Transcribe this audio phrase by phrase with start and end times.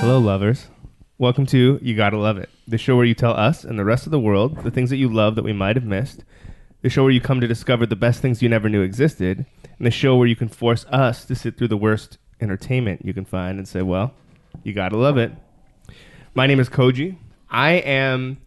[0.00, 0.68] Hello, lovers.
[1.18, 4.06] Welcome to You Gotta Love It, the show where you tell us and the rest
[4.06, 6.24] of the world the things that you love that we might have missed,
[6.80, 9.86] the show where you come to discover the best things you never knew existed, and
[9.86, 13.26] the show where you can force us to sit through the worst entertainment you can
[13.26, 14.14] find and say, well,
[14.62, 15.32] you gotta love it.
[16.32, 17.18] My name is Koji.
[17.50, 18.38] I am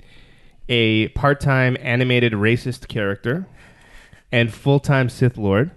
[0.68, 3.46] a part time animated racist character
[4.32, 5.70] and full time Sith Lord.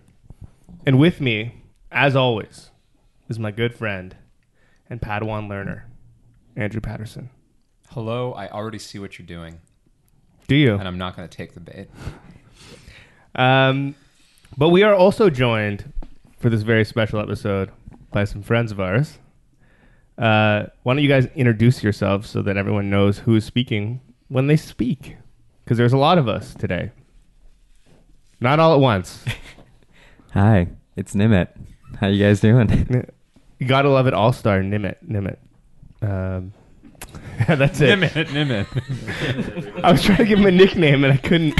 [0.86, 2.70] And with me, as always,
[3.28, 4.16] is my good friend
[4.90, 5.86] and Padawan learner,
[6.56, 7.30] Andrew Patterson.
[7.90, 9.60] Hello, I already see what you're doing,
[10.48, 10.74] Do you?
[10.74, 11.88] and I'm not going to take the bait.
[13.38, 13.94] Um,
[14.56, 15.92] but we are also joined
[16.38, 17.70] for this very special episode
[18.10, 19.18] by some friends of ours.
[20.16, 24.46] Uh, why don't you guys introduce yourselves so that everyone knows who is speaking when
[24.46, 25.18] they speak?
[25.62, 26.92] Because there's a lot of us today.
[28.40, 29.22] Not all at once.
[30.32, 31.48] Hi, it's Nimit.
[32.00, 33.06] How you guys doing?
[33.58, 34.96] You gotta love it, All Star Nimit.
[35.06, 35.36] Nimit.
[36.02, 36.52] Um,
[37.48, 37.98] that's it.
[37.98, 39.84] Nimit, Nimit.
[39.84, 41.52] I was trying to give him a nickname and I couldn't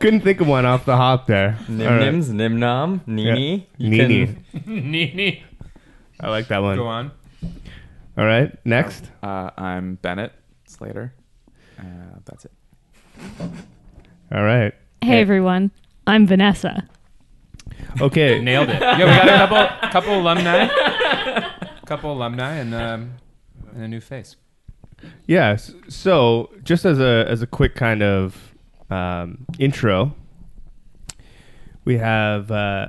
[0.00, 1.58] couldn't think of one off the hop there.
[1.68, 2.12] Nim All right.
[2.12, 3.68] Nims, Nimnom, Nini.
[3.78, 3.86] Yeah.
[3.86, 4.36] You Nini.
[4.66, 5.44] Nini.
[6.20, 6.76] I like that one.
[6.76, 7.10] Go on.
[8.18, 9.04] All right, next.
[9.22, 10.32] Uh, I'm Bennett
[10.66, 11.14] Slater.
[11.78, 11.82] Uh,
[12.26, 12.52] that's it.
[14.32, 14.74] All right.
[15.02, 15.70] Hey everyone,
[16.06, 16.86] I'm Vanessa.
[18.00, 18.40] Okay.
[18.40, 18.80] Nailed it.
[18.80, 20.66] Yeah, we got a couple, couple alumni,
[21.90, 23.14] couple alumni, and um,
[23.74, 24.36] and a new face.
[25.26, 25.74] Yes.
[25.88, 28.54] So, just as a as a quick kind of
[28.90, 30.14] um, intro,
[31.84, 32.88] we have uh,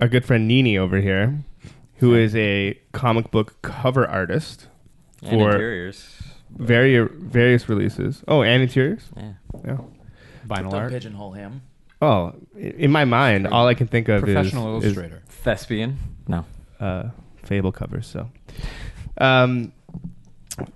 [0.00, 1.38] our good friend Nini over here,
[1.96, 4.68] who is a comic book cover artist
[5.22, 6.22] and for interiors.
[6.50, 8.22] vari- various releases.
[8.28, 9.08] Oh, and interiors.
[9.16, 9.32] Yeah.
[9.64, 9.76] Yeah.
[10.46, 10.92] Vinyl Don't art.
[10.92, 11.62] pigeonhole him.
[12.00, 15.22] Oh, in my mind, all I can think of Professional is, is illustrator.
[15.28, 15.98] Thespian?
[16.28, 16.44] No.
[16.78, 17.08] uh,
[17.46, 18.06] Fable covers.
[18.06, 18.30] So,
[19.18, 19.72] um,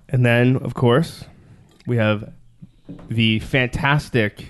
[0.09, 1.25] and then of course
[1.85, 2.31] we have
[3.09, 4.49] the fantastic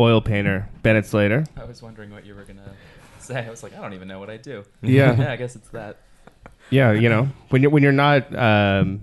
[0.00, 1.44] oil painter Bennett Slater.
[1.56, 2.72] I was wondering what you were gonna
[3.18, 3.44] say.
[3.44, 4.64] I was like, I don't even know what I do.
[4.82, 5.16] Yeah.
[5.18, 5.98] yeah, I guess it's that.
[6.70, 9.00] Yeah, you know when you're when you're not um,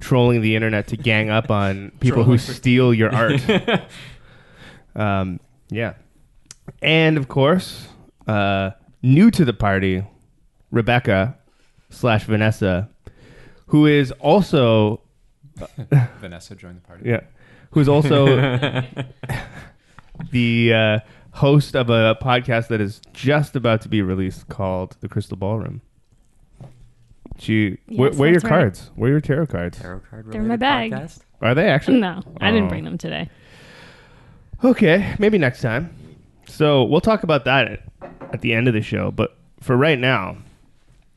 [0.00, 3.40] trolling the internet to gang up on people who steal your art.
[4.94, 5.40] um,
[5.70, 5.94] yeah,
[6.80, 7.88] and of course,
[8.26, 8.70] uh,
[9.02, 10.04] new to the party,
[10.70, 11.37] Rebecca
[11.90, 12.88] slash Vanessa,
[13.66, 15.00] who is also
[16.20, 17.08] Vanessa joined the party.
[17.08, 17.20] yeah,
[17.72, 18.26] who's also
[20.30, 20.98] the uh,
[21.32, 25.80] host of a podcast that is just about to be released called The Crystal Ballroom.
[27.38, 28.48] She, where, Yes, where are your right.
[28.48, 28.90] cards?
[28.96, 29.78] Where are your tarot cards?
[29.78, 30.90] Tarot card They're in my bag.
[30.92, 31.20] podcast?
[31.40, 32.00] Are they actually?
[32.00, 32.68] No, I didn't Oh.
[32.68, 33.30] bring them today.
[34.64, 35.94] Okay, maybe next time.
[36.48, 37.82] So we'll talk about that at,
[38.32, 39.12] at the end of the show.
[39.12, 40.36] But for right now,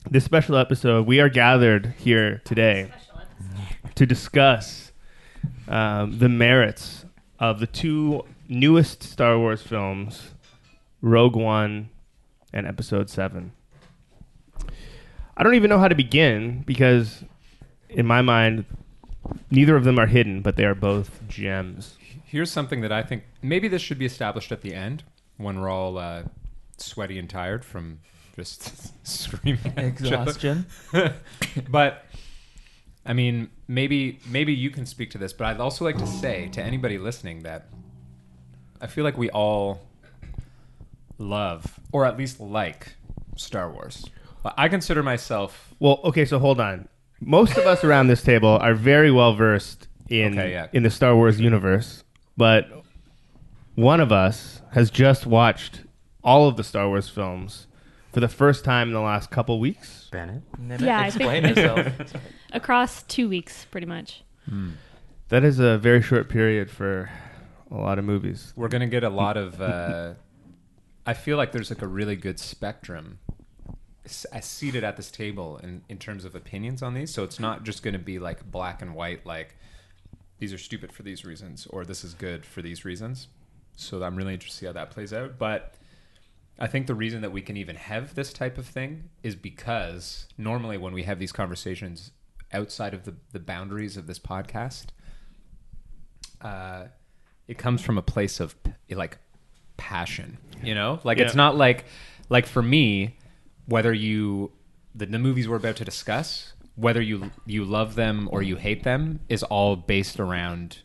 [0.10, 2.92] this special episode, we are gathered here today
[3.96, 4.92] to discuss
[5.68, 7.06] um, the merits
[7.40, 10.32] of the two newest Star Wars films,
[11.02, 11.90] Rogue One
[12.54, 13.52] and Episode 7.
[15.38, 17.24] I don't even know how to begin because,
[17.90, 18.66] in my mind,
[19.50, 21.98] neither of them are hidden, but they are both gems.
[22.26, 25.04] Here's something that I think maybe this should be established at the end
[25.38, 26.24] when we're all uh,
[26.78, 28.00] sweaty and tired from
[28.36, 30.30] just screaming at each other.
[30.30, 30.66] Exhaustion.
[31.70, 32.06] but
[33.06, 36.50] I mean, maybe maybe you can speak to this, but I'd also like to say
[36.50, 37.68] to anybody listening that
[38.80, 39.82] I feel like we all
[41.18, 42.96] love or at least like
[43.36, 44.06] Star Wars.
[44.58, 46.88] I consider myself Well, okay, so hold on.
[47.20, 50.68] Most of us around this table are very well versed in Okay, yeah.
[50.74, 52.04] in the Star Wars universe,
[52.36, 52.68] but
[53.76, 55.82] one of us has just watched
[56.24, 57.68] all of the Star Wars films
[58.14, 60.08] for the first time in the last couple weeks.
[60.12, 60.42] Bennett?
[60.60, 62.14] Nimit, Yeah, explain yourself.
[62.52, 64.24] Across two weeks, pretty much.
[65.30, 67.10] That is a very short period for
[67.70, 68.52] a lot of movies.
[68.58, 70.14] we're going to get a lot of uh,
[71.06, 73.20] I feel like there's like a really good spectrum
[74.06, 77.14] s- seated at this table in, in terms of opinions on these.
[77.14, 79.56] So it's not just going to be like black and white, like
[80.40, 83.30] these are stupid for these reasons or this is good for these reasons.
[83.78, 85.38] So I'm really interested to see how that plays out.
[85.40, 85.76] But
[86.62, 90.28] I think the reason that we can even have this type of thing is because
[90.38, 92.12] normally when we have these conversations
[92.54, 94.90] outside of the, the boundaries of this podcast,
[96.40, 96.86] uh,
[97.48, 98.56] it comes from a place of
[98.92, 99.18] like
[99.78, 101.00] passion, you know?
[101.04, 101.86] Like it's not like
[102.30, 103.18] like for me,
[103.66, 104.52] whether you
[104.94, 108.84] the, the movies we're about to discuss, whether you you love them or you hate
[108.84, 110.84] them, is all based around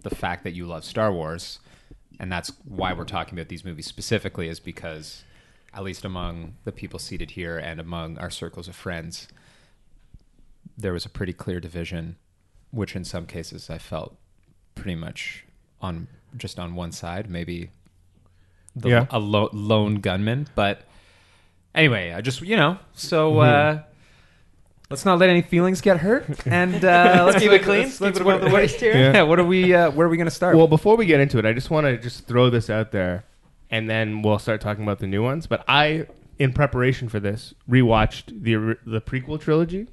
[0.00, 1.58] the fact that you love Star Wars,
[2.22, 5.24] and that's why we're talking about these movies specifically, is because
[5.74, 9.26] at least among the people seated here and among our circles of friends,
[10.78, 12.16] there was a pretty clear division,
[12.70, 14.16] which in some cases I felt
[14.74, 15.44] pretty much
[15.80, 17.70] on just on one side, maybe
[18.76, 19.06] the, Yeah.
[19.10, 20.46] a lo- lone gunman.
[20.54, 20.82] But
[21.74, 23.78] anyway, I just you know, so Mm-hmm.
[23.80, 23.82] uh,
[24.92, 27.84] let's not let any feelings get hurt, and uh, let's keep it clean.
[27.84, 28.92] Let's keep it above the waist here.
[28.94, 29.12] Yeah.
[29.14, 29.22] Yeah.
[29.22, 29.74] What are we?
[29.74, 30.54] Uh, where are we going to start?
[30.56, 33.24] Well, before we get into it, I just want to just throw this out there,
[33.70, 35.46] and then we'll start talking about the new ones.
[35.46, 36.06] But I,
[36.38, 39.88] in preparation for this, rewatched the the prequel trilogy,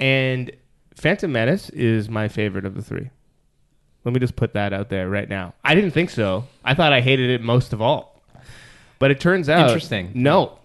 [0.00, 0.50] and
[0.96, 3.10] Phantom Menace is my favorite of the three.
[4.04, 5.54] Let me just put that out there right now.
[5.64, 6.48] I didn't think so.
[6.64, 8.20] I thought I hated it most of all,
[8.98, 10.10] but it turns out Interesting.
[10.14, 10.58] No,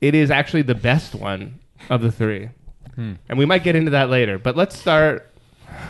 [0.00, 1.58] it is actually the best one
[1.90, 2.50] of the three.
[2.94, 3.14] Hmm.
[3.28, 4.38] and we might get into that later.
[4.38, 5.30] But let's start.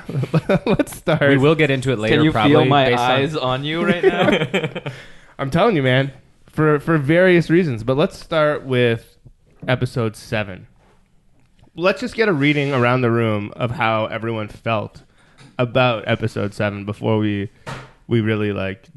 [0.66, 1.28] let's start.
[1.30, 2.16] we will get into it later.
[2.16, 4.92] Can you probably, feel my based on- eyes on, you right now?
[5.38, 6.12] I'm telling you, man,
[6.46, 7.82] for for various reasons.
[7.84, 9.16] But let's start with
[9.66, 10.66] episode seven.
[11.76, 15.02] Let's just get a reading around the room of how everyone felt
[15.58, 17.50] about episode seven before we
[18.06, 18.88] we really like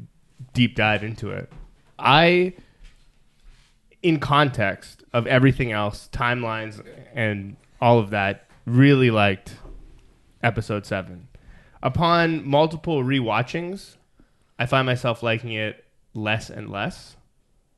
[0.52, 1.50] deep dive into it.
[1.98, 2.54] I,
[4.02, 6.84] in context of everything else, timelines
[7.14, 9.56] and all of that, really liked
[10.42, 11.28] episode seven.
[11.82, 13.96] Upon multiple rewatchings,
[14.58, 15.84] I find myself liking it
[16.14, 17.16] less and less.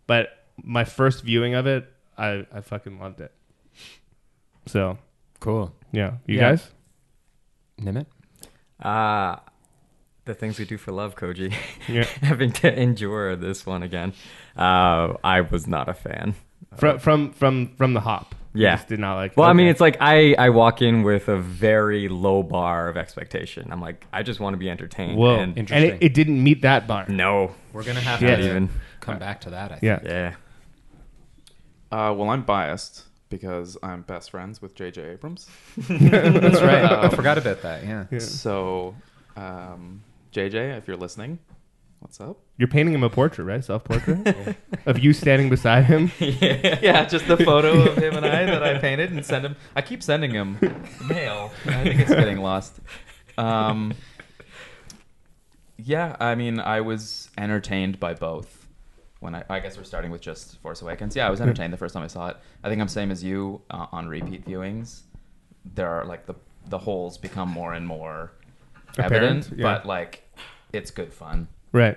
[0.07, 0.31] But
[0.63, 3.33] my first viewing of it, I, I fucking loved it.
[4.67, 4.99] So
[5.41, 5.75] Cool.
[5.93, 6.51] yeah, you Yeah.
[6.51, 6.71] guys.
[7.81, 8.07] Nimit?
[8.81, 9.37] Uh,
[10.25, 11.55] the things we do for love, Koji.
[11.89, 12.05] Yeah.
[12.23, 14.13] Having to endure this one again.
[14.57, 16.35] Uh, I was not a fan.
[16.77, 18.35] From from from from the hop.
[18.53, 18.77] You Yeah.
[18.77, 19.37] just did not like.
[19.37, 22.97] Well, I mean, it's like I, I walk in with a very low bar of
[22.97, 23.71] expectation.
[23.71, 25.17] I'm like, I just want to be entertained.
[25.19, 27.07] whoa, And and it, it didn't meet that bar.
[27.09, 27.55] no.
[27.73, 28.37] We're gonna have Yeah.
[28.37, 28.71] to even.
[29.01, 29.71] come back to that.
[29.73, 29.83] I think.
[29.83, 30.35] Yeah, Yeah.
[31.93, 35.03] Uh, well, I'm biased because I'm best friends with J.J.
[35.13, 35.49] Abrams.
[35.77, 36.85] that's right.
[36.93, 37.85] I Um, forgot about that.
[37.85, 38.07] Yeah.
[38.11, 38.19] Yeah.
[38.21, 38.95] So,
[39.37, 41.39] um, JJ, if you're listening,
[42.01, 42.39] what's up?
[42.57, 43.65] you're painting him a portrait, right?
[43.65, 44.57] Self portrait
[44.87, 46.13] of you standing beside him.
[46.19, 49.57] yeah, just the photo of him and I that I painted and send him.
[49.75, 50.59] I keep sending him
[51.09, 51.53] mail.
[51.67, 52.81] I think it's getting lost.
[53.39, 53.95] Um,
[55.79, 58.57] yeah, I mean, I was entertained by both.
[59.21, 61.15] When I, I guess we're starting with just Force Awakens.
[61.15, 62.37] Yeah, I was entertained the first time I saw it.
[62.65, 65.03] I think I'm same as you uh, on repeat viewings.
[65.75, 66.35] There are like the
[66.69, 68.33] the holes become more and more
[68.93, 69.63] Apparent, evident, yeah.
[69.63, 70.27] but like
[70.73, 71.49] it's good fun.
[71.73, 71.97] Right,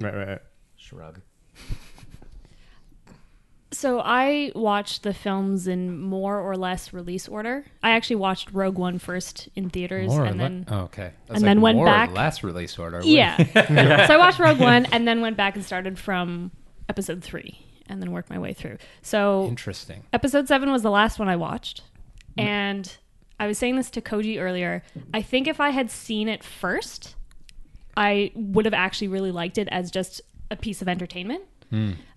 [0.00, 0.28] right, right.
[0.28, 0.42] right.
[0.76, 1.20] Shrug.
[3.72, 7.64] So I watched the films in more or less release order.
[7.82, 11.10] I actually watched Rogue One first in theaters, More or and le- then oh, okay.
[11.28, 13.00] I was and then went more back- Or less release order.
[13.02, 13.36] yeah.
[14.06, 16.52] so I watched Rogue One, and then went back and started from
[16.88, 18.78] episode three, and then worked my way through.
[19.02, 20.04] So Interesting.
[20.12, 21.82] episode seven was the last one I watched,
[22.38, 22.44] mm.
[22.44, 22.96] and
[23.38, 24.84] I was saying this to Koji earlier.
[25.12, 27.14] I think if I had seen it first,
[27.96, 30.20] I would have actually really liked it as just
[30.50, 31.42] a piece of entertainment.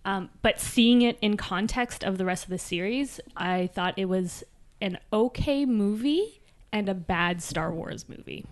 [0.06, 4.06] Um, but seeing it in context of the rest of the series, I thought it
[4.06, 4.44] was
[4.80, 6.40] an okay movie
[6.72, 8.46] and a bad Star Wars movie.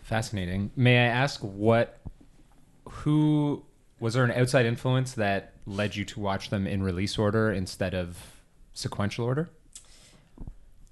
[0.00, 0.70] Fascinating.
[0.74, 2.00] May I ask what,
[2.88, 3.62] who
[4.00, 7.94] was there an outside influence that led you to watch them in release order instead
[7.94, 8.16] of
[8.72, 9.50] sequential order?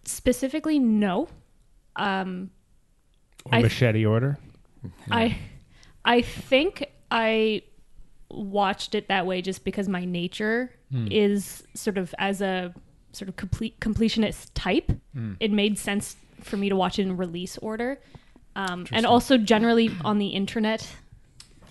[0.04, 1.28] Specifically, no.
[1.97, 2.50] Um,
[3.47, 4.38] Or I- machete order.
[5.11, 5.38] I
[6.04, 7.62] I think I
[8.30, 10.70] watched it that way just because my nature
[11.11, 12.75] is sort of as a
[13.12, 14.90] sort of complete completionist type.
[15.40, 17.99] It made sense for me to watch it in release order.
[18.56, 20.87] Um, and also generally on the internet,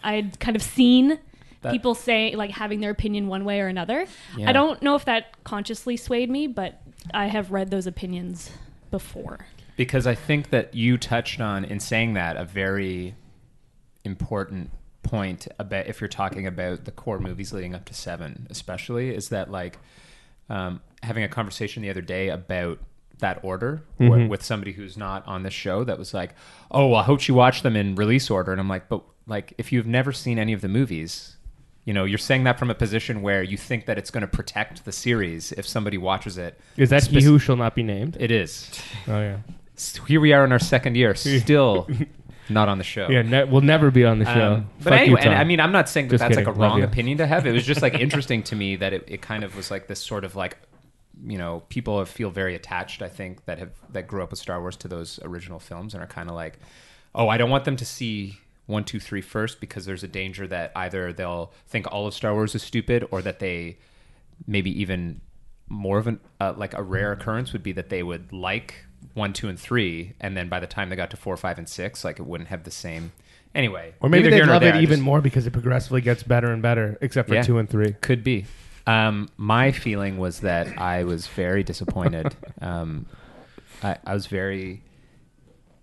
[0.04, 1.20] I'd kind of seen
[1.62, 4.06] That- people say like having their opinion one way or another.
[4.38, 4.50] Yeah.
[4.50, 6.82] I don't know if that consciously swayed me, but
[7.14, 8.52] I have read those opinions
[8.92, 9.48] before.
[9.78, 13.16] Because I think that you touched on in saying that a very
[14.04, 14.72] important
[15.04, 19.30] point about if you're talking about the core movies leading up to seven, especially, is
[19.30, 19.80] that like
[20.50, 22.80] um, having a conversation the other day about
[23.20, 26.36] that order wi- with somebody who's not on the show that was like,
[26.70, 29.54] "Oh, well, I hope you watch them in release order," and I'm like, "But like,
[29.58, 31.34] if you've never seen any of the movies."
[31.86, 34.28] You know, you're saying that from a position where you think that it's going to
[34.28, 36.60] protect the series if somebody watches it.
[36.76, 38.18] Is that he who shall not be named?
[38.20, 38.70] It is.
[39.08, 39.38] Oh yeah,
[40.08, 41.88] here we are in our second year, still
[42.50, 43.10] not on the show.
[43.10, 43.22] yeah.
[43.22, 44.54] Ne- we'll never be on the show.
[44.56, 46.48] Um, but Fuck you, anyway, and I mean, I'm not saying that Just that's like
[46.48, 46.86] a Love wrong you.
[46.86, 47.46] opinion to have.
[47.46, 50.00] It was just like interesting to me that it, it kind of was like this
[50.02, 50.58] sort of like,
[51.26, 53.02] you know, people have feel very attached.
[53.02, 56.04] I think that have that grew up with Star Wars to those original films and
[56.04, 56.60] are kind of like,
[57.16, 60.46] oh, I don't want them to see one, two, three first because there's a danger
[60.48, 63.78] that either they'll think all of Star Wars is stupid or that they
[64.46, 65.22] maybe even
[65.70, 68.86] more of an uh, like a rare occurrence would be that they would like
[69.18, 71.68] one, two, and three, and then by the time they got to four, five, and
[71.68, 73.12] six, like it wouldn't have the same.
[73.56, 76.62] Anyway, Or maybe they love it even just- more because it progressively gets better and
[76.62, 77.42] better, except for Yeah.
[77.42, 77.94] two and three.
[78.02, 78.46] Could be.
[78.86, 82.36] Um, my feeling was that I was very disappointed.
[82.62, 83.06] um,
[83.84, 84.84] I, I was very,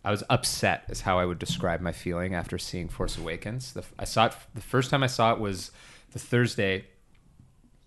[0.05, 3.73] I was upset, is how I would describe my feeling after seeing Force Awakens.
[3.73, 5.71] The, I saw it the first time I saw it was
[6.13, 6.85] the Thursday.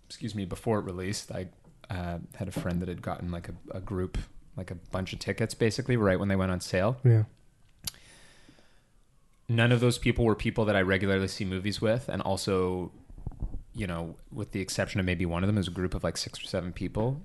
[0.07, 1.47] Excuse me, before it released, I
[1.89, 4.17] uh, had a friend that had gotten like a, a group,
[4.57, 6.97] like a bunch of tickets, basically right when they went on sale.
[7.03, 7.23] Yeah.
[9.49, 12.91] none of those people were people that I regularly see movies with, and also,
[13.73, 16.17] you know, with the exception of maybe one of them, is a group of like
[16.17, 17.21] six or seven people.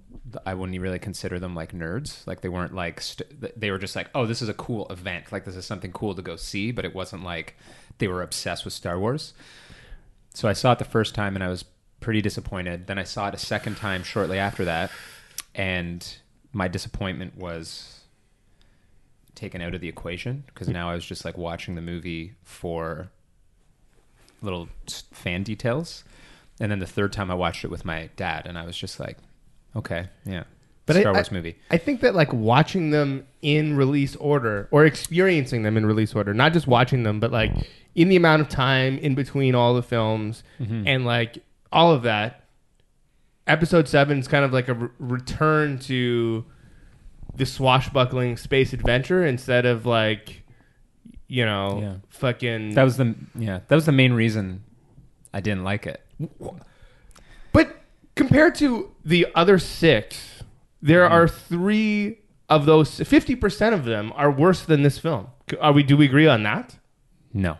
[0.47, 2.27] I wouldn't really consider them like nerds.
[2.27, 5.33] Like they weren't like st- they were just like, oh, this is a cool event.
[5.33, 7.57] Like this is something cool to go see, but it wasn't like
[7.99, 9.35] they were obsessed with Star Wars.
[10.35, 11.65] So I saw it the first time, and I was
[12.01, 12.87] pretty disappointed.
[12.87, 14.91] Then I saw it a second time shortly after that,
[15.55, 16.17] and
[16.53, 18.01] my disappointment was
[19.35, 23.11] taken out of the equation because now I was just like watching the movie for
[24.43, 24.69] little
[25.13, 26.05] fan details.
[26.61, 29.01] And then the third time I watched it with my dad, and I was just
[29.01, 29.17] like,
[29.75, 30.45] okay, yeah,
[30.87, 31.57] But Star I- Wars I- movie.
[31.71, 36.35] I think that like watching them in release order or experiencing them in release order,
[36.35, 37.53] not just watching them, but like
[37.95, 40.87] in the amount of time in between all the films Mm-hmm.
[40.87, 41.39] and like
[41.73, 42.42] all of that,
[43.47, 46.45] episode seven is kind of like a re- return to
[47.35, 50.43] the swashbuckling space adventure instead of like,
[51.29, 51.95] you know, Yeah.
[52.09, 52.75] fucking.
[52.75, 54.65] That was the yeah, that was the main reason
[55.33, 56.01] I didn't like it.
[57.53, 57.77] But
[58.15, 60.43] compared to the other six,
[60.81, 61.15] there Mm-hmm.
[61.15, 62.19] are three
[62.49, 63.01] of those.
[63.01, 65.29] Fifty percent of them are worse than this film.
[65.61, 65.83] Are we?
[65.83, 66.77] Do we agree on that?
[67.35, 67.57] No,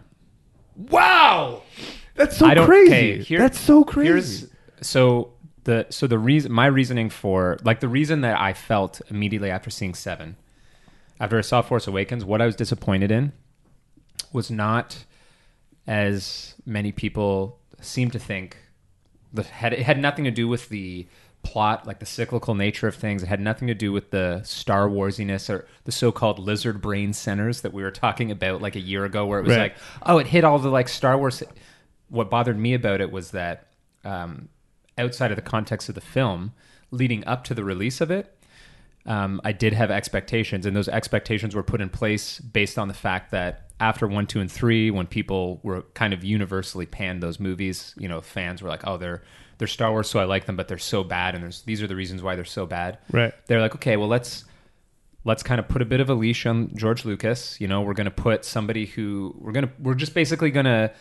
[0.77, 1.63] Wow,
[2.15, 2.93] that's so crazy.
[2.93, 4.49] okay, here- that's so crazy.
[4.83, 5.32] So
[5.65, 9.71] the so the reason my reasoning for like the reason that I felt immediately after
[9.71, 10.37] seeing Seven,
[11.21, 13.33] after I saw Force Awakens, what I was disappointed in
[14.33, 15.05] was not
[15.87, 18.57] as many people seem to think.
[19.33, 21.07] The had it had nothing to do with the
[21.43, 23.23] plot, like the cyclical nature of things.
[23.23, 27.63] It had nothing to do with the Star Warsiness or the so-called lizard brain centers
[27.63, 29.73] that we were talking about like a year ago, where it was Right.
[29.73, 31.43] like, oh, it hit all the like Star Wars.
[32.09, 33.67] What bothered me about it was that
[34.05, 34.51] um,
[34.99, 36.53] outside of the context of the film,
[36.91, 38.37] leading up to the release of it,
[39.07, 42.95] um, I did have expectations, and those expectations were put in place based on the
[42.95, 47.41] fact that after one, two, and three, when people were kind of universally panned those
[47.41, 49.23] movies, you know, fans were like, "Oh, they're
[49.59, 51.89] they're Star Wars, so I like them, but they're so bad, and there's these are
[51.89, 53.35] the reasons why they're so bad." right.
[53.47, 54.45] They're like, "Okay, well, let's
[55.25, 57.61] let's kind of put a bit of a leash on George Lucas.
[57.61, 60.67] You know, we're going to put somebody who we're going to we're just basically going
[60.67, 60.93] to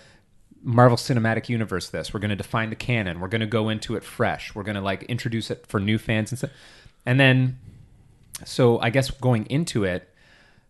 [0.64, 2.14] Marvel Cinematic Universe this.
[2.14, 3.20] We're going to define the canon.
[3.20, 4.54] We're going to go into it fresh.
[4.54, 6.52] We're going to like introduce it for new fans and stuff.
[7.06, 7.58] And then,
[8.46, 10.08] so I guess going into it,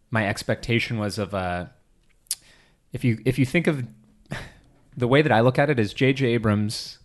[0.09, 1.65] my expectation was of uh,
[2.93, 3.85] if you if you think of
[4.97, 6.25] the way that I look at it is J.J.
[6.27, 6.99] Abrams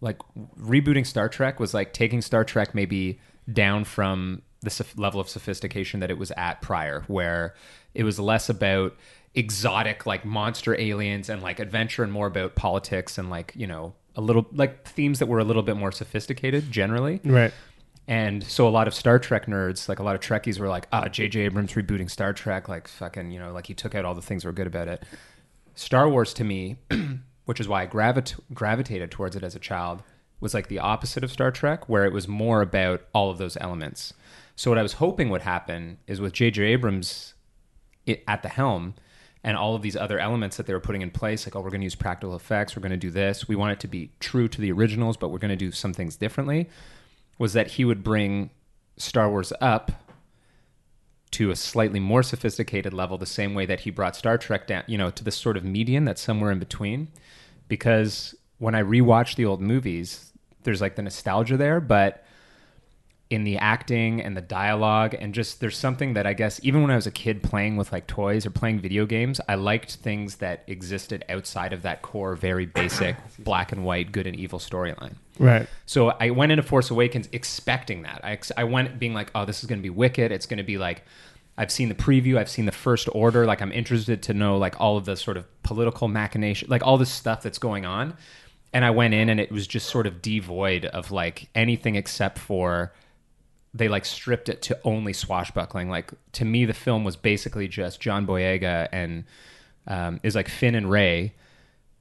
[0.00, 0.18] like
[0.60, 3.20] rebooting Star Trek was like taking Star Trek maybe
[3.52, 7.54] down from the level of sophistication that it was at prior, where
[7.94, 8.94] it was less about
[9.36, 13.94] exotic like monster aliens and like adventure and more about politics and like you know
[14.16, 17.20] a little like themes that were a little bit more sophisticated generally.
[17.22, 17.52] Right.
[18.08, 20.86] And so a lot of Star Trek nerds, like a lot of Trekkies, were like,
[20.92, 21.40] "Ah, J.J.
[21.40, 24.42] Abrams rebooting Star Trek, like fucking, you know, like he took out all the things
[24.42, 25.02] that were good about it."
[25.74, 26.76] Star Wars to me,
[27.44, 30.02] which is why I gravit- gravitated towards it as a child,
[30.40, 33.58] was like the opposite of Star Trek, where it was more about all of those
[33.60, 34.14] elements.
[34.54, 36.62] So what I was hoping would happen is with J.J.
[36.62, 37.34] Abrams
[38.06, 38.94] it, at the helm
[39.46, 41.70] and all of these other elements that they were putting in place, like, oh, we're
[41.70, 43.46] going to use practical effects, we're going to do this.
[43.46, 45.94] We want it to be true to the originals, but we're going to do some
[45.94, 46.68] things differently.
[47.38, 48.50] Was that he would bring
[48.96, 49.92] Star Wars up
[51.30, 54.82] to a slightly more sophisticated level, the same way that he brought Star Trek down,
[54.88, 57.06] you know, to this sort of median that's somewhere in between.
[57.68, 60.32] Because when I rewatch the old movies,
[60.64, 62.24] there's like the nostalgia there, but
[63.28, 66.92] in the acting and the dialogue and just there's something that I guess even when
[66.92, 70.36] I was a kid playing with like toys or playing video games, I liked things
[70.36, 75.14] that existed outside of that core very basic black and white good and evil storyline.
[75.40, 75.66] Right.
[75.86, 78.20] So I went into Force Awakens expecting that.
[78.22, 80.30] I, ex- I went being like, oh, this is going to be wicked.
[80.30, 81.02] It's going to be like,
[81.58, 82.38] I've seen the preview.
[82.38, 83.44] I've seen the First Order.
[83.44, 86.96] Like, I'm interested to know like all of the sort of political machination, like all
[86.96, 88.16] this stuff that's going on.
[88.72, 92.38] And I went in and it was just sort of devoid of like anything except
[92.38, 92.92] for
[93.76, 95.90] they like stripped it to only swashbuckling.
[95.90, 99.24] Like to me, the film was basically just John Boyega and
[99.86, 101.34] um, is like Finn and Rey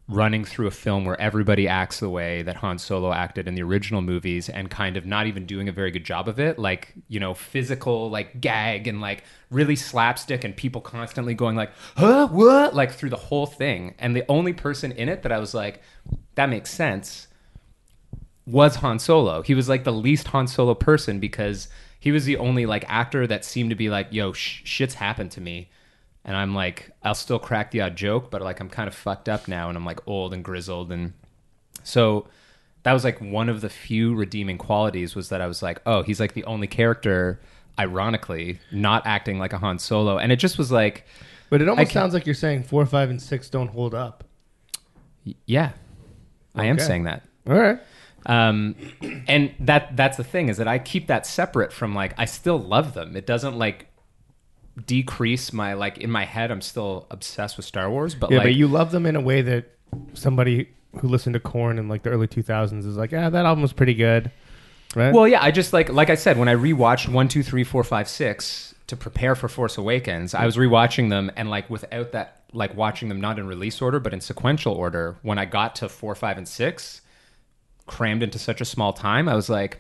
[0.08, 3.64] running through a film where everybody acts the way that Han Solo acted in the
[3.64, 6.60] original movies and kind of not even doing a very good job of it.
[6.60, 11.72] Like you know physical like gag and like really slapstick and people constantly going like
[11.98, 12.28] huh?
[12.28, 12.76] What?
[12.76, 13.96] Like through the whole thing.
[14.00, 15.82] And the only person in it that I was like
[16.36, 17.28] that makes sense
[18.46, 19.42] was Han Solo.
[19.42, 21.68] He was like the least Han Solo person because
[22.00, 25.32] he was the only like actor that seemed to be like, "Yo, sh- shit's happened
[25.32, 25.70] to me,"
[26.24, 29.28] and I'm like, I'll still crack the odd joke, but like I'm kind of fucked
[29.30, 31.14] up now, and I'm like old and grizzled, and
[31.84, 32.28] so
[32.84, 36.04] that was like one of the few redeeming qualities was that I was like, oh,
[36.04, 37.40] he's like the only character,
[37.80, 41.08] ironically, not acting like a Han Solo, and it just was like,
[41.50, 44.24] But it almost sounds like you're saying four, five, and six don't hold up.
[45.48, 45.72] yeah,
[46.54, 46.86] I am Okay.
[46.86, 47.24] saying that.
[47.48, 47.80] All right.
[48.26, 48.76] Um
[49.28, 52.58] and that that's the thing is that i keep that separate from like i still
[52.58, 53.88] love them it doesn't like
[54.86, 58.46] decrease my like in my head i'm still obsessed with star wars but Yeah, like
[58.46, 59.72] but you love them in a way that
[60.14, 63.62] somebody who listened to Korn in like the early 2000s is like, yeah, that album
[63.62, 64.32] was pretty good.
[64.96, 65.14] Right?
[65.14, 67.84] well yeah i just like like i said when i rewatched one two three four
[67.84, 72.44] five six to prepare for force awakens i was rewatching them and like without that
[72.54, 75.90] like watching them not in release order but in sequential order when i got to
[75.90, 77.02] four five and six
[77.86, 79.80] crammed into such a small time, I was like,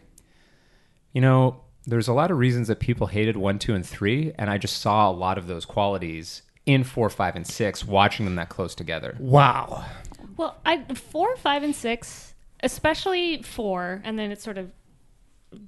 [1.13, 4.49] you know, there's a lot of reasons that people hated one, two, and three, and
[4.49, 8.35] I just saw a lot of those qualities in four, five, and six, watching them
[8.35, 9.15] that close together.
[9.19, 9.85] wow.
[10.37, 14.71] Well, I four, five, and six, especially four, and then it sort of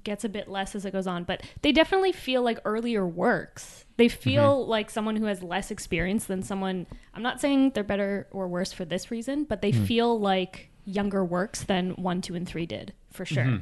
[0.04, 1.24] gets a bit less as it goes on.
[1.24, 3.86] But they definitely feel like earlier works.
[3.96, 4.20] They mm-hmm.
[4.20, 6.86] feel like someone who has less experience than someone.
[7.14, 9.84] I'm not saying they're better or worse for this reason, but they hmm.
[9.84, 13.60] feel like younger works than one, two, and three did for sure.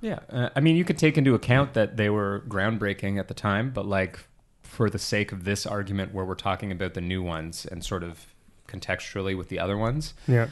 [0.00, 3.34] Yeah, uh, I mean, you could take into account that they were groundbreaking at the
[3.34, 4.18] time, but like
[4.62, 8.02] for the sake of this argument, where we're talking about the new ones and sort
[8.02, 8.26] of
[8.68, 10.48] contextually with the other ones, Yeah.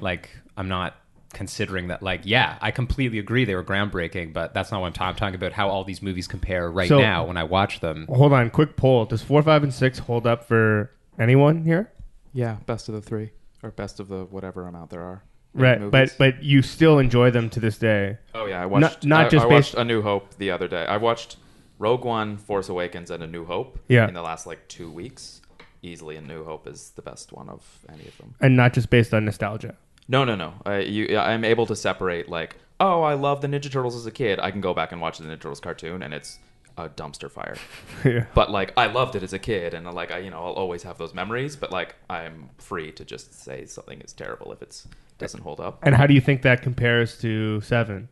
[0.00, 0.96] like I'm not
[1.34, 2.02] considering that.
[2.02, 5.10] Like, yeah, I completely agree they were groundbreaking, but that's not what I'm talking.
[5.10, 8.06] I'm talking about how all these movies compare right So- now when I watch them.
[8.08, 8.48] Hold on.
[8.50, 9.04] Quick poll.
[9.04, 11.92] Does four, five, and six hold up for anyone here?
[12.32, 13.30] Yeah, best of the three
[13.62, 15.22] or best of the whatever amount there are.
[15.54, 15.80] Right.
[15.80, 15.90] movies.
[16.18, 18.18] But but you still enjoy them to this day.
[18.34, 19.04] oh yeah, I watched.
[19.04, 20.84] not I, just I based- watched A New Hope the other day.
[20.86, 21.36] I watched
[21.78, 23.78] Rogue One, Force Awakens, and A New Hope.
[23.88, 24.06] Yeah.
[24.06, 25.40] In the last like two weeks,
[25.82, 28.34] easily A New Hope is the best one of any of them.
[28.40, 29.76] And not just based on nostalgia.
[30.08, 30.54] No, no, no.
[30.64, 34.10] I, you, I'm able to separate like, oh, I love the Ninja Turtles as a
[34.10, 34.38] kid.
[34.40, 36.38] I can go back and watch the Ninja Turtles cartoon, and it's
[36.78, 37.56] a dumpster fire.
[38.04, 38.26] yeah.
[38.34, 40.82] But like, I loved it as a kid, and like, I you know, I'll always
[40.84, 41.56] have those memories.
[41.56, 44.86] But like, I'm free to just say something is terrible if it's
[45.18, 45.80] doesn't hold up.
[45.82, 48.08] And how do you think that compares to seven?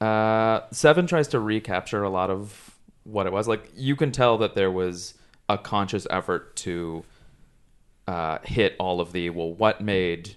[0.00, 3.48] Uh, Seven tries to recapture a lot of what it was.
[3.48, 5.14] Like you can tell that there was
[5.48, 7.04] a conscious effort to
[8.06, 10.34] uh, hit all of the well, what made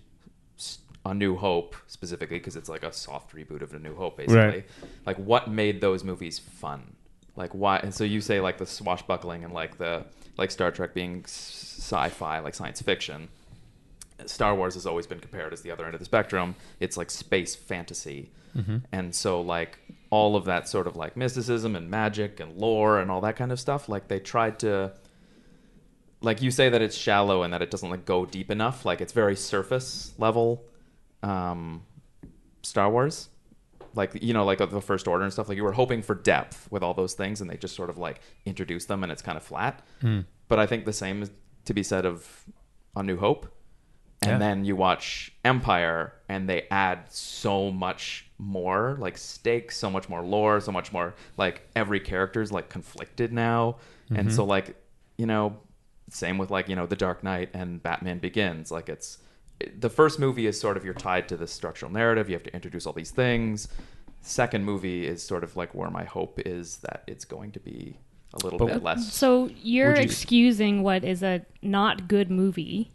[1.05, 4.37] a New Hope specifically because it's like a soft reboot of A New Hope, basically.
[4.37, 4.65] Right.
[5.05, 6.95] Like what made those movies fun?
[7.37, 7.77] Like why?
[7.77, 10.05] And so you say like the swashbuckling and like the
[10.37, 13.29] like Star Trek being sci-fi, like science fiction.
[14.25, 16.55] Star Wars has always been compared as the other end of the spectrum.
[16.79, 18.31] It's like space fantasy.
[18.91, 19.77] And so like
[20.09, 23.51] all of that sort of like mysticism and magic and lore and all that kind
[23.51, 24.93] of stuff, like they tried to
[26.21, 28.83] like you say that it's shallow and that it doesn't like go deep enough.
[28.83, 30.63] Like it's very surface level
[31.21, 31.83] um
[32.63, 33.29] Star Wars.
[33.95, 35.49] Like you know, like uh, the first order and stuff.
[35.49, 37.97] Like you were hoping for depth with all those things, and they just sort of
[37.97, 39.85] like introduce them, and it's kind of flat.
[40.01, 40.21] Hmm.
[40.47, 41.31] But I think the same is
[41.65, 42.45] to be said of
[42.95, 43.53] A New Hope.
[44.23, 44.37] And Yeah.
[44.39, 50.23] then you watch Empire, and they add so much more, like stakes, so much more
[50.23, 51.13] lore, so much more.
[51.37, 53.77] Like every character is like conflicted now,
[54.09, 54.49] and so mm-hmm.
[54.49, 54.75] like
[55.19, 55.57] you know,
[56.09, 58.71] same with like you know the Dark Knight and Batman Begins.
[58.71, 59.19] Like it's
[59.79, 62.29] the first movie is sort of you're tied to the structural narrative.
[62.29, 63.67] You have to introduce all these things.
[64.21, 67.97] Second movie is sort of like where my hope is that it's going to be
[68.33, 69.11] a little But- bit less.
[69.13, 72.91] So you're you- excusing what is a not good movie,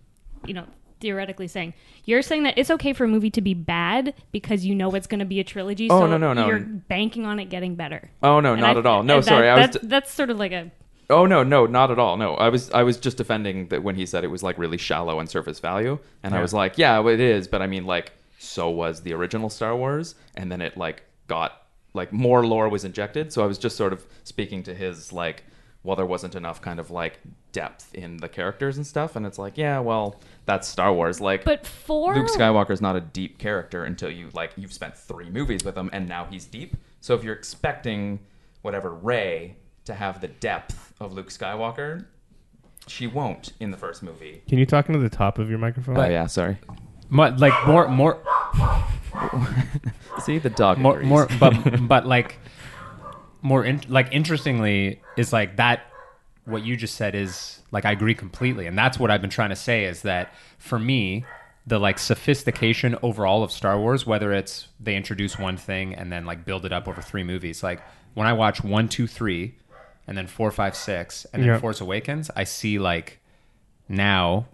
[0.47, 0.67] you know,
[1.01, 1.75] theoretically saying.
[2.05, 5.07] You're saying that it's okay for a movie to be bad because you know it's
[5.07, 5.89] going to be a trilogy.
[5.91, 6.47] Oh, so no, no, no.
[6.47, 8.11] You're banking on it getting better.
[8.23, 9.03] Oh no, And not I- at all.
[9.03, 9.71] No, that- sorry, I was.
[9.71, 10.71] that- that's sort of like a
[11.13, 12.17] Oh no, no, not at all.
[12.17, 14.79] No, I was I was just defending that when he said it was like really
[14.79, 18.13] shallow and surface value, and I was like, yeah, it is, but I mean like
[18.39, 21.63] so was the original Star Wars, and then it like got
[21.95, 23.33] like more lore was injected.
[23.33, 25.45] So I was just sort of speaking to his like,
[25.85, 27.19] well, there wasn't enough kind of like
[27.53, 31.21] depth in the characters and stuff, and it's like, yeah, well, that's Star Wars.
[31.21, 35.31] Like, but for Luke Skywalker's not a deep character until you like you've spent three
[35.31, 36.77] movies with him and now he's deep.
[37.01, 38.21] So if you're expecting
[38.63, 42.05] whatever Rey to have the depth of Luke Skywalker,
[42.87, 44.43] she won't in the first movie.
[44.49, 45.97] Can you talk into the top of your microphone?
[45.99, 46.59] oh yeah, sorry.
[47.09, 48.23] Mo- like more more
[50.25, 50.79] See the dog.
[50.79, 51.09] more agrees.
[51.09, 52.39] more but but like
[53.43, 55.83] more in, like interestingly is like that
[56.45, 59.51] what you just said is like I agree completely and that's what I've been trying
[59.51, 61.25] to say is that for me
[61.67, 66.25] the like sophistication overall of Star Wars whether it's they introduce one thing and then
[66.25, 67.81] like build it up over three movies like
[68.15, 69.55] when I watch one two three
[70.07, 71.59] and then four five six and then Yeah.
[71.59, 73.19] Force Awakens I see like
[73.89, 74.47] now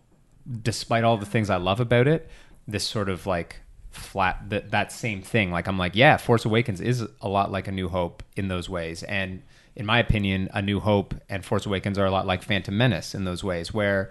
[0.62, 2.28] despite all the things I love about it,
[2.66, 3.56] this sort of like
[3.90, 5.50] flat that that same thing.
[5.50, 8.68] Like I'm like, yeah, Force Awakens is a lot like A New Hope in those
[8.68, 9.42] ways, and
[9.76, 13.14] in my opinion, A New Hope and Force Awakens are a lot like Phantom Menace
[13.14, 14.10] in those ways, where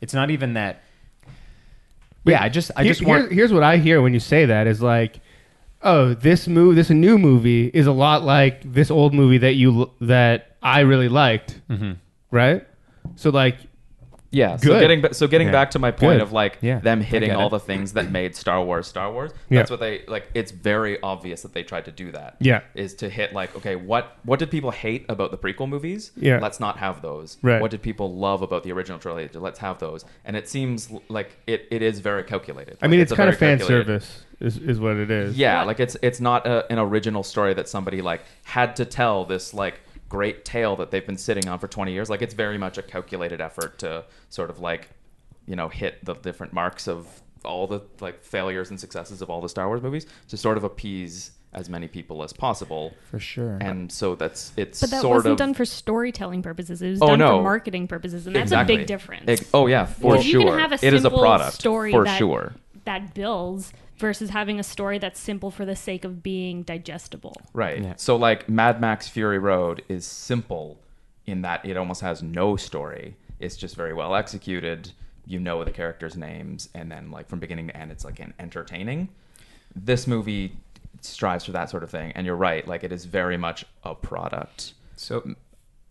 [0.00, 0.82] it's not even that.
[2.24, 4.46] Yeah, I just I Here- just want here's, here's what I hear when you say
[4.46, 5.20] that is like,
[5.82, 9.90] oh, this move, this new movie is a lot like this old movie that you
[10.00, 11.96] that I really liked, Mhm.
[12.30, 12.66] right?
[13.14, 13.56] So like,
[14.32, 14.56] Yeah.
[14.56, 14.80] So Good.
[14.80, 15.52] getting ba- so getting Yeah.
[15.52, 16.20] back to my point Good.
[16.22, 17.50] of like Yeah, them hitting get all it.
[17.50, 19.30] the things that made Star Wars Star Wars.
[19.48, 19.58] Yeah.
[19.60, 20.26] That's what they like.
[20.34, 22.34] It's very obvious that they tried to do that.
[22.40, 22.60] Yeah.
[22.74, 26.10] Is to hit like okay, what what did people hate about the prequel movies?
[26.16, 26.38] Yeah.
[26.42, 27.38] Let's not have those.
[27.40, 27.62] Right.
[27.62, 29.38] What did people love about the original trilogy?
[29.38, 30.04] Let's have those.
[30.24, 32.76] And it seems l- like it, it is very calculated.
[32.82, 35.10] I mean, Like, it's, a kind of very fan calculated- service, is, is what it
[35.10, 35.38] is.
[35.38, 39.24] Yeah, like it's it's not a, an original story that somebody like had to tell
[39.24, 42.08] this like great tale that they've been sitting on for 20 years.
[42.10, 44.90] Like it's very much a calculated effort to sort of like
[45.46, 47.06] you know hit the different marks of
[47.44, 50.64] all the like failures and successes of all the Star Wars movies to sort of
[50.64, 52.92] appease as many people as possible.
[53.10, 53.56] for sure.
[53.60, 56.82] And so that's it's But that sort wasn't of done for storytelling purposes.
[56.82, 57.38] It was Oh, done no.
[57.38, 58.74] for marketing purposes, and that's Exactly.
[58.74, 59.24] a big difference.
[59.28, 60.40] Ex- oh yeah, for Because sure.
[60.40, 62.52] you can have a it is a simple product story for that, sure.
[62.84, 67.36] that builds versus having a story that's simple for the sake of being digestible.
[67.52, 67.82] Right.
[67.82, 67.94] Yeah.
[67.96, 70.78] So like Mad Max Fury Road is simple
[71.26, 73.16] in that it almost has no story.
[73.40, 74.92] It's just very well executed.
[75.26, 78.32] You know the characters' names, and then like from beginning to end, it's like an
[78.38, 79.08] entertaining.
[79.74, 80.56] This movie
[81.00, 82.66] strives for that sort of thing, and you're right.
[82.66, 85.34] Like it is very much a product, so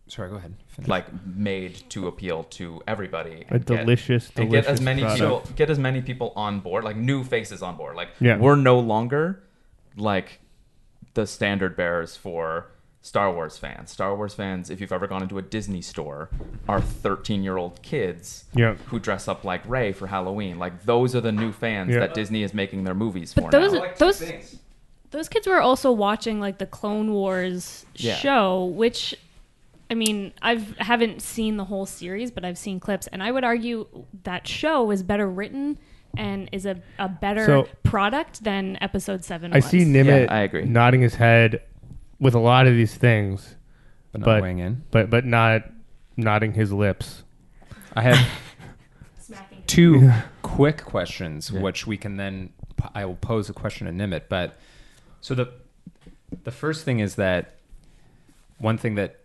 [0.08, 0.54] sorry, go ahead.
[0.68, 0.88] Finish.
[0.89, 3.46] like made to appeal to everybody.
[3.50, 5.20] A and get- delicious, and get as many product.
[5.22, 7.96] people get as many people on board, like new faces on board.
[7.96, 8.38] Like Yeah.
[8.38, 9.44] we're no longer
[9.98, 10.39] like
[11.13, 12.68] the standard bearers for
[13.02, 13.91] Star Wars fans.
[13.91, 16.30] Star Wars fans, if you've ever gone into a Disney store,
[16.68, 18.74] are 13 year old kids Yeah.
[18.88, 20.58] who dress up like Rey for Halloween.
[20.60, 22.00] Like those are the new fans Yeah.
[22.00, 23.86] that Disney is making their movies But for those now.
[23.98, 24.60] those
[25.12, 28.15] those kids were also watching like the Clone Wars Yeah.
[28.15, 29.15] show, which
[29.89, 33.43] I mean, I've haven't seen the whole series, but I've seen clips, and I would
[33.43, 33.88] argue
[34.24, 35.78] that show is better written
[36.17, 39.54] and is a, a better So- product than Episode Seven.
[39.54, 39.65] I was.
[39.65, 40.63] see Nimit Yeah, I agree.
[40.65, 41.62] nodding his head
[42.19, 43.56] with a lot of these things,
[44.12, 44.84] but not but- weighing in.
[44.91, 45.63] but but not
[46.17, 47.24] nodding his lips.
[47.95, 48.28] I have
[49.19, 49.63] Smacking.
[49.67, 52.54] two quick questions, which we can then
[52.93, 54.24] I will pose a question to Nimit.
[54.30, 54.58] But
[55.21, 55.52] so the
[56.43, 57.56] the first thing is that
[58.58, 59.25] one thing that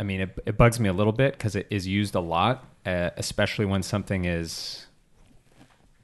[0.00, 2.64] I mean it, it bugs me a little bit because it is used a lot,
[2.86, 4.86] uh, especially when something is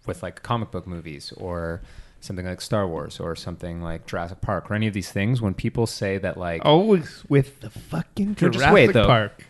[0.04, 1.80] with like comic book movies or
[2.20, 5.40] something like Star Wars or something like Jurassic Park or any of these things.
[5.40, 9.06] When people say that like Always with the fucking Jurassic just wait, though.
[9.06, 9.46] Park.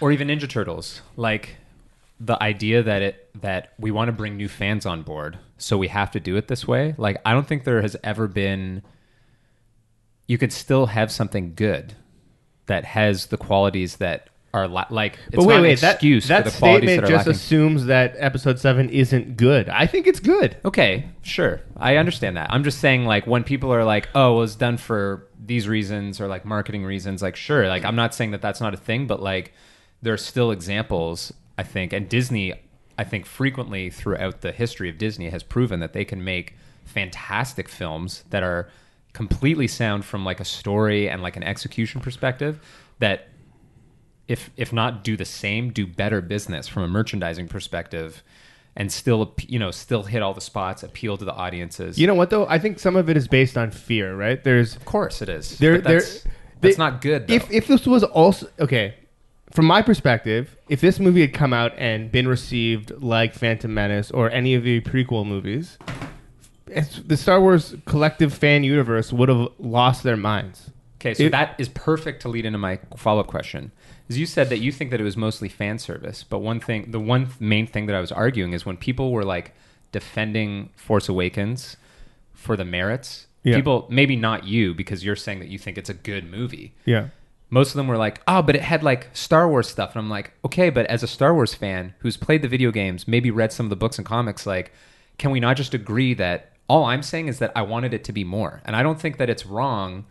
[0.00, 1.56] or even Ninja Turtles, like
[2.20, 5.88] the idea that it that we want to bring new fans on board, so we
[5.88, 6.94] have to do it this way.
[6.96, 8.82] Like I don't think there has ever been.
[10.28, 11.96] You could still have something good
[12.66, 15.94] that has the qualities that are la- like it's But wait, not wait, an that,
[15.94, 17.32] excuse that for the qualities statement that are just lacking.
[17.36, 19.68] assumes that episode seven isn't good.
[19.68, 20.56] I think it's good.
[20.64, 21.60] Okay, sure.
[21.76, 22.52] I understand that.
[22.52, 26.20] I'm just saying, like, when people are like, oh, well, it's done for these reasons
[26.20, 27.66] or like marketing reasons, like, sure.
[27.68, 29.52] Like, I'm not saying that that's not a thing, but like,
[30.02, 31.92] there are still examples, I think.
[31.92, 32.54] And Disney,
[32.96, 37.68] I think, frequently throughout the history of Disney has proven that they can make fantastic
[37.68, 38.68] films that are
[39.14, 42.60] completely sound from like a story and like an execution perspective
[42.98, 43.28] that
[44.28, 48.22] if if not do the same, do better business from a merchandising perspective,
[48.76, 51.98] and still you know still hit all the spots, appeal to the audiences.
[51.98, 52.46] You know what though?
[52.46, 54.42] I think some of it is based on fear, right?
[54.42, 55.58] There's of course it is.
[55.58, 57.26] there that's, there that's they- not good.
[57.28, 57.34] Though.
[57.34, 58.94] If if this was also okay,
[59.50, 64.10] from my perspective, if this movie had come out and been received like Phantom Menace
[64.10, 65.78] or any of the prequel movies,
[67.06, 70.70] the Star Wars collective fan universe would have lost their minds.
[71.00, 73.70] okay, so it- that is perfect to lead into my follow up question.
[74.08, 76.90] Is you said that you think that it was mostly fan service, but one thing,
[76.90, 79.52] the one main thing that I was arguing is when people were like
[79.92, 81.76] defending Force Awakens
[82.32, 83.26] for the merits.
[83.44, 83.56] Yeah.
[83.56, 86.74] People, maybe not you, because you're saying that you think it's a good movie.
[86.84, 87.08] Yeah.
[87.50, 90.10] most of them were like, "Oh, but it had like Star Wars stuff," and I'm
[90.10, 93.52] like, "Okay, but as a Star Wars fan who's played the video games, maybe read
[93.52, 94.72] some of the books and comics, like,
[95.18, 98.12] can we not just agree that all I'm saying is that I wanted it to
[98.12, 100.06] be more, and I don't think that it's wrong."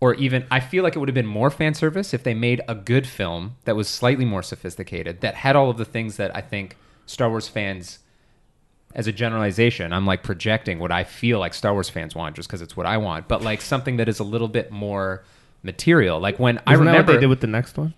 [0.00, 2.60] Or even, I feel like it would have been more fan service if they made
[2.68, 6.36] a good film that was slightly more sophisticated, that had all of the things that
[6.36, 8.00] I think Star Wars fans
[8.94, 12.48] as a generalization, I'm like projecting what I feel like Star Wars fans want just
[12.48, 15.24] because it's what I want, but like something that is a little bit more
[15.62, 16.20] material.
[16.20, 17.94] Like when I Isn't that remember, what they did with the next one?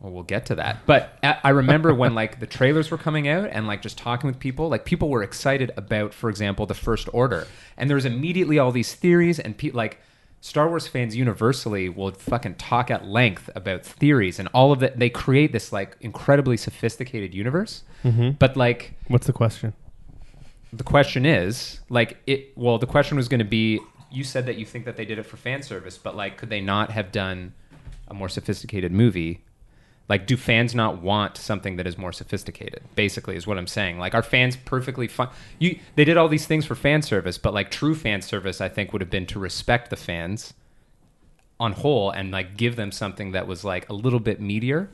[0.00, 0.84] Well, we'll get to that.
[0.86, 4.38] But I remember when like the trailers were coming out and like just talking with
[4.38, 8.58] people, like people were excited about, for example, the First Order, and there was immediately
[8.58, 10.00] all these theories and pe- like.
[10.42, 14.96] Star Wars fans universally will fucking talk at length about theories and all of that.
[14.96, 18.32] They create this like incredibly sophisticated universe, Mm-hmm.
[18.38, 19.72] but like What's the question?
[20.72, 23.80] the question is like it well the question was going to be
[24.12, 26.50] you said that you think that they did it for fan service but like could
[26.50, 27.52] they not have done
[28.08, 29.42] a more sophisticated movie
[30.08, 33.98] like do fans not want something that is more sophisticated basically is what i'm saying
[33.98, 37.52] like are fans perfectly fine you they did all these things for fan service but
[37.52, 40.54] like true fan service i think would have been to respect the fans
[41.58, 44.88] on whole and like give them something that was like a little bit meatier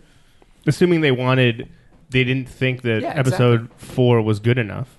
[0.64, 1.68] Assuming they wanted,
[2.10, 4.96] they didn't think that Yeah, episode four was good enough.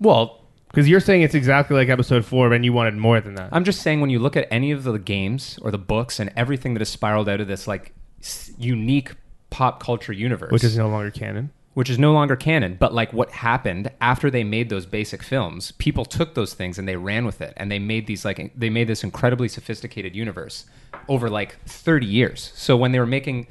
[0.00, 3.50] well Because you're saying it's exactly like episode four, and you wanted more than that.
[3.52, 6.32] I'm just saying when you look at any of the games or the books and
[6.36, 9.12] everything that has spiraled out of this like s- unique
[9.50, 11.50] pop culture universe, which is no longer canon.
[11.74, 15.72] which is no longer canon, but like what happened after they made those basic films,
[15.72, 18.70] people took those things and they ran with it and they made these like they
[18.70, 20.64] made this incredibly sophisticated universe
[21.08, 22.52] over like 30 years.
[22.54, 23.46] So when they were making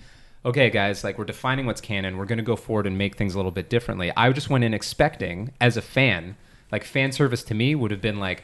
[0.46, 3.34] okay guys, like we're defining what's canon, we're going to go forward and make things
[3.34, 4.12] a little bit differently.
[4.16, 6.38] I just went in expecting as a fan,
[6.72, 8.44] like fan service to me would have been like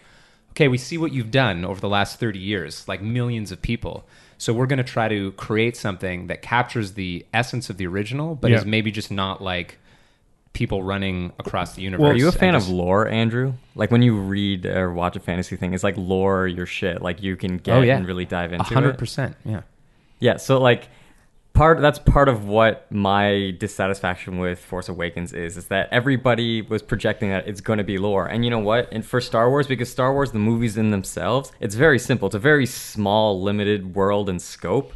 [0.51, 4.07] okay, we see what you've done over the last 30 years, like millions of people.
[4.45, 8.35] So we're going to try to create something that captures the essence of the original,
[8.35, 8.57] but Yeah.
[8.57, 9.79] is maybe just not like
[10.53, 12.05] people running across the universe.
[12.13, 13.53] Are you a and fan of lore, Andrew?
[13.73, 17.01] Like when you read or watch a fantasy thing, it's like lore your shit?
[17.01, 17.97] Like you can oh, get Oh, yeah.
[17.97, 18.59] and really dive into it.
[18.59, 18.97] A into hundred it.
[18.99, 19.61] percent, yeah.
[20.19, 20.89] Yeah, so like
[21.55, 26.83] part that's part of what my dissatisfaction with Force Awakens is is that everybody was
[26.83, 28.27] projecting that it's going to be lore.
[28.27, 28.89] And you know what?
[28.91, 32.27] And for Star Wars because Star Wars the movies in themselves, it's very simple.
[32.27, 34.93] It's a very small limited world and scope.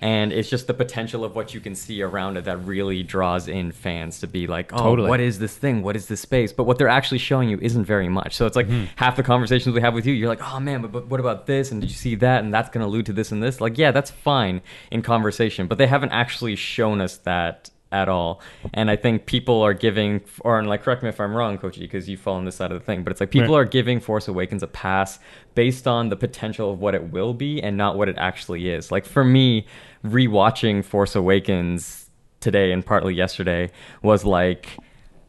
[0.00, 3.48] And it's just the potential of what you can see around it that really draws
[3.48, 5.08] in fans to be like, oh, Totally.
[5.08, 5.82] what is this thing?
[5.82, 6.52] What is this space?
[6.52, 8.34] But what they're actually showing you isn't very much.
[8.36, 8.84] So it's like Mm-hmm.
[8.96, 11.46] half the conversations we have with you, you're like, oh man, but, but what about
[11.46, 11.72] this?
[11.72, 12.44] And did you see that?
[12.44, 13.60] And that's going to allude to this and this.
[13.60, 18.42] Like, yeah, that's fine in conversation, but they haven't actually shown us that at all.
[18.74, 21.78] And I think people are giving, or and like, correct me if I'm wrong, Koji,
[21.80, 23.62] because you fall on this side of the thing, but it's like people Right.
[23.62, 25.18] are giving Force Awakens a pass
[25.54, 28.92] based on the potential of what it will be and not what it actually is.
[28.92, 29.66] Like for me,
[30.04, 33.70] rewatching Force Awakens today and partly yesterday
[34.02, 34.76] was like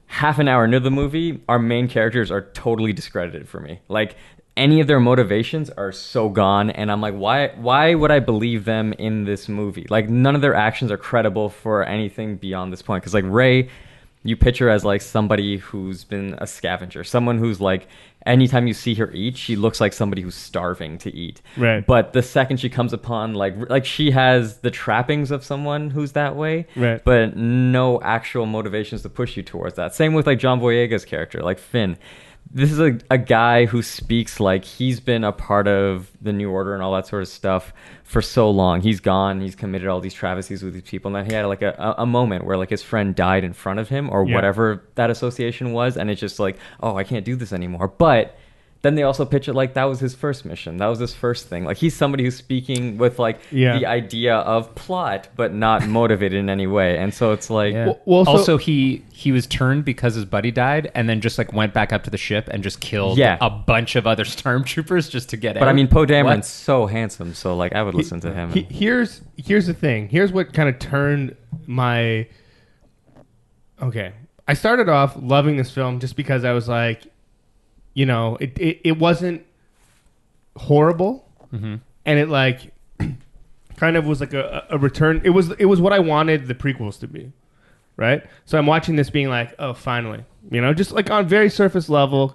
[0.07, 3.79] half an hour into the movie, our main characters are totally discredited for me.
[3.87, 4.15] Like
[4.57, 8.65] any of their motivations are so gone and I'm like why why would I believe
[8.65, 9.85] them in this movie?
[9.89, 13.69] Like none of their actions are credible for anything beyond this point cuz like Rey
[14.23, 17.87] you picture as like somebody who's been a scavenger, someone who's like
[18.25, 21.41] anytime you see her eat, she looks like somebody who's starving to eat.
[21.55, 21.85] Right.
[21.85, 26.11] But the second she comes upon like like she has the trappings of someone who's
[26.13, 27.01] that way, Right.
[27.03, 29.95] but no actual motivations to push you towards that.
[29.95, 31.97] Same with like John Boyega's character, like Finn.
[32.51, 36.49] This is a, a guy who speaks like he's been a part of the New
[36.49, 38.81] Order and all that sort of stuff for so long.
[38.81, 41.61] He's gone, he's committed all these travesties with these people, and then he had like
[41.61, 44.33] a, a, moment where like his friend died in front of him or Yeah.
[44.33, 47.87] whatever that association was, and it's just like, oh, I can't do this anymore.
[47.87, 48.35] But
[48.81, 50.77] then they also pitch it like that was his first mission.
[50.77, 51.65] That was his first thing.
[51.65, 53.77] Like he's somebody who's speaking with like Yeah.
[53.77, 56.97] the idea of plot, but not motivated in any way.
[56.97, 57.87] And so it's like, Yeah.
[57.87, 61.37] Well- well, so- also, he he was turned because his buddy died, and then just
[61.37, 63.37] like went back up to the ship and just killed Yeah.
[63.41, 65.59] a bunch of other stormtroopers just to get out.
[65.59, 66.09] but I mean, Poe What?
[66.09, 68.53] Dameron's so handsome, so like I would listen to him.
[68.53, 70.07] He, here's here's the thing.
[70.07, 71.35] Here's what kind of turned
[71.67, 72.27] my.
[73.81, 74.13] Okay,
[74.47, 77.03] I started off loving this film just because I was like,
[77.99, 79.45] you know, it it, it wasn't
[80.55, 81.75] horrible, mm-hmm.
[82.05, 82.71] and it like
[83.75, 85.19] kind of was like a, a return.
[85.25, 87.33] It was it was what I wanted the prequels to be,
[87.97, 88.23] right?
[88.45, 91.89] So I'm watching this being like, oh, finally, you know, just like on very surface
[91.89, 92.33] level,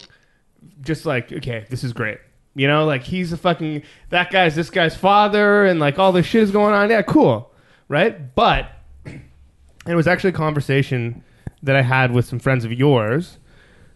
[0.82, 2.18] just like, okay, this is great.
[2.54, 6.26] You know, like he's a fucking that guy's this guy's father, and like all this
[6.26, 6.90] shit is going on.
[6.90, 7.50] Yeah, cool,
[7.88, 8.34] right?
[8.34, 8.70] But
[9.06, 11.24] it was actually a conversation
[11.62, 13.38] that I had with some friends of yours,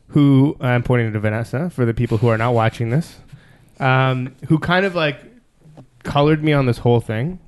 [0.09, 3.17] who I'm pointing to Vanessa for the people who are not watching this,
[3.81, 5.21] um, who kind of like
[6.03, 7.39] colored me on this whole thing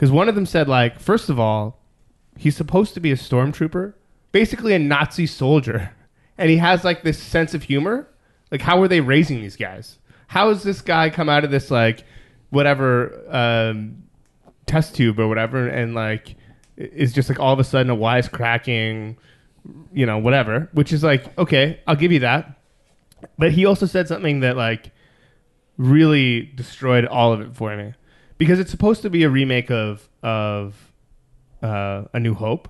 [0.00, 1.78] because one of them said like, first of all,
[2.38, 3.92] he's supposed to be a stormtrooper,
[4.32, 5.92] basically a Nazi soldier,
[6.38, 8.08] and he has like this sense of humor.
[8.50, 9.98] Like, how are they raising these guys?
[10.28, 12.04] How has this guy come out of this like
[12.48, 14.04] whatever um,
[14.64, 16.34] test tube or whatever, and like
[16.76, 19.16] is just like all of a sudden a wisecracking,
[19.92, 20.68] you know, whatever.
[20.72, 22.56] Which is like, okay, I'll give you that.
[23.38, 24.90] But he also said something that like
[25.76, 27.94] really destroyed all of it for me
[28.38, 30.74] because it's supposed to be a remake of of
[31.62, 32.68] uh, A New Hope,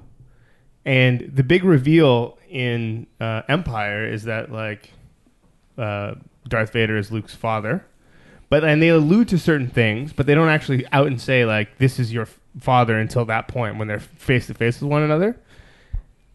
[0.85, 4.90] and the big reveal in uh, Empire is that like
[5.79, 6.14] uh,
[6.48, 7.87] Darth Vader is Luke's father,
[8.48, 11.79] but and they allude to certain things, but they don't actually out and say like
[11.79, 12.26] this is your
[12.59, 15.38] father until that point when they're face to face with one another.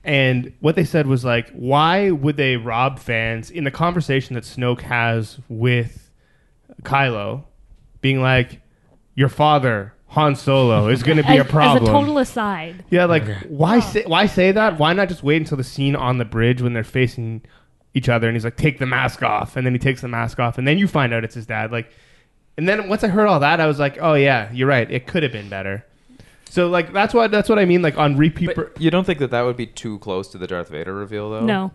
[0.06, 4.44] And what they said was like, why would they rob fans in the conversation that
[4.44, 6.12] Snoke has with
[6.84, 7.44] Kylo,
[8.02, 8.62] being like,
[9.16, 11.84] your father Han Solo is going to be as, a problem.
[11.84, 14.78] As a total aside, Yeah, like why say why say that?
[14.78, 17.42] Why not just wait until the scene on the bridge when they're facing
[17.94, 20.40] each other and he's like, take the mask off, and then he takes the mask
[20.40, 21.72] off, and then you find out it's his dad.
[21.72, 21.92] Like,
[22.58, 24.90] and then once I heard all that, I was like, oh yeah, you're right.
[24.90, 25.86] It could have been better.
[26.50, 27.82] So like that's what that's what I mean.
[27.82, 28.56] Like on repeat.
[28.56, 31.30] per- You don't think that that would be too close to the Darth Vader reveal,
[31.32, 31.42] though?
[31.46, 31.72] no,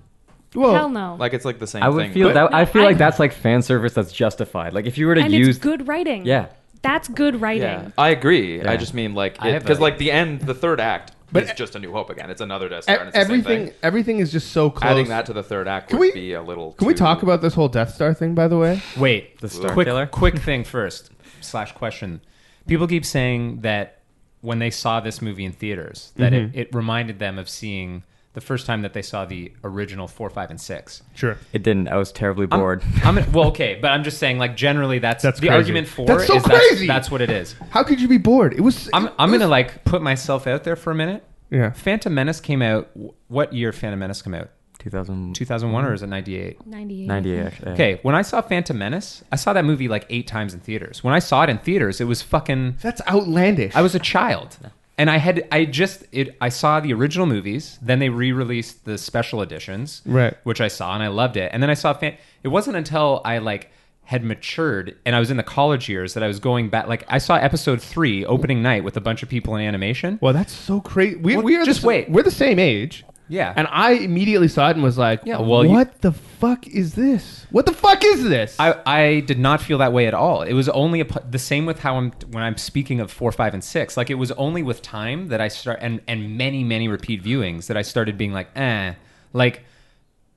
[0.54, 1.16] well, hell no.
[1.18, 2.12] Like it's like the same I would thing.
[2.12, 2.54] feel but- that.
[2.54, 4.72] I feel I- like that's like fan service that's justified.
[4.72, 6.24] Like if you were to and use, it's good writing.
[6.24, 6.46] yeah,
[6.82, 7.62] that's good writing.
[7.62, 8.58] Yeah, I agree.
[8.58, 8.70] Yeah.
[8.70, 11.42] I just mean like I have because a- like the end, the third act But-
[11.44, 12.30] is just a New Hope again.
[12.30, 12.96] It's another Death e- Star.
[13.00, 13.74] And it's the same everything thing.
[13.82, 14.90] everything is just so close.
[14.92, 16.72] Adding that to the third act Can would we- be a little.
[16.72, 18.80] Can we too- talk about this whole Death Star thing, by the way?
[18.96, 20.06] Wait, The Star quick, Killer?
[20.06, 22.22] quick thing first slash question.
[22.66, 23.98] People keep saying that
[24.40, 26.58] when they saw this movie in theaters, that Mm-hmm.
[26.58, 30.30] it, it reminded them of seeing the first time that they saw the original four,
[30.30, 31.02] five, and six.
[31.16, 31.36] Sure.
[31.52, 31.88] it didn't.
[31.88, 32.82] I was terribly I'm- bored.
[33.02, 35.56] I'm, well, okay, but I'm just saying, like generally, that's, That's the crazy.
[35.56, 36.86] argument for That's so is crazy!
[36.86, 37.56] That's, that's what it is.
[37.70, 38.52] How could you be bored?
[38.54, 38.88] It was.
[38.94, 41.24] I'm it I'm was- gonna like put myself out there for a minute.
[41.50, 41.72] Yeah.
[41.72, 42.88] Phantom Menace came out.
[43.26, 43.72] What year?
[43.72, 44.50] Phantom Menace came out?
[44.80, 46.66] 2000, 2001 or is it 98?
[46.66, 47.06] 98.
[47.06, 47.72] 98 actually.
[47.72, 51.04] Okay, when I saw Phantom Menace, I saw that movie like eight times in theaters.
[51.04, 52.78] When I saw it in theaters, it was fucking.
[52.82, 53.74] That's outlandish.
[53.76, 54.58] I was a child,
[54.98, 56.36] and I had I just it.
[56.40, 60.34] I saw the original movies, then they re-released the special editions, Right.
[60.44, 61.92] Which I saw and I loved it, and then I saw.
[61.92, 63.70] Fan- it wasn't until I like
[64.04, 66.88] had matured and I was in the college years that I was going back.
[66.88, 70.18] Like I saw episode three opening night with a bunch of people in animation.
[70.20, 71.14] Well, that's so crazy.
[71.14, 72.10] We, Well, we are just the, wait.
[72.10, 73.04] We're the same age.
[73.30, 73.54] Yeah.
[73.56, 76.94] And I immediately saw it and was like, Yeah, well, you- what the fuck is
[76.94, 77.46] this?
[77.50, 78.56] What the fuck is this?
[78.58, 80.42] I, I did not feel that way at all.
[80.42, 83.30] It was only a, pu- the same with how I'm when I'm speaking of four,
[83.32, 83.96] five, and six.
[83.96, 87.66] Like it was only with time that I start and and many many repeat viewings
[87.68, 88.94] that I started being like, eh.
[89.32, 89.62] Like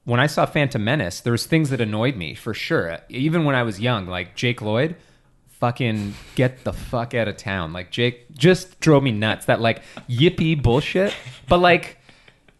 [0.05, 2.99] when I saw Phantom Menace, there was things that annoyed me for sure.
[3.09, 4.95] Even when I was young, like Jake Lloyd,
[5.47, 7.73] fucking get the fuck out of town.
[7.73, 9.45] Like Jake just drove me nuts.
[9.45, 11.15] That like yippee bullshit.
[11.49, 11.97] But like.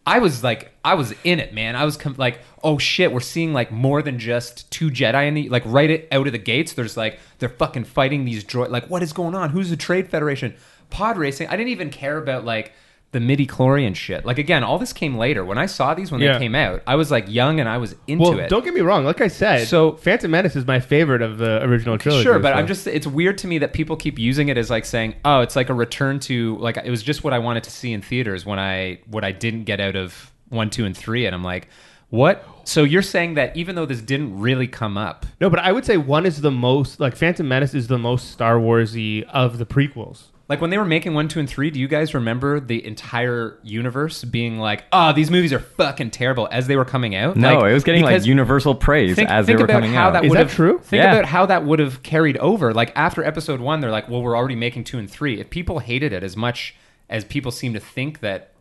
[0.06, 1.76] I was like, I was in it, man.
[1.76, 5.34] I was com- like, oh shit, we're seeing like more than just two Jedi in
[5.34, 6.74] the like right out of the gates.
[6.74, 8.70] There's like they're fucking fighting these droid.
[8.70, 9.50] Like, what is going on?
[9.50, 10.54] Who's the Trade Federation?
[10.90, 11.48] Pod racing.
[11.48, 12.72] I didn't even care about like
[13.14, 14.26] the midi chlorian shit.
[14.26, 15.44] Like again, all this came later.
[15.44, 16.34] When I saw these when Yeah.
[16.34, 18.50] they came out, I was like young and I was into well, it.
[18.50, 19.04] don't get me wrong.
[19.04, 22.24] Like I said, So- Phantom Menace is my favorite of the original trilogy.
[22.24, 24.68] Sure, but so- I'm just it's weird to me that people keep using it as
[24.68, 27.62] like saying, "Oh, it's like a return to like it was just what I wanted
[27.64, 30.96] to see in theaters when I what I didn't get out of 1, 2 and
[30.96, 31.68] 3." And I'm like,
[32.10, 35.70] "What?" So you're saying that even though this didn't really come up, no, but I
[35.70, 39.58] would say one is the most like Phantom Menace is the most Star Warsy of
[39.58, 40.24] the prequels.
[40.48, 43.58] Like when they were making 1, 2 and 3, do you guys remember the entire
[43.62, 47.36] universe being like, "Oh, these movies are fucking terrible" as they were coming out?
[47.36, 50.08] No, Like, it was getting like universal praise think, as think they were coming how
[50.08, 50.12] out.
[50.12, 50.78] that Is would that have true?
[50.82, 51.12] think Yeah.
[51.14, 54.36] about how that would have carried over like after episode one they're like well we're
[54.36, 56.74] already making two and three if people hated it as much
[57.08, 58.52] as people seem to think that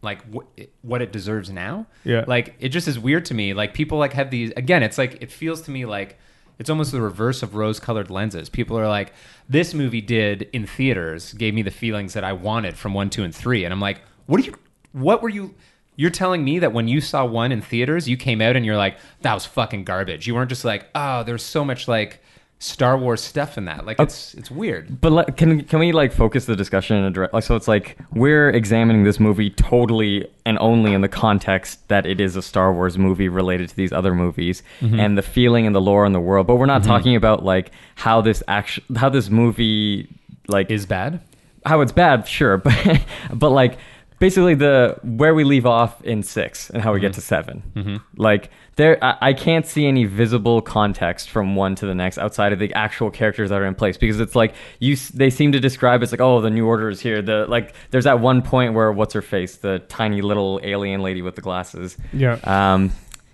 [0.00, 0.44] like wh-
[0.82, 2.24] what it deserves now Yeah.
[2.26, 5.18] like it just is weird to me like people like have these again it's like
[5.22, 6.18] it feels to me like
[6.62, 9.12] it's almost the reverse of rose colored lenses people are like
[9.48, 13.24] this movie did in theaters gave me the feelings that i wanted from one two
[13.24, 14.54] and three and i'm like what are you
[14.92, 15.52] what were you
[15.96, 18.78] you're telling me that when you saw one in theaters, you came out and you're
[18.78, 20.26] like, that was fucking garbage.
[20.26, 22.21] You weren't just like, oh, there's so much like
[22.62, 23.84] Star Wars stuff in that.
[23.86, 25.00] Like it's it's weird.
[25.00, 27.66] But like, can can we like focus the discussion in a direct like so it's
[27.66, 32.42] like we're examining this movie totally and only in the context that it is a
[32.42, 35.00] Star Wars movie related to these other movies Mm-hmm.
[35.00, 37.72] and the feeling and the lore in the world, but we're not talking about like
[37.96, 40.08] how this action how this movie
[40.48, 41.20] like Is bad.
[41.66, 43.00] how it's bad, sure, but
[43.32, 43.78] but like
[44.22, 48.50] basically the where we leave off in six and how we get to 7 Like
[48.76, 52.60] there, I, I can't see any visible context from one to the next outside of
[52.60, 54.96] the actual characters that are in place because it's like you.
[55.12, 57.20] They seem to describe it's like oh the new order is here.
[57.20, 61.20] The like there's that one point where what's her face the tiny little alien lady
[61.20, 61.98] with the glasses.
[62.12, 62.38] Yeah.
[62.44, 62.92] Um,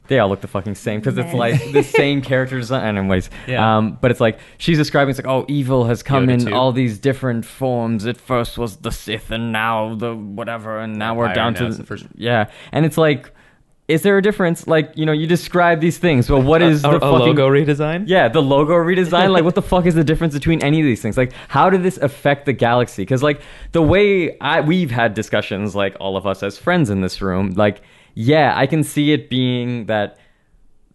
[0.08, 2.72] they all look the fucking same because it's like the same characters.
[2.72, 3.76] Anyways, Yeah.
[3.78, 6.54] um, but it's like she's describing it's like oh evil has come Yoda in too.
[6.54, 8.06] all these different forms.
[8.06, 11.68] At first was the Sith, and now the whatever, and now we're Empire, down to
[11.70, 12.50] the the first- yeah.
[12.72, 13.30] And it's like,
[13.86, 14.66] is there a difference?
[14.66, 17.48] Like you know, you describe these things, but what is a, the a fucking logo
[17.48, 18.04] redesign?
[18.06, 19.30] yeah, the logo redesign.
[19.30, 21.16] like, what the fuck is the difference between any of these things?
[21.16, 23.02] Like, how did this affect the galaxy?
[23.02, 23.40] Because, like,
[23.72, 27.52] the way I we've had discussions, like all of us as friends in this room,
[27.56, 27.80] like,
[28.20, 30.18] yeah, I can see it being that,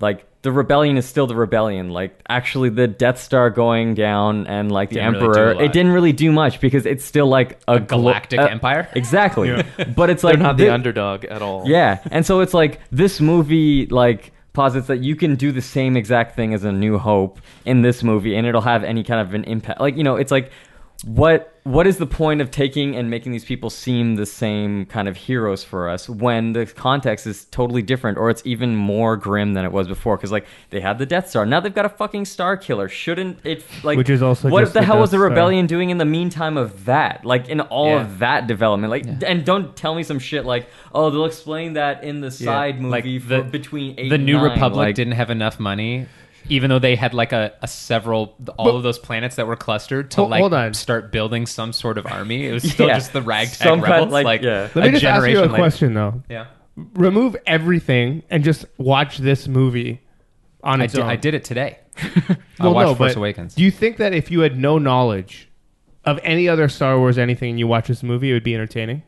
[0.01, 1.89] like, the rebellion is still the rebellion.
[1.91, 5.71] Like, actually, the Death Star going down and like the Didn't really Emperor, a it
[5.71, 8.89] didn't really do much because it's still like a, A glo- galactic uh, empire?
[8.93, 9.51] Exactly,
[9.95, 11.63] but it's like They're like not the thi- underdog at all.
[11.65, 15.95] yeah, and so it's like this movie like posits that you can do the same
[15.95, 19.33] exact thing as a New Hope in this movie, and it'll have any kind of
[19.33, 19.79] an impact.
[19.79, 20.51] Like you know, it's like
[21.05, 25.07] what what is the point of taking and making these people seem the same kind
[25.07, 29.53] of heroes for us when the context is totally different, or it's even more grim
[29.53, 30.17] than it was before?
[30.17, 32.89] Because like they had the Death Star, now they've got a fucking Star Killer.
[32.89, 35.29] Shouldn't it like Which is also what the the hell was the Death Star.
[35.29, 37.23] rebellion doing in the meantime of that?
[37.25, 38.01] Like in all Yeah.
[38.01, 42.03] of that development, like and don't tell me some shit like oh they'll explain that
[42.03, 44.51] in the side movie Like for the- between eight the New nine.
[44.51, 46.07] Republic like, didn't have enough money,
[46.49, 49.55] even though they had like a, a several all But- of those planets that were
[49.55, 50.73] clustered to Hold- like hold on.
[50.73, 52.45] start building some sort of army.
[52.47, 52.95] It was still Yeah.
[52.95, 54.11] just the ragtag Some kind- rebels.
[54.11, 54.69] like, like yeah.
[54.75, 55.53] Let me a just ask you a later.
[55.53, 56.21] question though.
[56.29, 56.45] Yeah,
[56.95, 60.01] Remove everything and just watch this movie
[60.63, 61.09] on I its did, own.
[61.09, 61.77] I did it today.
[62.59, 63.53] I watched no, Force Awakens.
[63.55, 65.49] Do you think that if you had no knowledge
[66.05, 69.03] of any other Star Wars anything and you watch this movie, it would be entertaining?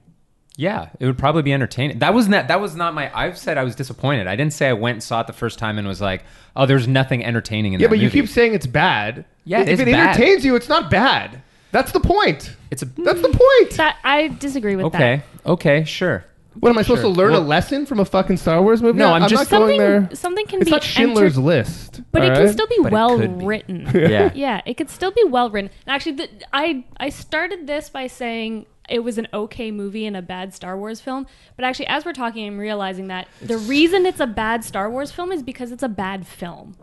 [0.57, 1.99] Yeah, it would probably be entertaining.
[1.99, 3.11] That was not that was not my.
[3.13, 4.27] I've said I was disappointed.
[4.27, 6.23] I didn't say I went and saw it the first time and was like,
[6.55, 9.25] "Oh, there's nothing entertaining in Yeah, that but you keep saying it's bad.
[9.43, 10.15] Yeah, if it's it bad.
[10.15, 11.41] entertains you, it's not bad.
[11.71, 12.55] That's the point.
[12.71, 13.71] It's a That's the point.
[13.77, 15.01] That I disagree with that.
[15.01, 16.23] okay, okay, sure.
[16.61, 17.11] What am I supposed Sure.
[17.13, 18.97] to learn a lesson from a fucking Star Wars movie?
[18.97, 20.07] No, I'm not just- going there.
[20.13, 23.17] Something can It's be not Schindler's enter- List, but it can still be But well
[23.19, 23.45] could be.
[23.45, 23.89] written.
[23.93, 24.31] yeah.
[24.33, 25.69] yeah, it could still be well written.
[25.85, 30.21] Actually, the, I I started this by saying it was an okay movie and a
[30.21, 31.25] bad Star Wars film.
[31.55, 35.11] But actually, as we're talking, I'm realizing that the reason it's a bad Star Wars
[35.11, 36.75] film is because it's a bad film.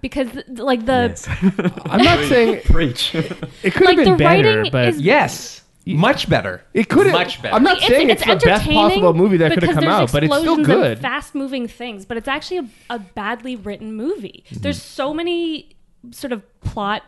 [0.00, 3.14] Because like the I'm not saying preach.
[3.14, 6.62] it could Like, have been the better, writing but is- Yes, much better.
[6.74, 7.14] it could have.
[7.14, 7.54] much better.
[7.54, 9.94] I'm not saying it's, the best entertaining possible movie that could have because come there's
[10.02, 10.98] out, but it's still explosions good.
[11.00, 12.04] fast-moving things.
[12.04, 14.44] But it's actually a, a badly written movie.
[14.50, 14.60] Mm-hmm.
[14.62, 15.74] There's so many
[16.10, 17.02] sort of plot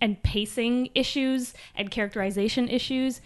[0.00, 3.20] and pacing issues and characterization issues,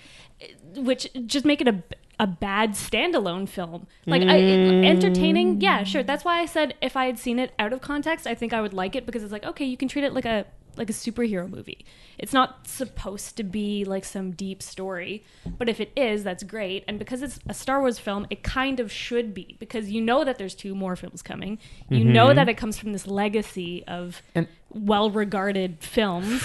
[0.76, 1.82] which just make it a
[2.18, 3.86] a bad standalone film.
[4.06, 5.62] Like I, entertaining, mm.
[5.62, 6.02] yeah, sure.
[6.02, 8.62] That's why I said if I had seen it out of context, I think I
[8.62, 10.46] would like it because it's like okay, you can treat it like a
[10.76, 11.84] like a superhero movie.
[12.18, 15.24] It's not supposed to be like some deep story,
[15.58, 16.84] but if it is, that's great.
[16.86, 20.24] And because it's a Star Wars film, it kind of should be because you know
[20.24, 21.58] that there's two more films coming.
[21.88, 22.36] You know mm-hmm.
[22.36, 26.44] that it comes from this legacy of And- well-regarded films.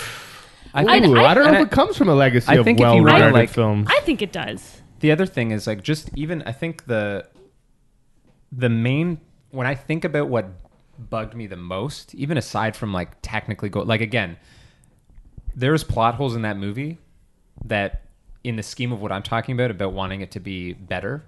[0.73, 2.55] I Ooh, think, I, I- don't know and if it comes from a legacy I
[2.55, 3.87] of think if you well-regarded were, like- films.
[3.89, 4.81] I think it does.
[4.99, 7.27] the other thing is like just even I think the
[8.51, 9.19] the main
[9.51, 10.47] when I think about what
[10.97, 14.37] bugged me the most, even aside from like technically go like again,
[15.55, 16.99] there's plot holes in that movie
[17.65, 18.03] that
[18.43, 21.23] in the scheme of what I'm talking about about wanting it to be better.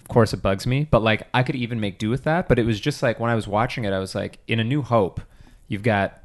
[0.00, 2.58] Of course it bugs me, but like I could even make do with that, but
[2.58, 4.80] it was just like when I was watching it I was like in a new
[4.82, 5.20] hope,
[5.66, 6.22] you've got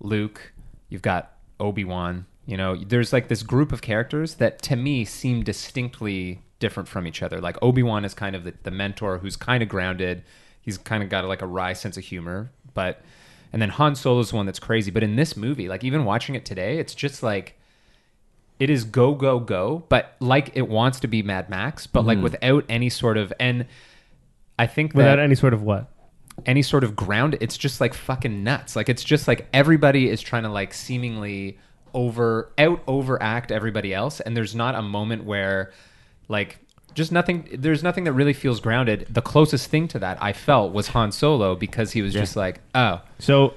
[0.00, 0.52] Luke,
[0.88, 2.26] you've got Obi Wan.
[2.46, 7.06] You know, there's like this group of characters that to me seem distinctly different from
[7.06, 7.40] each other.
[7.40, 10.22] Like Obi Wan is kind of the, the mentor who's kind of grounded.
[10.60, 13.02] He's kind of got like a wry sense of humor, but
[13.52, 14.90] and then Han Solo's the one that's crazy.
[14.90, 17.58] But in this movie, like even watching it today, it's just like
[18.58, 22.16] it is go go go, but like it wants to be Mad Max, but like
[22.16, 22.24] mm-hmm.
[22.24, 23.66] without any sort of and
[24.58, 25.86] I think Without that any sort of what?
[26.46, 28.76] Any sort of ground it's just like fucking nuts.
[28.76, 31.58] Like it's just like everybody is trying to like seemingly
[31.94, 35.72] over out overact everybody else and there's not a moment where
[36.28, 36.58] like
[36.94, 39.06] just nothing there's nothing that really feels grounded.
[39.08, 42.60] The closest thing to that i felt was han solo because he was just like
[42.74, 43.00] oh.
[43.18, 43.54] So,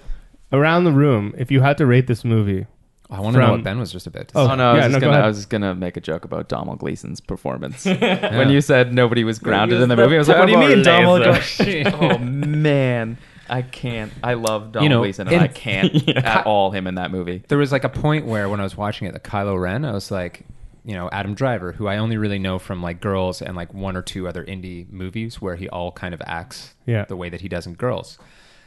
[0.52, 2.68] around the room, if you had to rate this movie,
[3.12, 4.74] i want to know what ben was just about to Oh, say Oh no, I
[4.74, 5.24] was, Yeah, just no, go gonna, ahead.
[5.24, 7.86] I was just gonna make a joke about Donald Gleeson's performance.
[7.86, 10.58] when you said nobody was grounded in the movie, I was like, "What do you
[10.58, 11.88] mean, Donald?" Gleeson?
[12.00, 13.18] oh man,
[13.50, 14.12] I can't.
[14.24, 17.12] I love Donald You know, Gleeson, and in- I can't at all him in that
[17.12, 17.44] movie.
[17.50, 19.92] there was like a point where when i was watching it the kylo ren i
[19.92, 20.46] was like
[20.84, 23.96] you know Adam Driver, who I only really know from like Girls and like one
[23.96, 27.06] or two other indie movies where he all kind of acts Yeah.
[27.06, 28.18] the way that he does in Girls.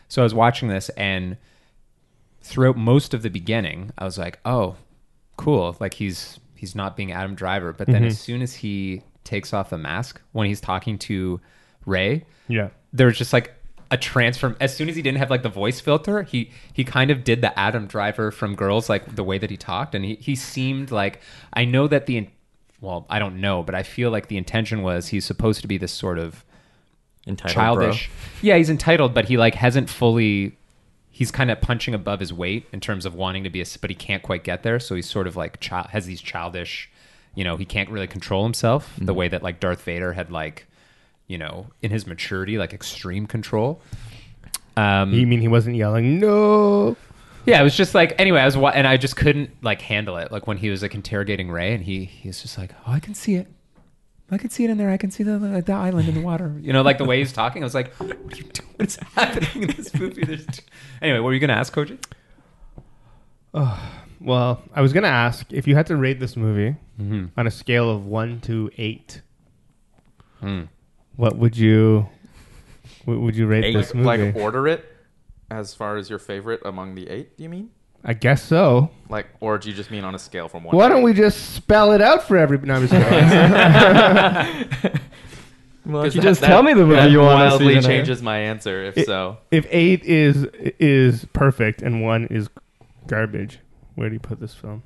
[0.06, 1.36] So I was watching this and
[2.44, 4.76] throughout most of the beginning, I was like, "Oh,
[5.36, 7.72] cool!" Like he's he's not being Adam Driver.
[7.72, 8.06] But then mm-hmm.
[8.06, 11.40] as soon as he takes off the mask when he's talking to
[11.86, 12.68] Rey, Yeah.
[12.92, 13.52] there was just like
[13.90, 14.56] a transform.
[14.60, 17.40] As soon as he didn't have like the voice filter, he he kind of did
[17.40, 20.90] the Adam Driver from Girls, like the way that he talked, and he he seemed
[20.90, 21.20] like
[21.52, 22.28] I know that the
[22.80, 25.78] well, I don't know, but I feel like the intention was he's supposed to be
[25.78, 26.44] this sort of
[27.26, 28.10] Entitled childish.
[28.42, 30.58] Yeah, he's entitled, but he like hasn't fully.
[31.16, 33.88] He's kind of punching above his weight in terms of wanting to be a, but
[33.88, 34.80] he can't quite get there.
[34.80, 36.90] So he's sort of like child has these childish,
[37.36, 40.66] you know, he can't really control himself the way that like Darth Vader had like,
[41.28, 43.80] you know, in his maturity, like extreme control.
[44.76, 46.96] Um, You mean he wasn't yelling no?
[47.46, 48.40] yeah, it was just like anyway.
[48.40, 50.32] I was wa- and I just couldn't like handle it.
[50.32, 52.98] Like when he was like interrogating Rey, and he he was just like, "Oh, I
[53.00, 53.46] can see it.
[54.34, 54.90] I can see it in there.
[54.90, 57.32] I can see the the island in the water." You know, like the way he's
[57.32, 57.62] talking.
[57.62, 58.68] I was like, "What are you doing?
[58.76, 60.62] What is happening in this movie?" There's t-"
[61.00, 61.96] Anyway, what were you gonna ask, Koji?
[64.20, 67.26] Well, I was gonna ask if you had to rate this movie Mm-hmm.
[67.36, 69.20] on a scale of one to eight,
[70.40, 70.62] Hmm.
[71.16, 72.06] what would you
[73.04, 73.74] what would you rate Eight.
[73.74, 74.32] this Like, movie?
[74.32, 74.84] like order it
[75.50, 77.30] as far as your favorite among the eight.
[77.36, 77.70] You mean?
[78.04, 78.90] I guess so.
[79.08, 80.76] Like, or do you just mean on a scale from one?
[80.76, 81.04] Why to don't eight?
[81.04, 82.68] we just spell it out for everybody?
[82.68, 82.92] No, I'm just
[84.82, 85.00] kidding.
[85.86, 87.64] Well, 'Cause you that- just that- tell me the movie you want to see.
[87.66, 88.84] wildly changes my answer.
[88.84, 90.44] If It- so, if eight is
[90.78, 92.48] is perfect and one is
[93.06, 93.58] garbage,
[93.94, 94.82] where do you put this film?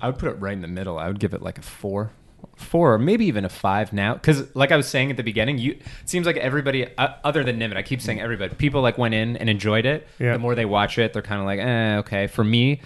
[0.00, 0.98] I would put it right in the middle.
[0.98, 2.10] I would give it like a four,
[2.56, 4.14] four, or maybe even a five now.
[4.14, 7.44] Because, like I was saying at the beginning, you it seems like everybody, uh, other
[7.44, 10.06] than nimit I keep saying everybody, people like went in and enjoyed it.
[10.18, 10.32] Yeah.
[10.34, 12.26] The more they watch it, they're kind of like, eh, okay.
[12.26, 12.80] For me,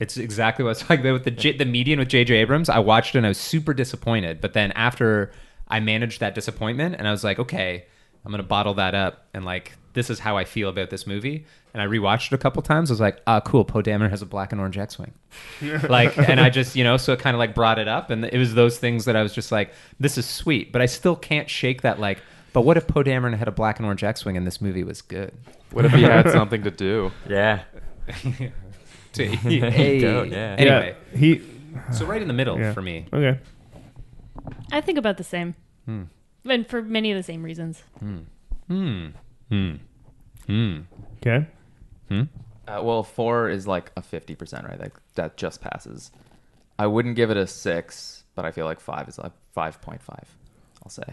[0.00, 2.34] it's exactly what it's like with the J- the median with J.J.
[2.36, 2.68] Abrams.
[2.68, 4.40] I watched it and I was super disappointed.
[4.40, 5.32] But then after
[5.68, 7.86] I managed that disappointment, and I was like, okay,
[8.24, 11.44] I'm gonna bottle that up, and like this is how I feel about this movie.
[11.74, 12.90] And I rewatched it a couple times.
[12.90, 13.64] I was like, ah, cool.
[13.64, 15.12] Poe Dameron has a black and orange X-wing
[15.88, 18.22] like and i just you know so it kind of like brought it up and
[18.26, 21.16] it was those things that i was just like this is sweet but i still
[21.16, 22.18] can't shake that like
[22.52, 25.00] but what if poe dameron had a black and orange x-wing and this movie was
[25.00, 25.32] good
[25.70, 27.10] what if he had something to do?
[27.28, 27.62] Yeah.
[29.14, 30.00] To- There you hey.
[30.00, 30.56] go, yeah.
[30.58, 31.42] anyway Yeah, he.
[31.92, 32.72] so right in the middle Yeah.
[32.74, 33.38] for me Okay.
[34.70, 35.54] I think about the same.
[35.86, 36.02] Hmm.
[36.44, 37.82] And for many of the same reasons.
[38.00, 38.18] hmm
[38.68, 39.06] hmm
[39.52, 39.74] hmm
[40.46, 40.80] Hmm.
[41.20, 41.46] Okay.
[42.08, 42.22] hmm
[42.66, 44.80] Uh, well, four is like a fifty percent, right?
[44.80, 46.10] Like that just passes.
[46.78, 50.02] I wouldn't give it a six, but I feel like five is like five point
[50.02, 50.26] five.
[50.82, 51.04] I'll say.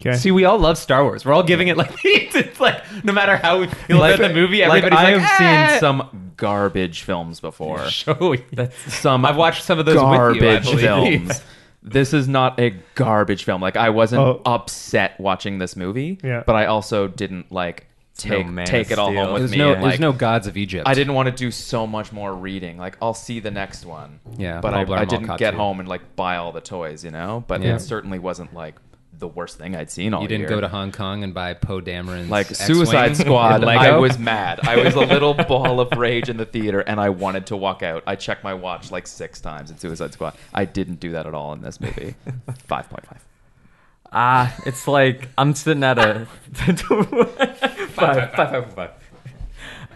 [0.00, 0.16] Okay.
[0.16, 1.24] See, we all love Star Wars.
[1.24, 4.64] We're all giving it like it's like no matter how we feel about the movie,
[4.66, 7.84] like I like, have "Ah." seen some garbage films before.
[7.90, 8.68] Show you.
[8.88, 10.02] Some I've watched some of those with
[10.36, 11.42] you, garbage films.
[11.92, 13.60] This is not a garbage film.
[13.62, 14.40] Like I wasn't Oh.
[14.44, 16.42] upset watching this movie, Yeah.
[16.46, 17.86] but I also didn't like
[18.24, 19.24] no take Man take it all Steel.
[19.24, 19.58] home with There's me.
[19.58, 20.88] no, and, there's like, no gods of Egypt.
[20.88, 22.76] I didn't want to do so much more reading.
[22.78, 24.18] Like I'll see the next one.
[24.36, 25.56] Yeah, but I'll I, blur I 'em all didn't cut get too.
[25.58, 27.44] home and like buy all the toys, you know.
[27.46, 27.76] But Yeah.
[27.76, 28.74] it certainly wasn't like
[29.18, 30.48] the worst thing I'd seen all You didn't year.
[30.50, 33.62] go to Hong Kong and buy Poe Dameron's like X-Wing Suicide Squad.
[33.62, 33.80] Lego?
[33.80, 34.60] I was mad.
[34.62, 37.82] I was a little ball of rage in the theater, and I wanted to walk
[37.82, 38.02] out.
[38.06, 40.34] I checked my watch like six times in Suicide Squad.
[40.54, 42.14] I didn't do that at all in this movie.
[42.66, 43.24] Five point five.
[44.12, 46.80] Ah, it's like I'm sitting at a five,
[47.92, 48.90] five, five, five.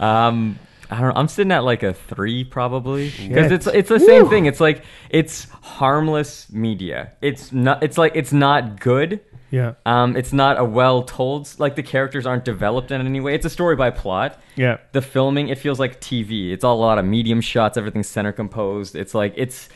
[0.00, 0.58] Um,
[0.92, 1.20] I don't know.
[1.20, 4.44] I'm sitting at like a three probably because it's it's the same thing.
[4.44, 7.12] It's like it's harmless media.
[7.22, 7.82] It's not.
[7.82, 9.20] It's like it's not good.
[9.50, 9.74] Yeah.
[9.86, 11.48] Um, it's not a well told.
[11.58, 13.34] Like the characters aren't developed in any way.
[13.34, 14.38] It's a story by plot.
[14.54, 14.78] Yeah.
[14.92, 16.52] The filming, it feels like TV.
[16.52, 17.78] It's all a lot of medium shots.
[17.78, 18.94] Everything's center composed.
[18.94, 19.70] It's like it's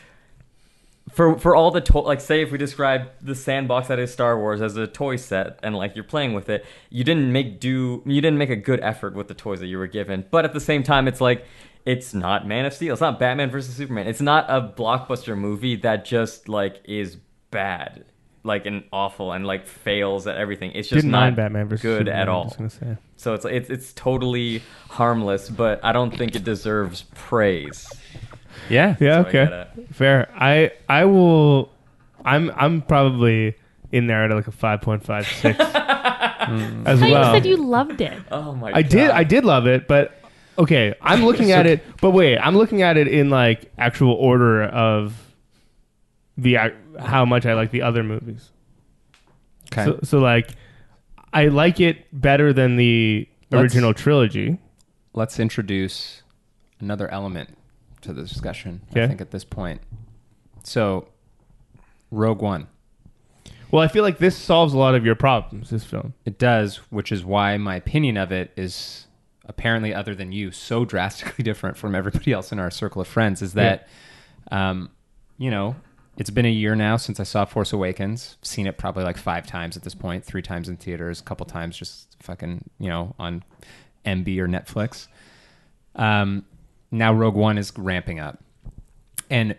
[1.11, 4.37] for for all the to- like say if we describe the sandbox that is Star
[4.37, 8.01] Wars as a toy set and like you're playing with it, you didn't make do
[8.05, 10.25] you didn't make a good effort with the toys that you were given.
[10.29, 11.45] But at the same time, it's like
[11.85, 12.91] it's not Man of Steel.
[12.93, 14.07] It's not Batman versus Superman.
[14.07, 17.15] It's not a blockbuster movie that just like is
[17.49, 18.03] bad,
[18.43, 20.71] like and awful and like fails at everything.
[20.73, 22.43] It's just Didn't not Batman versus good Superman, at all.
[22.45, 22.97] just gonna say.
[23.15, 27.89] So it's it's it's totally harmless, but I don't think it deserves praise.
[28.69, 28.95] Yeah.
[28.99, 29.21] Yeah.
[29.23, 29.67] So I Okay.
[29.91, 30.29] Fair.
[30.35, 31.71] I I will.
[32.25, 33.55] I'm I'm probably
[33.91, 37.33] in there at like a five point five six as I thought well.
[37.33, 38.17] you said you loved it.
[38.31, 38.71] Oh my!
[38.71, 38.77] God.
[38.77, 39.09] I did.
[39.11, 40.19] I did love it, but
[40.57, 40.93] okay.
[41.01, 42.37] I'm looking at it, but wait.
[42.37, 45.15] I'm looking at it in like actual order of
[46.37, 48.51] the ac- how much I like the other movies.
[49.71, 49.85] Okay.
[49.85, 50.51] So, so like,
[51.33, 54.57] I like it better than the Let's- original trilogy.
[55.13, 56.21] Let's introduce
[56.79, 57.56] another element
[58.01, 58.81] to the discussion.
[59.05, 59.81] I think at this point.
[60.63, 61.07] So,
[62.11, 62.67] Rogue One.
[63.71, 65.69] Well, I feel like this solves a lot of your problems.
[65.69, 66.13] This film.
[66.25, 69.07] It does, which is why my opinion of it is
[69.45, 73.41] apparently, other than you, so drastically different from everybody else in our circle of friends.
[73.41, 73.87] Is that,
[74.51, 74.89] um,
[75.37, 75.75] you know,
[76.17, 78.37] it's been a year now since I saw Force Awakens.
[78.41, 81.45] Seen it probably like five times at this point, three times in theaters, a couple
[81.45, 83.43] times just fucking, you know, on
[84.05, 85.07] MB or Netflix.
[85.95, 86.45] Um,
[86.91, 88.39] now Rogue One is ramping up.
[89.29, 89.55] And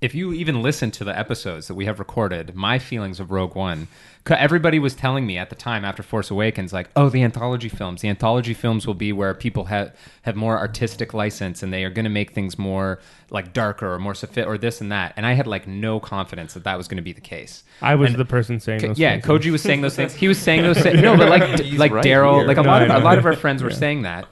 [0.00, 3.54] if you even listen to the episodes that we have recorded, my feelings of Rogue
[3.54, 3.86] One,
[4.30, 8.00] everybody was telling me at the time after Force Awakens, like, oh, the anthology films.
[8.00, 11.90] The anthology films will be where people have have more artistic license and they are
[11.90, 13.00] going to make things more
[13.30, 15.12] like darker or more sophi- or this and that.
[15.16, 17.64] And I had like no confidence that that was going to be the case.
[17.82, 18.98] I was And- the person saying Ko- those.
[18.98, 19.24] yeah, things.
[19.26, 20.14] Koji was saying those things.
[20.14, 21.02] He was saying those things.
[21.02, 23.18] No, but like He's like right Daryl, like a No, lot I of a lot
[23.18, 23.76] of our friends were Yeah.
[23.76, 24.26] saying that.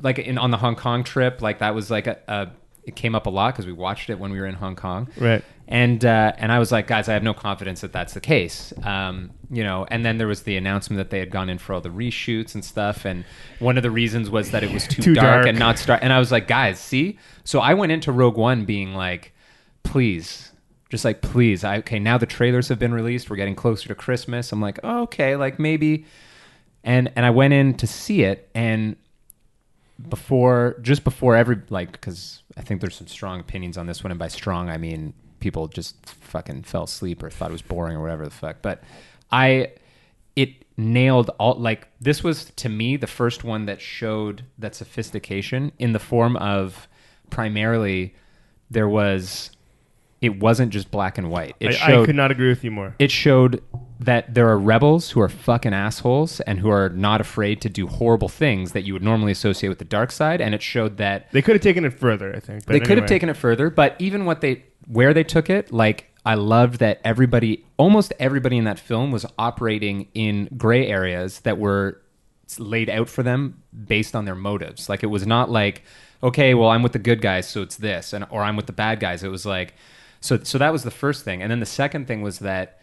[0.00, 2.48] Like in on the Hong Kong trip, like that was like a, a
[2.84, 5.08] it came up a lot because we watched it when we were in Hong Kong.
[5.16, 5.44] Right.
[5.68, 8.72] And uh, and I was like, guys, I have no confidence that that's the case.
[8.82, 9.86] Um, you know.
[9.90, 12.54] And then there was the announcement that they had gone in for all the reshoots
[12.54, 13.04] and stuff.
[13.04, 13.24] And
[13.60, 15.46] one of the reasons was that it was too, Too dark, dark.
[15.46, 15.98] and not star.
[16.02, 17.18] And I was like, guys, see.
[17.44, 19.32] So I went into Rogue One being like,
[19.82, 20.50] please.
[20.90, 21.98] Just like please, I, okay.
[21.98, 23.30] Now the trailers have been released.
[23.30, 24.52] We're getting closer to Christmas.
[24.52, 26.04] I'm like, oh, okay, like maybe,
[26.84, 28.96] and and I went in to see it, and
[30.08, 34.10] before just before every like because I think there's some strong opinions on this one,
[34.10, 37.96] and by strong I mean people just fucking fell asleep or thought it was boring
[37.96, 38.62] or whatever the fuck.
[38.62, 38.82] But
[39.30, 39.72] I
[40.36, 45.72] it nailed all like this was to me the first one that showed that sophistication
[45.78, 46.88] in the form of
[47.30, 48.14] primarily
[48.70, 49.50] there was
[50.22, 51.56] it wasn't just black and white.
[51.60, 52.94] It I, showed I could not agree with you more.
[52.98, 53.62] it showed
[53.98, 57.86] that there are rebels who are fucking assholes and who are not afraid to do
[57.86, 60.40] horrible things that you would normally associate with the dark side.
[60.40, 62.34] And it showed that They could have taken it further.
[62.34, 62.64] I think.
[62.64, 66.10] They could have taken it further, but even what they where they took it, like
[66.24, 71.58] I loved that everybody, almost everybody in that film was operating in gray areas that
[71.58, 72.00] were
[72.58, 74.88] laid out for them based on their motives.
[74.88, 75.82] Like it was not like,
[76.22, 78.72] okay, well I'm with the good guys, so it's this, and or I'm with the
[78.72, 79.22] bad guys.
[79.22, 79.74] It was like,
[80.22, 82.80] so so that was the first thing, and then the second thing was that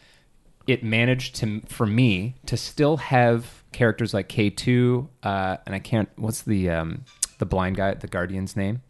[0.67, 5.79] it managed to for me to still have characters like K two, uh, and I
[5.79, 6.09] can't.
[6.15, 7.05] What's the um,
[7.39, 8.81] the blind guy, the Guardian's name?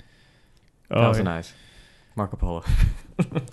[0.91, 1.35] Oh, Thousand yeah.
[1.35, 1.53] Eyes.
[2.15, 2.63] Marco Polo.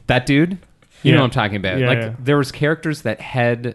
[0.07, 0.59] That dude, you
[1.03, 1.13] Yeah.
[1.15, 1.79] know what I'm talking about.
[1.79, 2.15] Yeah, like yeah.
[2.21, 3.75] there was characters that had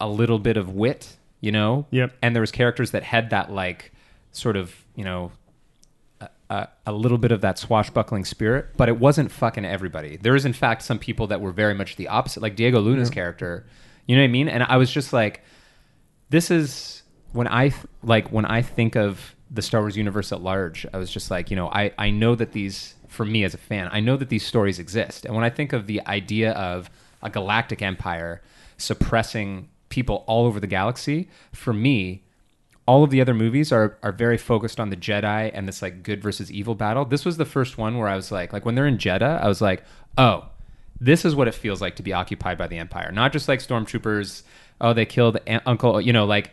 [0.00, 1.86] a little bit of wit, you know.
[1.90, 2.14] Yep.
[2.20, 3.92] And there was characters that had that like
[4.32, 5.32] sort of you know.
[6.50, 10.16] A, little bit of that swashbuckling spirit, but it wasn't fucking everybody.
[10.16, 13.10] There is, in fact, some people that were very much the opposite, like Diego Luna's
[13.10, 13.66] character.
[14.06, 14.48] You know what I mean?
[14.48, 15.42] And I was just like,
[16.30, 20.42] this is when I th- like when I think of the Star Wars universe at
[20.42, 20.86] large.
[20.92, 23.58] I was just like, you know, I I know that these for me as a
[23.58, 25.24] fan, I know that these stories exist.
[25.24, 26.90] And when I think of the idea of
[27.22, 28.42] a galactic empire
[28.76, 32.22] suppressing people all over the galaxy, for me,
[32.88, 36.02] all of the other movies are are very focused on the Jedi and this like
[36.02, 37.04] good versus evil battle.
[37.04, 39.46] This was the first one where I was like, like when they're in Jedha, I
[39.46, 39.84] was like,
[40.16, 40.48] oh,
[40.98, 43.12] this is what it feels like to be occupied by the Empire.
[43.12, 44.42] Not just like stormtroopers.
[44.80, 46.00] Oh, they killed Aunt, Uncle.
[46.00, 46.52] You know, like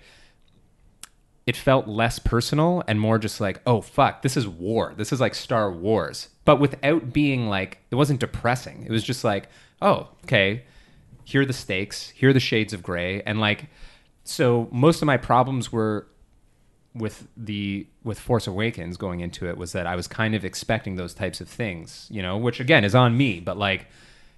[1.48, 4.94] it felt less personal and more just like, oh fuck, this is war.
[4.98, 8.84] This is like Star Wars, but without being like it wasn't depressing.
[8.86, 9.48] It was just like,
[9.82, 10.66] oh, okay,
[11.24, 13.68] here are the stakes, here are the shades of gray, and like,
[14.26, 16.08] so most of my problems were
[16.96, 20.96] with the with Force Awakens going into it was that I was kind of expecting
[20.96, 23.88] those types of things, you know, which again is on me, but like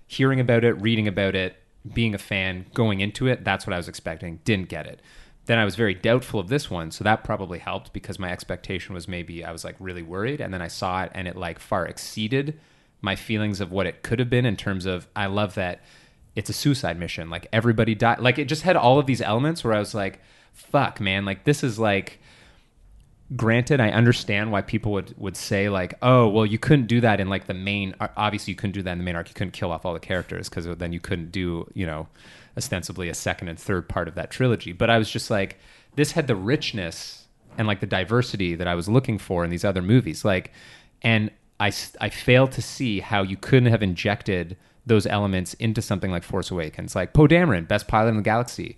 [0.07, 1.55] hearing about it, reading about it,
[1.93, 4.39] being a fan, going into it, that's what I was expecting.
[4.43, 5.01] Didn't get it.
[5.45, 8.93] Then I was very doubtful of this one, so that probably helped because my expectation
[8.93, 11.59] was maybe I was like really worried, and then I saw it and it like
[11.59, 12.59] far exceeded
[13.01, 15.81] my feelings of what it could have been in terms of I love that
[16.35, 19.63] it's a suicide mission, like everybody died, like it just had all of these elements
[19.63, 20.19] where I was like,
[20.53, 22.19] fuck, man, like this is like
[23.35, 27.19] granted i understand why people would would say like oh well you couldn't do that
[27.19, 29.27] in like the main obviously you couldn't do that in the main arc.
[29.27, 32.07] You couldn't kill off all the characters because then you couldn't do you know
[32.55, 34.71] ostensibly a second and third part of that trilogy.
[34.71, 35.59] But i was just like
[35.95, 39.65] this had the richness and like the diversity that i was looking for in these
[39.65, 40.23] other movies.
[40.23, 40.53] Like
[41.01, 44.55] and i i failed to see how you couldn't have injected
[44.85, 46.95] those elements into something like force awakens.
[46.95, 48.77] Like poe dameron best pilot in the galaxy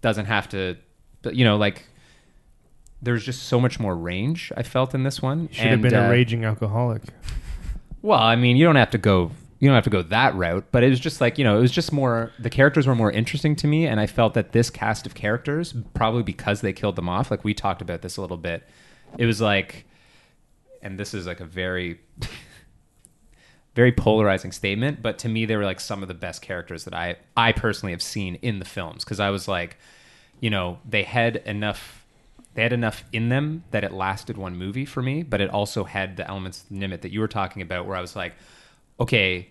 [0.00, 0.76] doesn't have to
[1.30, 1.84] you know like
[3.02, 5.48] there's just so much more range I felt in this one.
[5.50, 7.02] Should have And, been uh, a raging alcoholic.
[8.02, 10.66] Well, I mean, you don't have to go you don't have to go that route,
[10.70, 13.10] but it was just like, you know, it was just more the characters were more
[13.10, 16.96] interesting to me and I felt that this cast of characters, probably because they killed
[16.96, 18.68] them off, like we talked about this a little bit.
[19.18, 19.86] It was like
[20.82, 21.98] and this is like a very
[23.74, 25.02] very polarizing statement.
[25.02, 27.92] But to me, they were like some of the best characters that I I personally
[27.92, 29.78] have seen in the films because I was like,
[30.40, 32.02] you know, they had enough.
[32.56, 35.84] They had enough in them that it lasted one movie for me, but it also
[35.84, 38.34] had the elements Nimit that you were talking about, where I was like,
[38.98, 39.50] okay,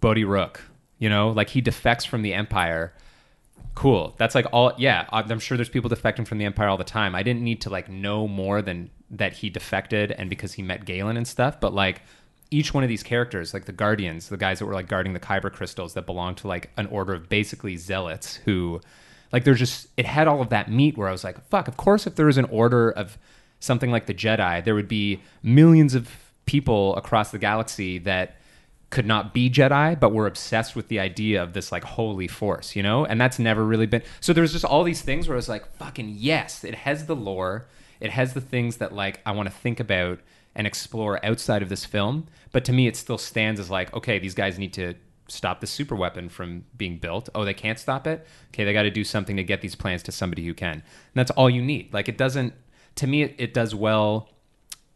[0.00, 0.60] Bodhi Rook,
[0.98, 2.92] you know, like he defects from the Empire.
[3.76, 4.16] Cool.
[4.18, 4.72] That's like all.
[4.78, 7.14] Yeah, I'm sure there's people defecting from the Empire all the time.
[7.14, 10.84] I didn't need to like know more than that he defected and because he met
[10.84, 11.60] Galen and stuff.
[11.60, 12.02] But like
[12.50, 15.20] each one of these characters, like the Guardians, the guys that were like guarding the
[15.20, 18.80] Kyber crystals that belonged to like an order of basically zealots who,
[19.32, 21.68] like, there's just it had all of that meat where I was like, fuck.
[21.68, 23.18] Of course, if there was an order of
[23.60, 26.10] something like the Jedi, there would be millions of
[26.46, 28.36] people across the galaxy that
[28.90, 32.74] could not be Jedi, but were obsessed with the idea of this like holy force,
[32.74, 33.04] you know?
[33.04, 34.02] And that's never really been.
[34.20, 37.14] So there's just all these things where I was like, fucking yes, it has the
[37.14, 37.68] lore,
[38.00, 40.18] it has the things that like I want to think about
[40.56, 42.26] and explore outside of this film.
[42.50, 44.94] But to me, it still stands as like, okay, these guys need to
[45.30, 47.28] stop the super weapon from being built.
[47.34, 48.26] Oh, they can't stop it?
[48.48, 50.74] Okay, they got to do something to get these plans to somebody who can.
[50.74, 50.82] And
[51.14, 51.92] that's all you need.
[51.92, 52.54] Like, it doesn't,
[52.96, 54.28] to me, it, it does well,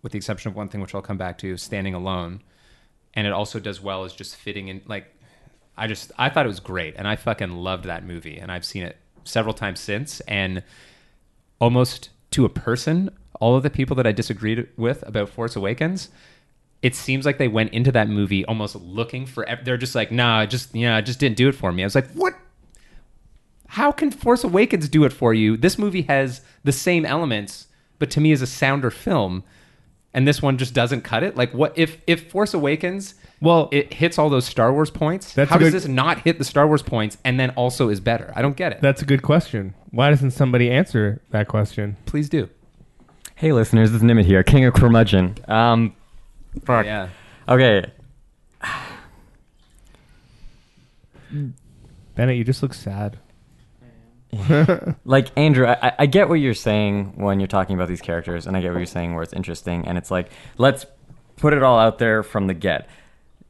[0.03, 2.43] with the exception of one thing, which I'll come back to, standing alone.
[3.14, 4.82] And it also does well as just fitting in.
[4.87, 5.07] Like,
[5.76, 6.95] I just, I thought it was great.
[6.97, 8.39] And I fucking loved that movie.
[8.39, 10.20] And I've seen it several times since.
[10.20, 10.62] And
[11.61, 13.11] almost to a person,
[13.41, 16.09] all of the people that I disagreed with about Force Awakens,
[16.85, 19.45] it seems like they went into that movie almost looking for.
[19.49, 21.82] ev- They're just like, nah, it just yeah, it just didn't do it for me.
[21.82, 22.35] I was like, what?
[23.68, 25.57] How can Force Awakens do it for you?
[25.57, 27.66] This movie has the same elements,
[27.99, 29.43] but to me is a sounder film,
[30.12, 31.37] and this one just doesn't cut it.
[31.37, 33.14] Like, what if if Force Awakens?
[33.41, 35.35] Well- it hits all those Star Wars points.
[35.35, 37.89] That's How a does good- this not hit the Star Wars points and then also
[37.89, 38.32] is better?
[38.37, 38.80] I don't get it.
[38.80, 39.74] That's a good question.
[39.91, 41.97] Why doesn't somebody answer that question?
[42.07, 42.49] Please do.
[43.37, 45.37] Hey, listeners, this is Nimit here, King of Curmudgeon.
[45.49, 45.95] Um,
[46.64, 46.86] fuck.
[46.86, 47.09] Yeah.
[47.48, 47.84] Okay,
[52.14, 53.18] Bennett, you just look sad.
[55.05, 58.57] like Andrew, I, I get what you're saying when you're talking about these characters, and
[58.57, 60.86] I get what you're saying where it's interesting, and it's like let's
[61.36, 62.88] put it all out there from the get.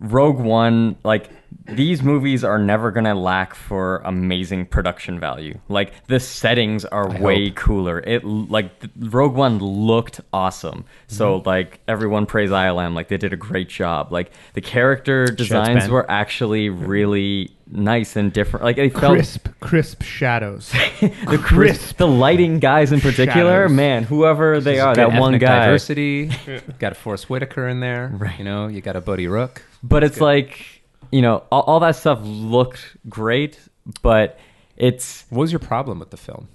[0.04, 1.30] Rogue One, like
[1.66, 5.58] these movies are never gonna lack for amazing production value.
[5.68, 7.56] Like the settings are I way hope.
[7.56, 8.00] cooler.
[8.00, 10.84] It like Rogue One looked awesome.
[11.06, 11.48] So Mm-hmm.
[11.48, 14.12] like everyone praise ILM, like they did a great job.
[14.12, 15.90] Like the character designs Ben.
[15.92, 18.64] were actually really nice and different.
[18.64, 20.70] Like they felt Crisp, crisp shadows.
[21.00, 23.72] the crisp, the lighting guys in particular, Shadows.
[23.72, 25.66] man, whoever they are, good that one guy.
[25.66, 26.30] Diversity.
[26.78, 28.10] got a Force Whitaker in there.
[28.12, 28.38] Right.
[28.38, 29.62] You know, you got a Bodhi Rook.
[29.86, 30.82] But it's like,
[31.12, 33.60] you know, all, all that stuff looked great,
[34.02, 34.38] but
[34.76, 36.48] it's What was your problem with the film?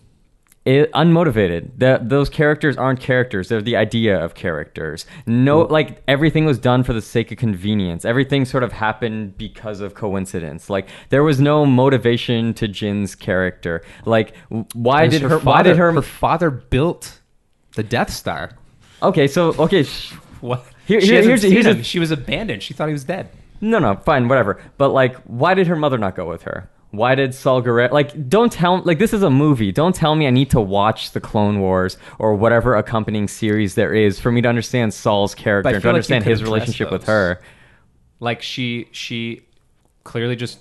[0.66, 1.72] it, unmotivated.
[1.78, 5.06] The, those characters aren't characters; they're the idea of characters.
[5.26, 8.04] No, like everything was done for the sake of convenience.
[8.04, 10.70] Everything sort of happened because of coincidence.
[10.70, 13.84] Like there was no motivation to Jyn's character.
[14.06, 14.36] Like
[14.74, 15.40] why did her?
[15.40, 15.92] why did her?
[15.94, 17.20] her father built
[17.76, 18.52] the Death Star?
[19.02, 19.84] okay, so okay.
[19.84, 20.66] sh- What?
[20.90, 22.62] Here- she here- here's- here's a- She was abandoned.
[22.64, 23.30] She thought he was dead.
[23.62, 24.60] No, no, fine, whatever.
[24.78, 26.70] But like, why did her mother not go with her?
[26.92, 28.28] Why did Saw Gerrera like?
[28.30, 29.72] Don't tell like this is a movie.
[29.72, 33.94] Don't tell me I need to watch the Clone Wars or whatever accompanying series there
[33.94, 37.40] is for me to understand Saw's character and to like understand his relationship with her.
[38.20, 39.44] Like she, she
[40.04, 40.58] clearly just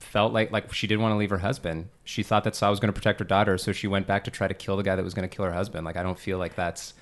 [0.00, 1.88] felt like like she didn't want to leave her husband.
[2.02, 4.30] She thought that Saw was going to protect her daughter, so she went back to
[4.32, 5.84] try to kill the guy that was going to kill her husband.
[5.84, 6.94] Like I don't feel like that's.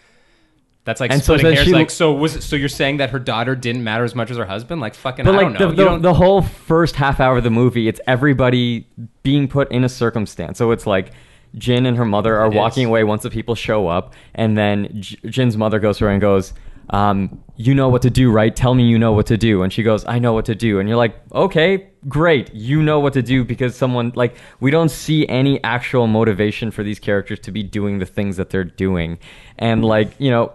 [0.85, 1.67] That's like And so splitting then hairs.
[1.67, 4.31] she- like, so was it, so you're saying that her daughter didn't matter as much
[4.33, 4.81] as her husband?
[4.81, 5.85] Like, fucking, But I like don't know.
[5.85, 8.89] the, the, the whole first half hour of the movie, it's everybody
[9.23, 10.59] being put in a circumstance.
[10.59, 11.13] So it's like
[11.57, 12.89] Jyn and her mother are It walking is.
[12.89, 16.21] away once the people show up, and then J- Jyn's mother goes to her and
[16.21, 16.53] goes,
[16.91, 18.55] um, "You know what to do, right?
[18.57, 20.81] Tell me you know what to do." And she goes, "I know what to do."
[20.81, 22.53] And you're like, "Okay, great.
[22.55, 26.83] You know what to do because someone like we don't see any actual motivation for
[26.83, 29.19] these characters to be doing the things that they're doing,
[29.59, 30.53] and like you know."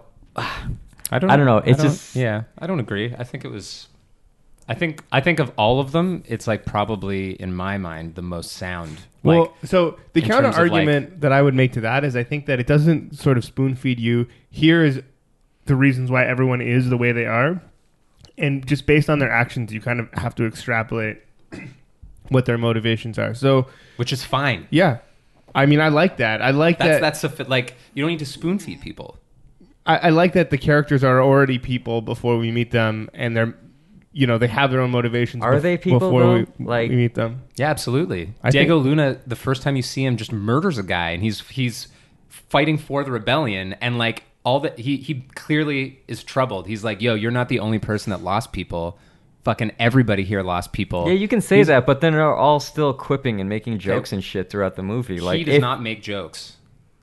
[1.10, 1.30] I don't.
[1.30, 1.58] I don't know.
[1.58, 2.42] It's just- yeah.
[2.58, 3.14] I don't agree.
[3.18, 3.88] I think it was.
[4.70, 8.22] I think I think of all of them, it's like probably in my mind the
[8.22, 8.98] most sound.
[9.24, 12.14] Like, well, so the counter of, like- argument that I would make to that is
[12.14, 14.26] I think that it doesn't sort of spoon feed you.
[14.50, 15.02] Here is
[15.64, 17.62] the reasons why everyone is the way they are,
[18.36, 21.22] and just based on their actions, you kind of have to extrapolate
[22.28, 23.32] what their motivations are.
[23.34, 23.66] So
[23.96, 24.66] which is fine.
[24.70, 24.98] yeah,
[25.54, 26.42] I mean, I like that.
[26.42, 27.20] I like That's that.
[27.22, 29.16] that's suffi- like you don't need to spoon feed people.
[29.88, 33.54] I, I like that the characters are already people before we meet them, and they're,
[34.12, 35.42] you know, they have their own motivations.
[35.42, 36.46] Are they people, before though?
[36.58, 37.42] we, Like- we meet them?
[37.56, 38.34] Yeah, absolutely.
[38.42, 41.22] I Diego think- Luna, the first time you see him, just murders a guy, and
[41.22, 41.88] he's he's
[42.28, 46.66] fighting for the rebellion, and like all that he he clearly is troubled.
[46.68, 48.98] He's like, "Yo, you're not the only person that lost people.
[49.44, 51.06] fucking everybody here lost people.
[51.06, 54.12] Yeah, you can say He's- that, but then they're all still quipping and making jokes
[54.12, 55.20] and shit throughout the movie.
[55.20, 56.57] Like he does if- not make jokes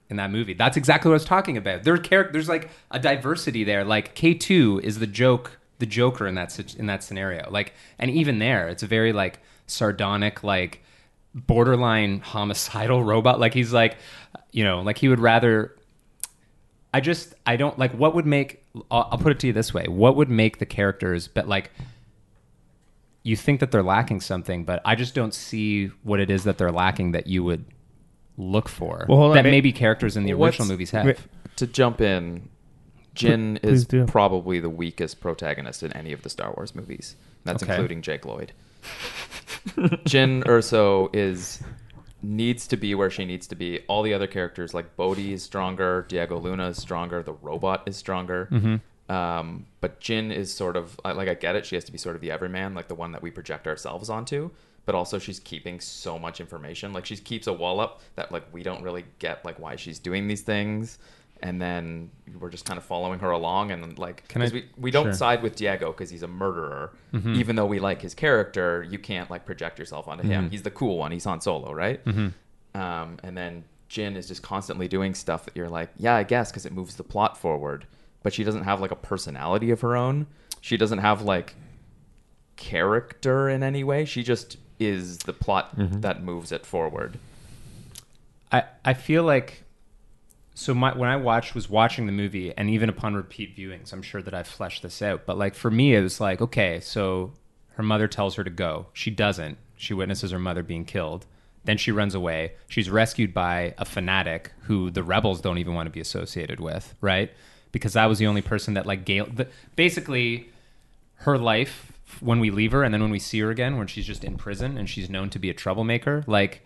[0.10, 0.54] in that movie.
[0.54, 1.84] That's exactly what I was talking about.
[1.84, 3.84] There charac- there's like a diversity there.
[3.84, 7.50] Like K two is the joke, the Joker in that in that scenario.
[7.50, 10.84] Like, and even there, it's a very like sardonic, like
[11.34, 13.40] borderline homicidal robot.
[13.40, 13.98] Like he's like,
[14.52, 15.76] you know, like he would rather.
[16.94, 18.64] I just I don't like what would make.
[18.90, 21.72] I'll, I'll put it to you this way: What would make the characters, but like.
[23.24, 26.60] You think that they're lacking something, but I just don't see what it is that
[26.60, 27.66] they're lacking that you would
[28.38, 29.06] look for.
[29.08, 31.06] Well, hold on, that may- maybe characters in the original movies have.
[31.06, 31.18] Wait.
[31.58, 32.50] To jump in,
[33.16, 34.06] Jyn Please is do.
[34.06, 37.16] probably the weakest protagonist in any of the Star Wars movies.
[37.46, 37.74] That's Okay.
[37.74, 38.52] including Jake Lloyd.
[39.66, 41.62] Jyn Erso is
[42.22, 43.80] needs to be where she needs to be.
[43.88, 47.96] All the other characters like Bodhi is stronger, Diego Luna is stronger, the robot is
[47.98, 48.50] stronger.
[49.08, 51.66] Um, but Jyn is sort of like I get it.
[51.66, 54.10] She has to be sort of the everyman, like the one that we project ourselves
[54.10, 54.50] onto.
[54.86, 56.94] But also, she's keeping so much information.
[56.94, 59.98] Like she keeps a wall up that like we don't really get like why she's
[60.00, 61.00] doing these things.
[61.42, 65.08] And then we're just kind of following her along, and like 'cause we we don't
[65.08, 65.14] Sure.
[65.14, 66.94] side with Diego because he's a murderer.
[67.14, 67.34] Mm-hmm.
[67.36, 70.44] Even though we like his character, you can't like project yourself onto him.
[70.46, 70.52] Mm-hmm.
[70.52, 71.12] He's the cool one.
[71.12, 72.04] He's Han Solo, right?
[72.06, 72.80] Mm-hmm.
[72.80, 76.52] Um, and then Jyn is just constantly doing stuff that you're like, yeah, I guess,
[76.52, 77.86] because it moves the plot forward.
[78.24, 80.28] But she doesn't have like a personality of her own.
[80.62, 81.56] She doesn't have like
[82.56, 84.06] character in any way.
[84.06, 86.02] She just is the plot mm-hmm.
[86.02, 87.20] that moves it forward.
[88.52, 89.64] I, I feel like
[90.54, 94.02] so my when I watched was watching the movie and even upon repeat viewings, I'm
[94.02, 95.26] sure that I've fleshed this out.
[95.26, 97.34] But like for me, it was like, okay, so
[97.74, 98.88] her mother tells her to go.
[98.94, 99.58] She doesn't.
[99.76, 101.26] She witnesses her mother being killed.
[101.66, 102.54] Then she runs away.
[102.68, 106.96] She's rescued by a fanatic who the rebels don't even want to be associated with,
[107.02, 107.32] right?
[107.72, 109.26] Because that was the only person that like Gail.
[109.26, 110.50] The, basically,
[111.16, 114.06] her life when we leave her and then when we see her again when she's
[114.06, 116.62] just in prison and she's known to be a troublemaker like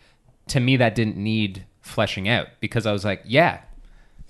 [0.48, 3.62] to me that didn't need fleshing out because i was like yeah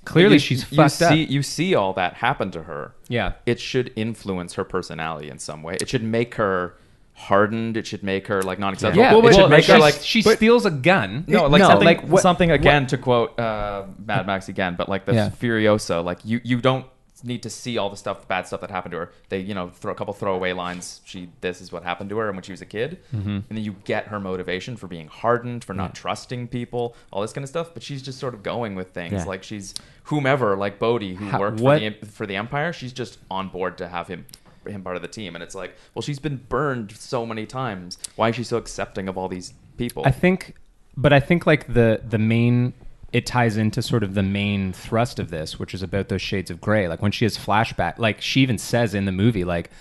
[0.06, 2.96] clearly You- she's you fucked see, up You see all that happen to her.
[3.10, 5.78] yeah It should influence her personality in some way.
[5.82, 6.76] It should make her
[7.14, 7.76] hardened.
[7.76, 9.04] It should make her like non-acceptable.
[9.04, 12.02] yeah it should make her like she steals a gun No, like no, something, like
[12.08, 15.30] what- something what- again to quote uh, Mad Max again, but like the Yeah.
[15.30, 16.86] Furiosa, like you you don't
[17.24, 19.12] need to see all the stuff, bad stuff that happened to her.
[19.30, 21.02] They you know throw a couple throwaway lines.
[21.06, 23.30] She this is what happened to her, and when she was a kid, Mm-hmm.
[23.30, 27.34] and then you get her motivation for being hardened, for not trusting people, all this
[27.34, 27.74] kind of stuff.
[27.74, 29.24] But she's just sort of going with things Yeah.
[29.26, 32.74] like she's whomever, like Bodhi, who How- worked what- for the for the Empire.
[32.74, 34.26] She's just on board to have him.
[34.68, 37.98] Him part of the team, and it's like, well, she's been burned so many times.
[38.18, 40.04] Why is she so accepting of all these people?
[40.06, 40.54] I think,
[40.98, 42.74] but I think like the the main
[43.12, 46.52] it ties into sort of the main thrust of this, which is about those shades
[46.52, 46.88] of gray.
[46.88, 49.72] Like when she has flashback, like she even says in the movie, like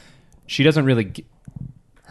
[0.46, 1.04] she doesn't really.
[1.04, 1.24] G-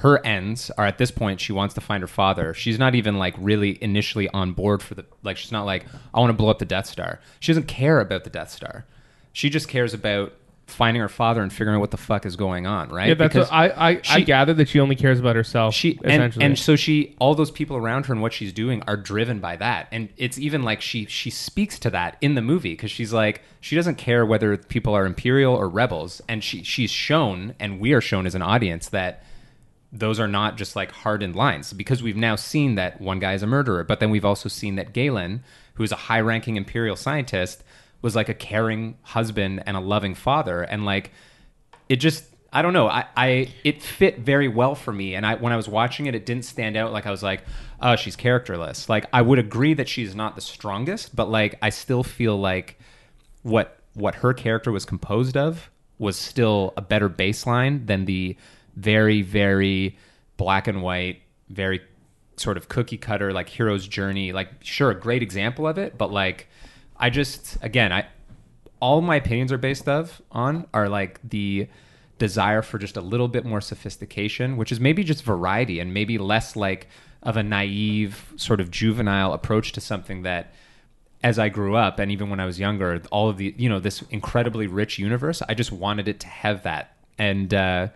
[0.01, 2.53] her ends are at this point she wants to find her father.
[2.53, 5.38] She's not even like really initially on board for the like.
[5.38, 7.20] She's not like I want to blow up the Death Star.
[7.39, 8.86] She doesn't care about the Death Star.
[9.34, 10.34] She just cares about
[10.68, 12.89] finding her father and figuring out what the fuck is going on.
[12.89, 13.07] Right?
[13.07, 15.74] Yeah, that's Because what, I I, I she- gather that she only cares about herself.
[15.74, 16.45] she and, essentially.
[16.45, 19.55] and so she all those people around her and what she's doing are driven by
[19.55, 23.13] that and it's even like she she speaks to that in the movie because she's
[23.13, 27.80] like she doesn't care whether people are imperial or rebels and she she's shown and
[27.80, 29.24] we are shown as an audience that
[29.93, 33.41] those are not just like hardened lines because we've now seen that one guy is
[33.41, 35.43] a murderer but then we've also seen that Galen
[35.76, 37.63] who is a high ranking imperial scientist
[38.02, 41.12] was like a caring husband and a loving father and like
[41.89, 42.88] it just I don't know.
[42.88, 46.16] I, I it fit very well for me, and I when I was watching it,
[46.16, 47.43] it didn't stand out like I was like,
[47.82, 48.88] oh, she's characterless.
[48.89, 52.80] Like I would agree that she's not the strongest, but like I still feel like
[53.43, 55.70] what what her character was composed of
[56.00, 58.38] was still a better baseline than the
[58.76, 59.98] very very
[60.38, 61.82] black and white, very
[62.38, 64.32] sort of cookie cutter like hero's journey.
[64.32, 66.48] Like sure, a great example of it, but like
[67.00, 68.08] I just again I
[68.80, 71.68] all my opinions are based of on are like the
[72.18, 76.18] desire for just a little bit more sophistication, which is maybe just variety and maybe
[76.18, 76.88] less like
[77.24, 80.54] of a naive sort of juvenile approach to something that
[81.24, 83.80] as I grew up and even when I was younger, all of the you know
[83.80, 86.95] this incredibly rich universe, I just wanted it to have that.
[87.18, 87.88] And uh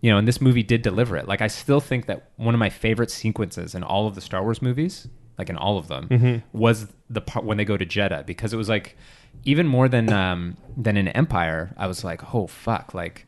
[0.00, 1.26] you know, and this movie did deliver it.
[1.26, 4.42] Like I still think that one of my favorite sequences in all of the Star
[4.42, 5.08] Wars movies,
[5.38, 8.56] like in all of them, was the part when they go to Jedha because it
[8.56, 8.96] was like
[9.44, 13.26] even more than um than in Empire, I was like, "Oh fuck." Like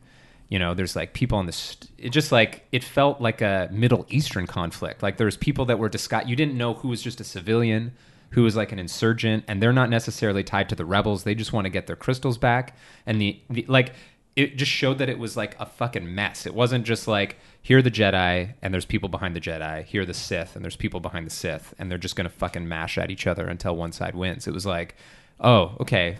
[0.49, 1.51] you know, there's like people on the.
[1.51, 5.03] St- it just like it felt like a Middle Eastern conflict.
[5.03, 6.29] Like there's people that were disguised.
[6.29, 7.91] You didn't know who was just a civilian,
[8.31, 11.23] who was like an insurgent, and they're not necessarily tied to the rebels.
[11.23, 12.77] They just want to get their crystals back.
[13.05, 13.93] And the, the like,
[14.37, 16.45] it just showed that it was like a fucking mess.
[16.45, 19.83] It wasn't just like here are the Jedi and there's people behind the Jedi.
[19.83, 22.67] Here are the Sith and there's people behind the Sith and they're just gonna fucking
[22.67, 24.47] mash at each other until one side wins.
[24.47, 24.95] It was like,
[25.39, 26.17] oh, okay,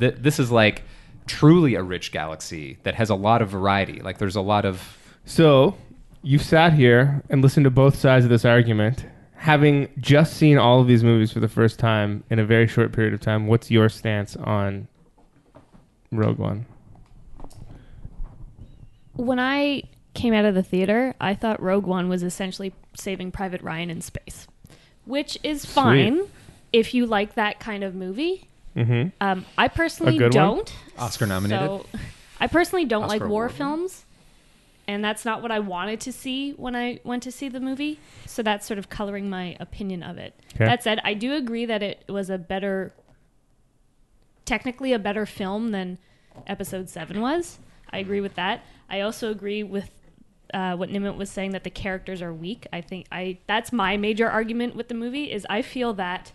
[0.00, 0.82] Th- this is like
[1.26, 4.00] truly a rich galaxy that has a lot of variety.
[4.00, 5.76] Like there's a lot of So
[6.22, 9.06] you sat here and listened to both sides of this argument.
[9.36, 12.92] Having just seen all of these movies for the first time in a very short
[12.92, 14.88] period of time, what's your stance on
[16.10, 16.66] Rogue One?
[19.18, 19.82] when I
[20.18, 24.00] came out of the theater, I thought Rogue One was essentially Saving Private Ryan in
[24.00, 24.48] space,
[25.04, 26.22] which is fine
[26.72, 28.48] if you like that kind of movie.
[28.76, 29.10] Mm-hmm.
[29.20, 30.56] Um, I personally good one?
[30.56, 30.74] don't.
[30.98, 31.66] Oscar nominated.
[31.68, 31.86] So
[32.40, 33.52] I personally don't Oscar like war award.
[33.52, 34.04] films,
[34.88, 38.00] and that's not what I wanted to see when I went to see the movie.
[38.26, 40.34] So that's sort of coloring my opinion of it.
[40.56, 40.64] Okay.
[40.64, 42.92] That said, I do agree that it was a better,
[44.44, 45.98] technically a better film than
[46.48, 47.60] Episode Seven was.
[47.90, 48.64] I agree with that.
[48.90, 49.90] I also agree with
[50.54, 52.66] uh, what Nimit was saying that the characters are weak.
[52.72, 56.32] I think I that's my major argument with the movie is I feel that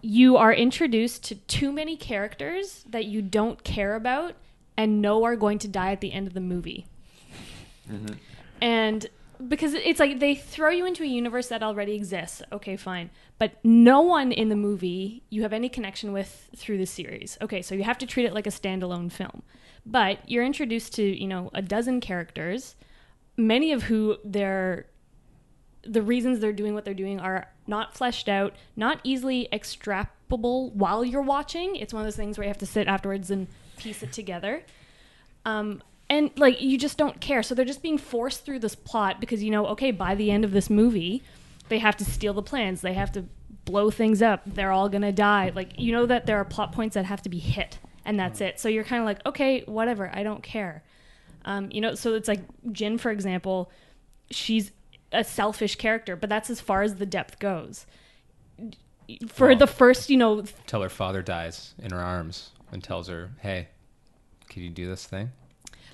[0.00, 4.34] you are introduced to too many characters that you don't care about
[4.76, 6.86] and know are going to die at the end of the movie.
[8.60, 9.06] And
[9.46, 12.42] because it's like they throw you into a universe that already exists.
[12.52, 13.10] Okay, fine.
[13.38, 17.38] But no one in the movie you have any connection with through the series.
[17.40, 19.42] Okay, so you have to treat it like a standalone film.
[19.90, 22.76] But you're introduced to, you know, a dozen characters,
[23.36, 24.86] many of who they're
[25.84, 31.04] the reasons they're doing what they're doing are not fleshed out, not easily extrapolable while
[31.04, 31.76] you're watching.
[31.76, 33.46] It's one of those things where you have to sit afterwards and
[33.78, 34.62] piece it together.
[35.46, 37.42] Um, and like you just don't care.
[37.42, 40.44] So they're just being forced through this plot because you know, okay, by the end
[40.44, 41.22] of this movie,
[41.68, 42.80] they have to steal the plans.
[42.80, 43.24] They have to
[43.64, 44.42] blow things up.
[44.46, 45.52] They're all gonna die.
[45.54, 47.78] Like you know that there are plot points that have to be hit,
[48.08, 48.58] and that's it.
[48.58, 50.10] So you're kind of like, okay, whatever.
[50.14, 50.82] I don't care.
[51.44, 53.70] Um, you know, so it's like Jyn, for example,
[54.30, 54.72] she's
[55.12, 57.86] a selfish character, but that's as far as the depth goes.
[59.28, 63.08] For Well- the first, you know, till her father dies in her arms and tells
[63.08, 63.68] her, "Hey,
[64.48, 65.30] can you do this thing?"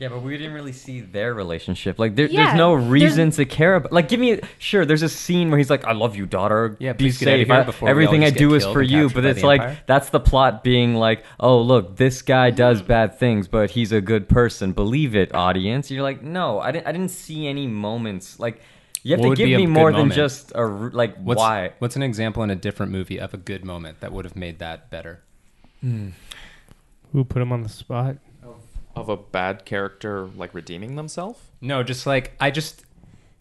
[0.00, 1.98] Yeah, but we didn't really see their relationship.
[2.00, 3.92] Like, there, Yeah, there's no there's- reason to care about.
[3.92, 4.84] Like, give me sure.
[4.84, 6.76] There's a scene where he's like, "I love you, daughter.
[6.80, 7.46] Yeah, be please get out of safe.
[7.46, 9.78] here I- before everything I do is for you." But it's like Empire.
[9.86, 12.88] that's the plot being like, "Oh, look, this guy does mm.
[12.88, 14.72] bad things, but he's a good person.
[14.72, 16.86] Believe it, audience." You're like, no, I didn't.
[16.88, 18.60] I didn't see any moments like.
[19.04, 21.72] You have What to give me good more than just a like What's, why.
[21.78, 24.60] What's an example in a different movie of a good moment that would have made
[24.60, 25.20] that better?
[25.82, 26.08] Hmm.
[27.12, 28.16] Who put him on the spot?
[28.96, 31.40] Of a bad character like redeeming themselves?
[31.60, 32.84] No, just like I just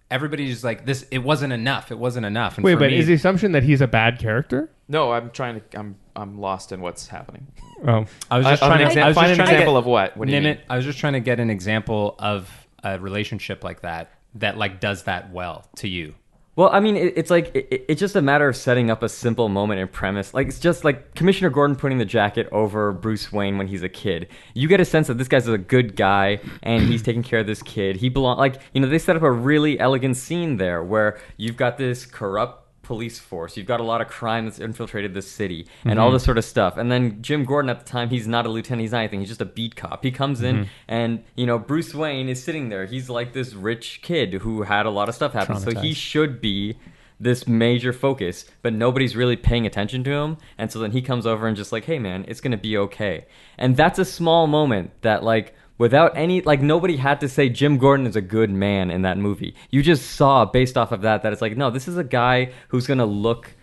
[0.10, 1.06] everybody's just like this.
[1.12, 1.92] It wasn't enough.
[1.92, 2.58] It wasn't enough.
[2.58, 4.70] And Wait, for but me, is the assumption that he's a bad character?
[4.88, 5.80] No, I'm trying to.
[5.80, 7.48] I'm I'm lost in what's happening.
[7.86, 9.48] Oh, I was just of trying an to exam- I was find just an trying
[9.50, 10.18] to example get- of what?
[10.18, 10.58] What do you Nimit, mean?
[10.70, 12.50] I was just trying to get an example of
[12.84, 16.16] a relationship like that that like does that well to you.
[16.56, 19.02] Well, I mean, it, it's like it, it- it's just a matter of setting up
[19.02, 20.34] a simple moment and premise.
[20.34, 23.90] Like it's just like Commissioner Gordon putting the jacket over Bruce Wayne when he's a
[23.90, 24.28] kid.
[24.54, 27.48] You get a sense that this guy's a good guy and he's taking care of
[27.48, 27.96] this kid.
[27.98, 31.58] He belong like you know they set up a really elegant scene there where you've
[31.58, 33.58] got this corrupt police force.
[33.58, 36.16] You've got a lot of crime that's infiltrated this city and all mm-hmm.
[36.16, 36.78] this sort of stuff.
[36.78, 39.22] And then Jim Gordon at the time, he's not a lieutenant, he's not anything.
[39.22, 40.04] He's just a beat cop.
[40.04, 40.70] He comes in mm-hmm.
[40.88, 42.86] and, you know, Bruce Wayne is sitting there.
[42.86, 45.58] He's like this rich kid who had a lot of stuff happen.
[45.60, 46.78] So he should be
[47.20, 50.38] this major focus, but nobody's really paying attention to him.
[50.58, 53.26] And so then he comes over and just like, hey man, it's gonna be okay.
[53.58, 57.78] And that's a small moment that like without any like nobody had to say Jim
[57.78, 59.56] Gordon is a good man in that movie.
[59.72, 62.52] You just saw based off of that that it's like, no, this is a guy
[62.70, 63.54] who's gonna look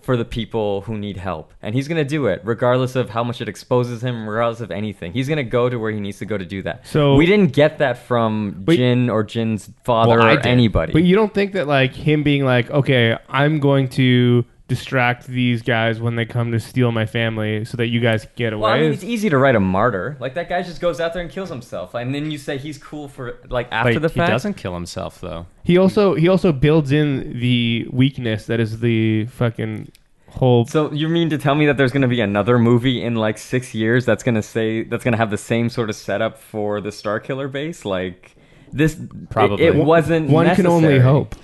[0.00, 1.54] for the people who need help.
[1.62, 4.72] And he's going to do it regardless of how much it exposes him, regardless of
[4.72, 5.12] anything.
[5.12, 6.84] He's going to go to where he needs to go to do that.
[6.88, 10.92] So- we didn't get that from But- Jyn or Jyn's father Well, or anybody.
[10.92, 14.44] but you don't think that like him being like, okay, I'm going to
[14.74, 18.52] distract these guys when they come to steal my family, so that you guys get
[18.54, 18.62] away.
[18.62, 20.16] Well, I mean, it's easy to write a martyr.
[20.18, 22.78] Like that guy just goes out there and kills himself, and then you say he's
[22.78, 25.46] cool for like after But the he doesn't kill himself though.
[25.62, 29.92] he also he also builds in the weakness that is the fucking
[30.28, 30.64] whole.
[30.66, 33.36] So you mean to tell me that there's going to be another movie in like
[33.36, 36.38] six years that's going to say that's going to have the same sort of setup
[36.38, 37.84] for the Star Killer base?
[37.84, 38.34] Like
[38.72, 38.98] this,
[39.28, 39.66] Probably.
[39.66, 40.30] it, it wasn't.
[40.30, 41.36] One can only hope.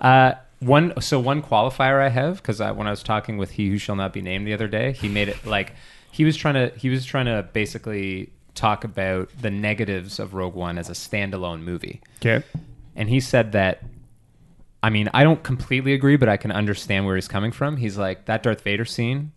[0.00, 0.32] Uh,
[0.64, 3.78] one so one qualifier I have because I, when I was talking with he who
[3.78, 5.72] shall not be named the other day, he made it like
[6.10, 10.54] he was trying to he was trying to basically talk about the negatives of Rogue
[10.54, 12.44] One as a standalone movie, Okay.
[12.96, 13.82] and he said that.
[14.82, 17.78] I mean, I don't completely agree, but I can understand where he's coming from.
[17.78, 19.32] He's like that Darth Vader scene.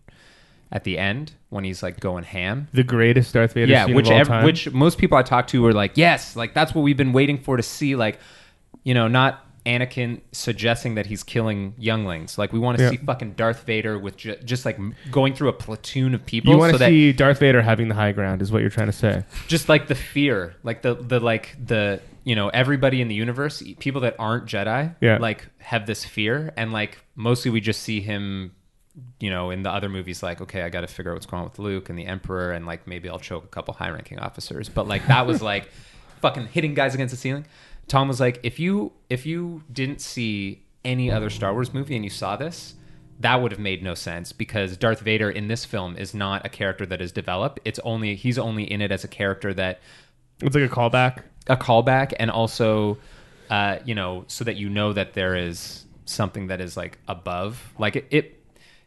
[0.70, 2.68] at the end when he's like going ham.
[2.74, 5.72] The greatest Darth Vader yeah, scene which ev- which most people I talked to were
[5.72, 7.96] like, yes, like that's what we've been waiting for to see.
[7.96, 8.18] Like,
[8.84, 12.38] you know, not Anakin suggesting that he's killing younglings.
[12.38, 12.90] Like, we want to Yeah.
[12.90, 14.78] see fucking Darth Vader with ju- just like
[15.10, 16.52] going through a platoon of people.
[16.52, 18.70] you want so to that see Darth Vader having the high ground, is what you're
[18.70, 19.24] trying to say.
[19.46, 23.62] just like the fear, like the the like the you know everybody in the universe,
[23.78, 25.18] people that aren't Jedi, Yeah.
[25.18, 28.52] like have this fear, and like mostly we just see him,
[29.20, 31.42] you know, in the other movies, like okay, I got to figure out what's going
[31.42, 34.68] on with Luke and the Emperor, and like maybe I'll choke a couple high-ranking officers,
[34.68, 35.68] but like that was like
[36.20, 37.44] fucking hitting guys against the ceiling.
[37.88, 42.04] Tom was like, if you if you didn't see any other Star Wars movie and
[42.04, 42.74] you saw this.
[43.20, 46.48] That would have made no sense because Darth Vader in this film is not a
[46.48, 47.58] character that is developed.
[47.64, 49.80] It's only he's only in it as a character that
[50.40, 51.22] It's like a callback.
[51.48, 52.96] a callback and also
[53.50, 57.74] uh, you know so that you know that there is something that is like above
[57.76, 58.42] like it it,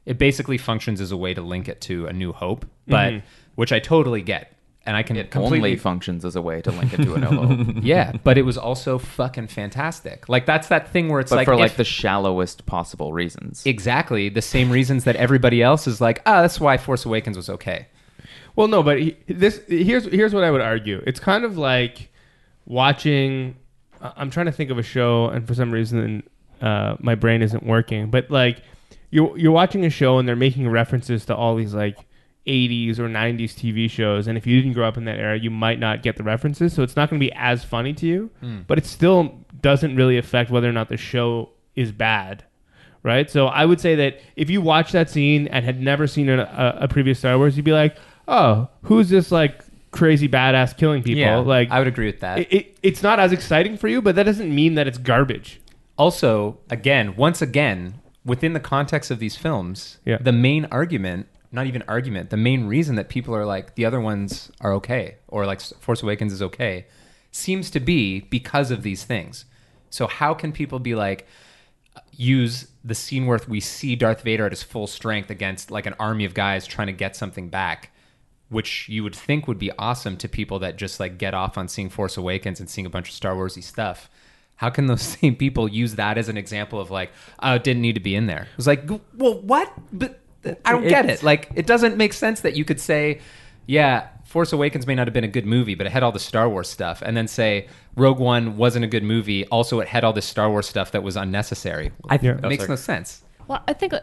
[0.05, 3.11] it basically functions as a way to link it to a new hope but
[3.55, 4.53] which i totally get
[4.85, 7.19] and i can It completely only functions as a way to link it to a
[7.19, 11.35] no yeah but it was also fucking fantastic like that's that thing where it's but
[11.37, 13.63] like for like if- the shallowest possible reasons.
[13.65, 17.49] exactly the same reasons that everybody else is like oh that's why force awakens was
[17.49, 17.87] okay
[18.55, 21.01] Well, no, but he, this here's here's what I would argue.
[21.07, 22.09] It's kind of like
[22.65, 23.55] watching.
[24.01, 26.23] I- I'm trying to think of a show, and for some reason,
[26.61, 28.09] uh, my brain isn't working.
[28.09, 28.61] But like,
[29.09, 31.97] you're you're watching a show, and they're making references to all these like
[32.47, 35.51] 80s or 90s TV shows, and if you didn't grow up in that era, you
[35.51, 36.73] might not get the references.
[36.73, 38.61] So it's not going to be as funny to you, hmm.
[38.67, 42.43] but it still doesn't really affect whether or not the show is bad
[43.03, 43.29] right?
[43.29, 46.41] So I would say that if you watch that scene and had never seen a,
[46.41, 51.03] a, a previous Star Wars, you'd be like, "Oh, who's this like crazy badass killing
[51.03, 53.87] people?" yeah like i would agree with that it, it, it's not as exciting for
[53.89, 55.59] you, but that doesn't mean that it's garbage.
[55.97, 60.17] also again once again within the context of these films Yeah.
[60.21, 63.99] the main argument not even argument the main reason that people are like the other
[63.99, 66.85] ones are okay or like force awakens is okay
[67.31, 69.45] seems to be because of these things
[69.89, 71.27] so how can people be like
[72.11, 75.95] use the scene where we see darth vader at his full strength against like an
[75.99, 77.91] army of guys trying to get something back
[78.51, 81.69] which you would think would be awesome to people that just like get off on
[81.69, 84.09] seeing Force Awakens and seeing a bunch of Star Warsy stuff.
[84.57, 87.81] How can those same people use that as an example of like, oh, it didn't
[87.81, 88.43] need to be in there?
[88.51, 89.73] It was like, well, what?
[89.93, 90.19] But
[90.65, 91.23] I don't get it.
[91.23, 93.21] Like, it doesn't make sense that you could say,
[93.67, 96.19] yeah, Force Awakens may not have been a good movie, but it had all the
[96.19, 99.45] Star Wars stuff, and then say Rogue One wasn't a good movie.
[99.47, 101.91] Also, it had all this Star Wars stuff that was unnecessary.
[102.09, 102.31] I Yeah.
[102.31, 103.23] It makes no sense.
[103.47, 103.99] Well, I think uh,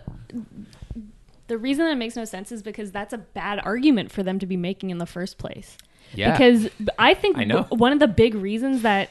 [1.47, 4.39] the reason that it makes no sense is because that's a bad argument for them
[4.39, 5.79] to be making in the first place.
[6.13, 6.33] Yeah.
[6.33, 6.69] Because
[6.99, 7.63] I think I know.
[7.71, 9.11] one of the big reasons that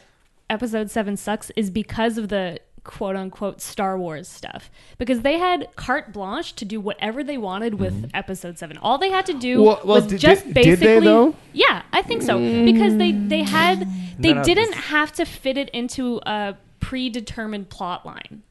[0.49, 4.71] episode 7 sucks is because of the quote unquote Star Wars stuff.
[4.97, 8.77] Because they had carte blanche to do whatever they wanted with episode 7.
[8.79, 9.65] All they had to do Mm-hmm.
[9.65, 11.35] Well- well, was did- just did- did basically though?
[11.53, 12.39] Yeah, I think so.
[12.39, 17.69] Because they they had they No, no, didn't have to fit it into a predetermined
[17.69, 18.41] plot line.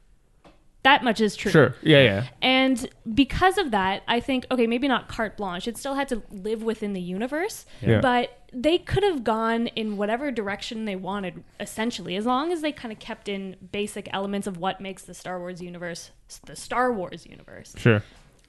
[0.83, 1.51] That much is true.
[1.51, 2.23] Sure, yeah, yeah.
[2.41, 5.67] And because of that, I think okay, maybe not carte blanche.
[5.67, 7.99] It still had to live within the universe, Yeah.
[7.99, 11.43] but they could have gone in whatever direction they wanted.
[11.59, 15.13] Essentially, as long as they kind of kept in basic elements of what makes the
[15.13, 16.11] Star Wars universe
[16.45, 17.73] the Star Wars universe.
[17.77, 18.01] Sure.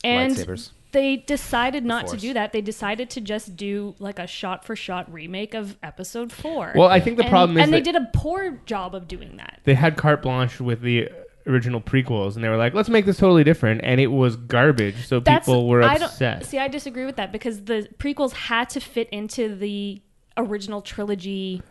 [0.05, 0.71] And Lightsabers.
[0.93, 2.53] they decided not to do that.
[2.53, 6.73] They decided to just do like a shot-for-shot remake of Episode Four.
[6.77, 9.39] Well, I think the And- problem is and they did a poor job of doing
[9.39, 9.59] that.
[9.65, 11.09] They had carte blanche with the
[11.49, 15.07] original prequels, and they were like, "Let's make this totally different," and it was garbage.
[15.07, 16.41] So people were I upset.
[16.41, 16.59] don't see.
[16.59, 20.01] I disagree with that because the prequels had to fit into the
[20.37, 21.63] original trilogy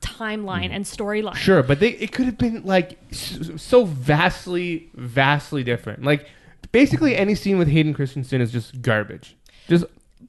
[0.00, 1.32] timeline and storyline.
[1.32, 1.36] Mm.
[1.36, 6.04] Sure, but they it could have been like so vastly, vastly different.
[6.04, 6.26] Like
[6.72, 9.36] basically any scene with Hayden Christensen is just garbage.
[9.68, 9.84] Just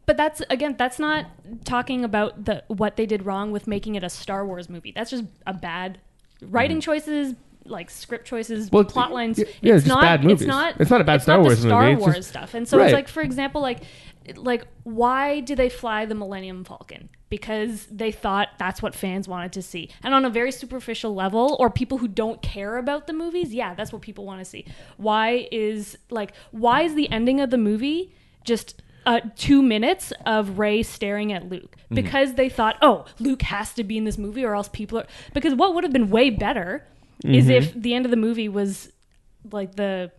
[0.06, 1.26] But that's again, that's not
[1.66, 4.92] talking about the what they did wrong with making it a Star Wars movie.
[4.92, 6.00] That's just a bad
[6.42, 7.36] writing choices.
[7.70, 8.74] Like script choices, Mm.
[8.74, 9.38] Well, plot lines.
[9.40, 10.02] yeah, yeah, it's just not.
[10.02, 10.42] bad movies.
[10.42, 10.80] It's not.
[10.80, 12.54] It's not a bad it's Star not Wars Star movie, it's Wars just- stuff.
[12.54, 12.86] And so Right.
[12.88, 13.80] it's like, for example, like,
[14.36, 17.10] like why do they fly the Millennium Falcon?
[17.30, 19.90] Because they thought that's what fans wanted to see.
[20.04, 23.74] And on a very superficial level, or people who don't care about the movies, yeah,
[23.74, 24.66] that's what people want to see.
[24.98, 28.14] Why is like why is the ending of the movie
[28.44, 33.74] just uh, two minutes of Rey staring at Luke because they thought, oh, Luke has
[33.76, 35.08] to be in this movie or else people are.
[35.34, 36.86] Because what would have been way better
[37.24, 38.92] is if the end of the movie was
[39.52, 40.12] like the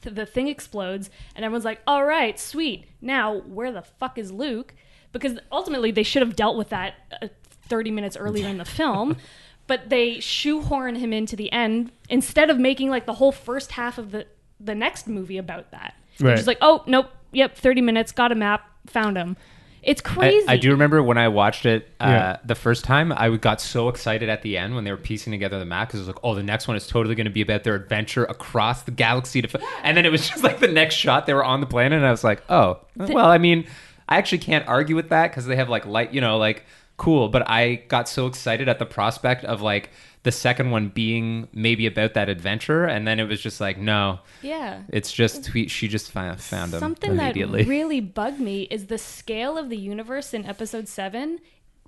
[0.00, 2.86] th- the thing explodes and everyone's like, all right, sweet.
[3.00, 4.74] Now where the fuck is Luke?
[5.12, 7.28] Because ultimately they should have dealt with that uh,
[7.68, 9.16] 30 minutes earlier in the film.
[9.66, 13.98] But they shoehorn him into the end instead of making like the whole first half
[13.98, 14.26] of the
[14.58, 15.94] the next movie about that.
[16.18, 16.36] Right.
[16.36, 19.36] just like, oh nope, yep, 30 minutes, got a map, found him.
[19.88, 20.46] It's I, crazy.
[20.46, 22.36] I do remember when I watched it uh, Yeah.
[22.44, 25.58] the first time, I got so excited at the end when they were piecing together
[25.58, 27.40] the map because it was like, oh, the next one is totally going to be
[27.40, 29.40] about their adventure across the galaxy.
[29.40, 29.62] To f-.
[29.82, 32.06] And then it was just like the next shot, they were on the planet, and
[32.06, 33.66] I was like, oh, well, I mean,
[34.10, 36.64] I actually can't argue with that because they have like light, you know, like
[36.98, 37.28] cool.
[37.30, 39.90] But I got so excited at the prospect of like
[40.24, 44.18] the second one being maybe about that adventure, and then it was just like, no,
[44.42, 44.82] Yeah.
[44.90, 48.98] it's just we, she just found, found him Something that really bugged me is the
[48.98, 51.38] scale of the universe in episode seven.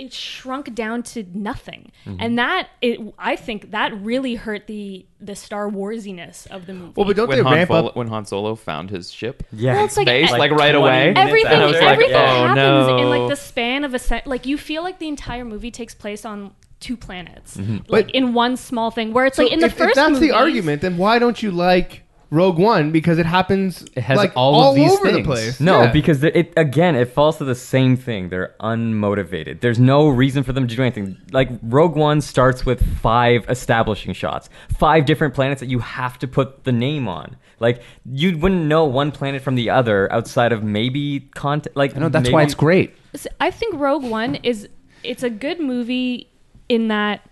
[0.01, 2.16] It shrunk down to nothing, Mm-hmm.
[2.20, 6.93] and that it, I think that really hurt the the Star Warsiness of the movie.
[6.97, 7.97] Well, but don't when they Han, ramp Solo, up?
[7.97, 9.74] when Han Solo found his ship, Yeah.
[9.74, 11.06] Well, it's like- space, Like like, right away.
[11.12, 12.98] minutes everything, And I was like, everything oh, happens no.
[12.98, 14.27] in like the span of a set.
[14.27, 17.77] Like you feel like the entire movie takes place on two planets, like Mm-hmm.
[17.90, 19.12] But- in one small thing.
[19.12, 21.18] Where it's So like in the if, first if that's movies, the argument, then why
[21.18, 22.93] don't you like Rogue One?
[22.93, 23.85] Because it happens.
[23.97, 25.59] It has like, all of these over the place.
[25.61, 25.93] No, Yeah.
[25.93, 28.28] because the- it again, it falls to the same thing.
[28.28, 29.61] They're unmotivated.
[29.61, 31.16] There's no reason for them to do anything.
[31.32, 34.48] Like Rogue One starts with five establishing shots,
[34.78, 37.36] five different planets that you have to put the name on.
[37.59, 41.77] Like you wouldn't know one planet from the other outside of maybe content.
[41.77, 42.94] Like I know that's maybe- why it's great.
[43.15, 44.69] S- I think Rogue One is
[45.02, 46.28] it's a good movie
[46.69, 47.23] in that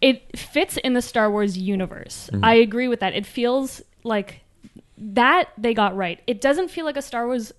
[0.00, 2.28] it fits in the Star Wars universe.
[2.32, 2.44] Mm-hmm.
[2.44, 3.14] I agree with that.
[3.14, 4.40] It feels like
[4.96, 6.20] that they got right.
[6.26, 7.52] It doesn't feel like a Star Wars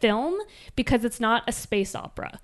[0.00, 0.38] film
[0.76, 2.38] because it's not a space opera.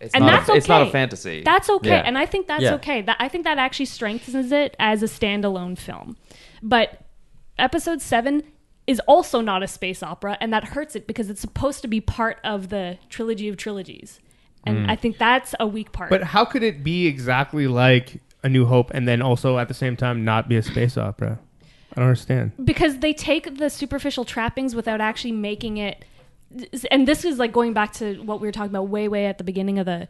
[0.00, 1.42] It's And not that's a, It's not a fantasy.
[1.44, 2.02] That's okay, Yeah.
[2.06, 2.74] and I think that's Yeah.
[2.74, 3.02] okay.
[3.02, 6.16] That I think that actually strengthens it as a standalone film.
[6.62, 7.02] But
[7.58, 8.42] Episode Seven
[8.86, 12.00] is also not a space opera, and that hurts it because it's supposed to be
[12.00, 14.20] part of the trilogy of trilogies,
[14.64, 14.90] and mm.
[14.90, 16.10] I think that's a weak part.
[16.10, 19.74] But how could it be exactly like A New Hope and then also at the
[19.74, 21.38] same time not be a space opera?
[21.92, 22.52] I don't understand.
[22.64, 26.04] because they take the superficial trappings without actually making it
[26.90, 29.38] and this is like going back to what we were talking about way way at
[29.38, 30.08] the beginning of the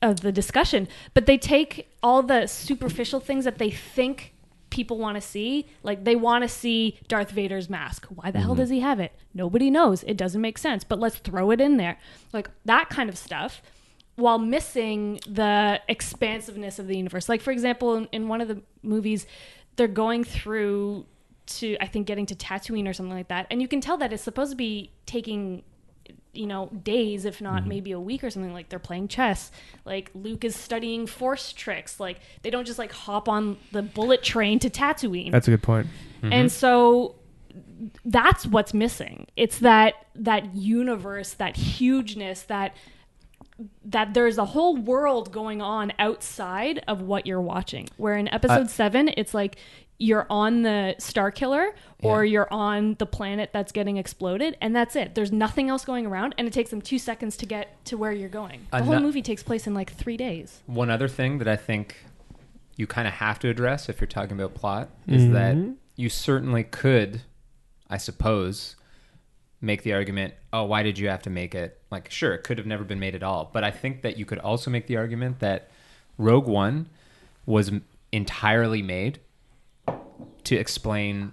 [0.00, 4.32] of the discussion but they take all the superficial things that they think
[4.72, 8.06] people want to see like they want to see Darth Vader's mask.
[8.06, 8.60] Why the hell mm-hmm.
[8.60, 9.12] does he have it?
[9.34, 10.02] Nobody knows.
[10.04, 10.82] It doesn't make sense.
[10.82, 11.98] But let's throw it in there.
[12.32, 13.62] Like that kind of stuff
[14.16, 17.28] while missing the expansiveness of the universe.
[17.28, 19.26] Like for example, in, in one of the movies,
[19.76, 21.06] they're going through
[21.44, 24.12] to I think getting to Tatooine or something like that, and you can tell that
[24.12, 25.62] it's supposed to be taking
[26.34, 27.68] you know days if not mm-hmm.
[27.68, 28.52] maybe a week or something.
[28.52, 29.50] Like they're playing chess.
[29.84, 32.00] Like luke is studying force tricks.
[32.00, 35.30] Like they don't just like hop on the bullet train to tatooine.
[35.30, 35.88] That's a good point.
[36.18, 36.32] Mm-hmm.
[36.32, 37.16] and so
[38.04, 39.26] that's what's missing.
[39.36, 42.74] It's that that universe that hugeness that
[43.84, 47.88] that there's a whole world going on outside of what you're watching.
[47.96, 49.56] Where in episode 7 it's like
[49.98, 54.96] you're on the star killer or you're on the planet that's getting exploded and that's
[54.96, 55.14] it.
[55.14, 58.12] There's nothing else going around and it takes them 2 seconds to get to where
[58.12, 58.66] you're going.
[58.72, 60.60] The whole Ano- movie takes place in like 3 days.
[60.66, 62.04] One other thing that I think
[62.76, 65.72] you kind of have to address if you're talking about plot is that mm-hmm.
[65.94, 67.22] you certainly could,
[67.88, 68.76] I suppose,
[69.62, 71.80] make the argument, oh, why did you have to make it?
[71.90, 73.48] Like, sure, it could have never been made at all.
[73.52, 75.70] But I think that you could also make the argument that
[76.18, 76.88] Rogue One
[77.46, 77.70] was
[78.10, 79.20] entirely made
[80.44, 81.32] to explain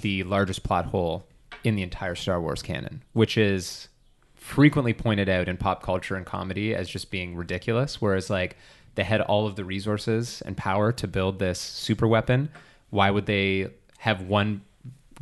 [0.00, 1.26] the largest plot hole
[1.64, 3.88] in the entire Star Wars canon, which is
[4.34, 8.00] frequently pointed out in pop culture and comedy as just being ridiculous.
[8.00, 8.56] Whereas, like,
[8.94, 12.50] they had all of the resources and power to build this super weapon.
[12.90, 14.62] Why would they have one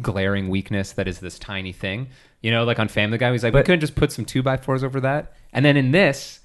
[0.00, 2.08] glaring weakness that is this tiny thing?
[2.40, 4.56] You know, like on Family Guy, he's like, we couldn't just put some two by
[4.56, 5.32] fours over that.
[5.52, 6.40] And then in this,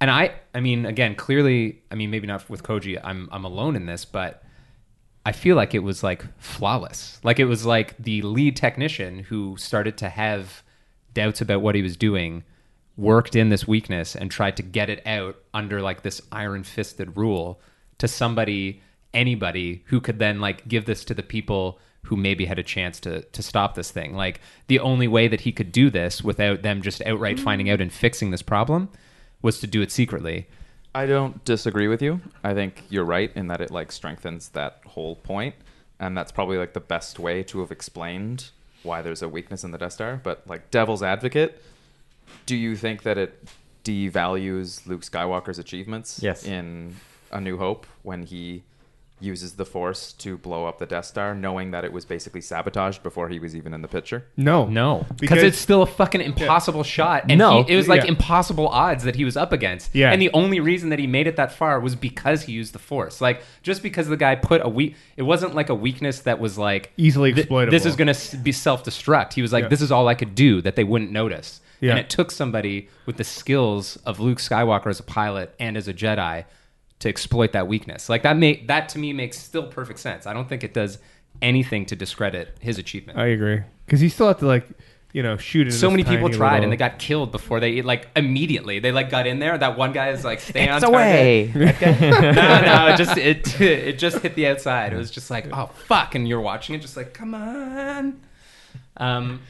[0.00, 2.98] and I, I mean, again, clearly, I mean, maybe not with Koji.
[3.02, 4.42] I'm, I'm alone in this, but
[5.26, 7.20] I feel like it was like flawless.
[7.22, 10.62] Like it was like the lead technician who started to have
[11.12, 12.44] doubts about what he was doing,
[12.96, 17.16] worked in this weakness and tried to get it out under like this iron fisted
[17.16, 17.60] rule
[17.98, 18.80] to somebody,
[19.12, 22.98] anybody who could then like give this to the people who maybe had a chance
[23.00, 24.14] to to stop this thing.
[24.14, 27.40] Like the only way that he could do this without them just outright mm.
[27.44, 28.88] finding out and fixing this problem
[29.42, 30.46] was to do it secretly.
[30.94, 32.20] I don't disagree with you.
[32.42, 35.54] I think you're right in that it like strengthens that whole point,
[36.00, 38.50] and that's probably like the best way to have explained
[38.82, 40.20] why there's a weakness in the Death Star.
[40.22, 41.62] But like devil's advocate,
[42.46, 43.48] do you think that it
[43.84, 46.44] devalues Luke Skywalker's achievements Yes.
[46.44, 46.96] in
[47.30, 48.62] A New Hope when he
[49.20, 53.02] uses the Force to blow up the Death Star, knowing that it was basically sabotaged
[53.02, 54.24] before he was even in the picture?
[54.36, 57.24] No, No, because Because- it's still a fucking impossible shot.
[57.28, 57.62] And No.
[57.64, 58.08] he, it was like Yeah.
[58.08, 59.94] impossible odds that he was up against.
[59.94, 60.10] Yeah.
[60.12, 62.78] and the only reason that he made it that far was because he used the
[62.78, 63.20] force.
[63.20, 66.56] Like just because the guy put a weak, it wasn't like a weakness that was
[66.58, 69.34] like Easily "Th- exploitable." This is going to be self destruct.
[69.34, 69.68] He was like, Yeah.
[69.68, 71.60] this is all I could do that they wouldn't notice.
[71.80, 71.90] Yeah.
[71.92, 75.88] And it took somebody with the skills of Luke Skywalker as a pilot and as
[75.88, 76.44] a Jedi
[77.00, 78.08] to exploit that weakness.
[78.08, 80.26] Like that make that to me makes still perfect sense.
[80.26, 80.98] I don't think it does
[81.42, 84.66] anything to discredit his achievement I agree because he still had to like
[85.12, 85.72] you know shoot it.
[85.72, 89.08] so many people tried little- and they got killed before they like immediately they like
[89.10, 90.90] got in there that one guy is like stay on It's target.
[90.90, 91.52] away.
[91.80, 95.66] no no it just it it just hit the outside it was just like oh
[95.86, 98.20] fuck and you're watching it just like come on
[98.98, 99.40] um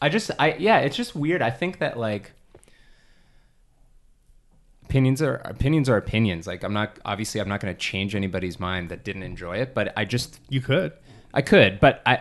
[0.00, 2.32] i just i yeah it's just weird i think that like
[4.88, 8.58] opinions are opinions are opinions like i'm not obviously i'm not going to change anybody's
[8.58, 10.92] mind that didn't enjoy it but i just You could.
[11.34, 12.20] I could, but I,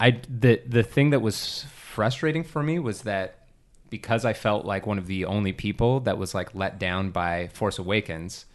[0.00, 3.46] I the the thing that was frustrating for me was that
[3.90, 7.48] because I felt like one of the only people that was like let down by
[7.48, 8.46] Force Awakens,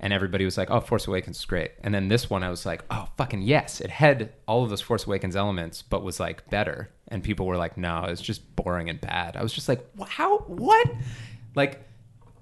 [0.00, 2.64] and everybody was like, "Oh, Force Awakens is great," and then this one I was
[2.64, 6.48] like, "Oh, fucking yes!" It had all of those Force Awakens elements, but was like
[6.48, 9.84] better, and people were like, "No, it's just boring and bad." I was just like,
[10.08, 10.38] "How?
[10.38, 10.90] What?"
[11.54, 11.86] Like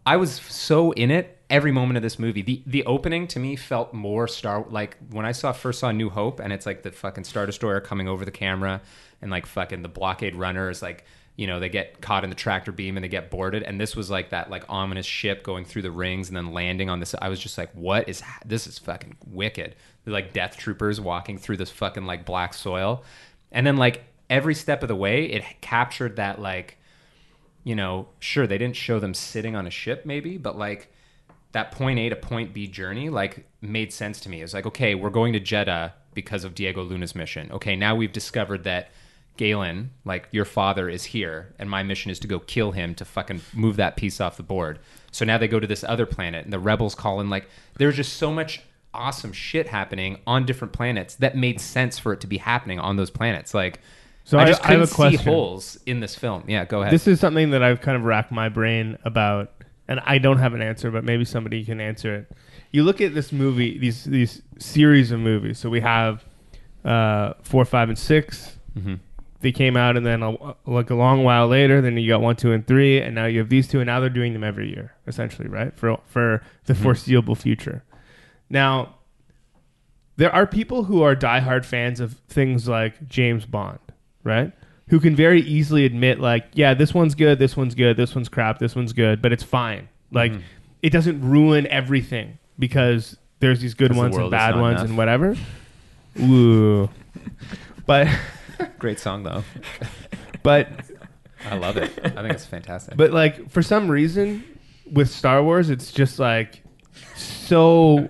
[0.09, 2.40] I was so in it every moment of this movie.
[2.40, 6.09] The the opening to me felt more Star like when I saw first saw New
[6.09, 8.80] Hope and it's like the fucking Star Destroyer coming over the camera
[9.20, 11.05] and like fucking the blockade runners like
[11.36, 13.94] you know they get caught in the tractor beam and they get boarded and this
[13.94, 17.14] was like that like ominous ship going through the rings and then landing on this
[17.20, 19.76] I was just like what is this is fucking wicked.
[20.05, 23.05] They're like death troopers walking through this fucking like black soil.
[23.52, 26.77] And then like every step of the way it captured that like
[27.64, 30.93] you know, sure they didn't show them sitting on a ship maybe, but like
[31.52, 34.40] that point A to point B journey like made sense to me.
[34.40, 37.51] It was like, okay, we're going to Jedha because of Diego Luna's mission.
[37.52, 38.90] Okay, now we've discovered that
[39.39, 43.05] Galen, like your father, is here, and my mission is to go kill him to
[43.05, 44.80] fucking move that piece off the board.
[45.12, 47.30] So now they go to this other planet, and the rebels call in.
[47.30, 48.62] Like, there's just so much
[48.93, 52.97] awesome shit happening on different planets that made sense for it to be happening on
[52.97, 53.55] those planets.
[53.55, 53.80] Like,
[54.28, 55.18] So I I- just I have a question.
[55.20, 56.44] see holes in this film.
[56.46, 56.92] Yeah, go ahead.
[56.92, 59.50] This is something that I've kind of racked my brain about,
[59.88, 62.30] and I don't have an answer, but maybe somebody can answer it.
[62.70, 65.59] You look at this movie, these these series of movies.
[65.59, 66.24] So we have
[66.84, 68.94] uh, four, five, and 6 Mm-hmm.
[69.40, 70.36] They came out, and then a,
[70.66, 73.38] like a long while later, then you got one, two, and three, and now you
[73.38, 75.72] have these two, and now they're doing them every year, essentially, right?
[75.78, 76.82] For for the Mm-hmm.
[76.82, 77.82] foreseeable future.
[78.50, 78.96] Now,
[80.16, 83.78] there are people who are diehard fans of things like James Bond,
[84.24, 84.53] right?
[84.89, 88.28] Who can very easily admit, like, yeah, this one's good, this one's good, this one's
[88.28, 89.89] crap, this one's good, but it's fine.
[90.12, 90.40] Like, Mm-hmm.
[90.82, 94.89] it doesn't ruin everything because there's these good 'Cause the ones and bad ones enough.
[94.89, 95.36] and whatever.
[96.20, 96.89] Ooh,
[97.86, 98.09] but
[98.78, 99.45] Great song though.
[100.43, 100.69] but
[101.49, 101.93] I love it.
[102.03, 102.97] I think it's fantastic.
[102.97, 104.43] but like for some reason
[104.90, 106.62] with Star Wars, it's just like
[107.15, 108.09] so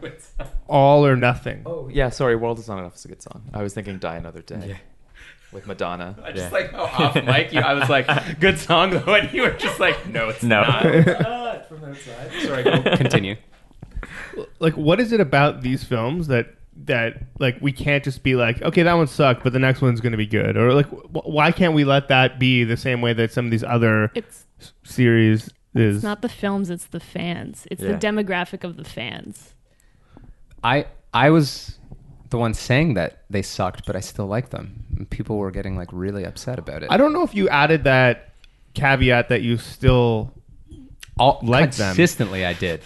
[0.68, 1.62] all or nothing.
[1.66, 3.42] Oh yeah, sorry, World is Not Enough is a good song.
[3.52, 4.78] I was thinking Die Another Day
[5.52, 6.16] with Madonna.
[6.22, 7.60] I just like how off mic you.
[7.60, 8.06] I was like,
[8.40, 10.62] "Good song though," and you were just like, "No, it's No.
[10.62, 10.84] not."
[11.68, 11.94] Uh,
[12.42, 13.36] Sorry, go continue.
[14.60, 16.54] like what is it about these films that
[16.84, 20.00] that like we can't just be like okay that one sucked but the next one's
[20.00, 23.00] going to be good or like wh- why can't we let that be the same
[23.00, 26.86] way that some of these other It's s- series is it's not the films, it's
[26.86, 27.66] the fans.
[27.70, 27.92] It's Yeah.
[27.92, 29.54] the demographic of the fans.
[30.62, 31.77] I I was
[32.30, 34.84] the one saying that they sucked, but I still like them.
[34.96, 36.90] And people were getting like really upset about it.
[36.90, 38.30] I don't know if you added that
[38.74, 40.32] caveat that you still
[41.18, 41.88] All, like them.
[41.94, 42.82] consistently, I did.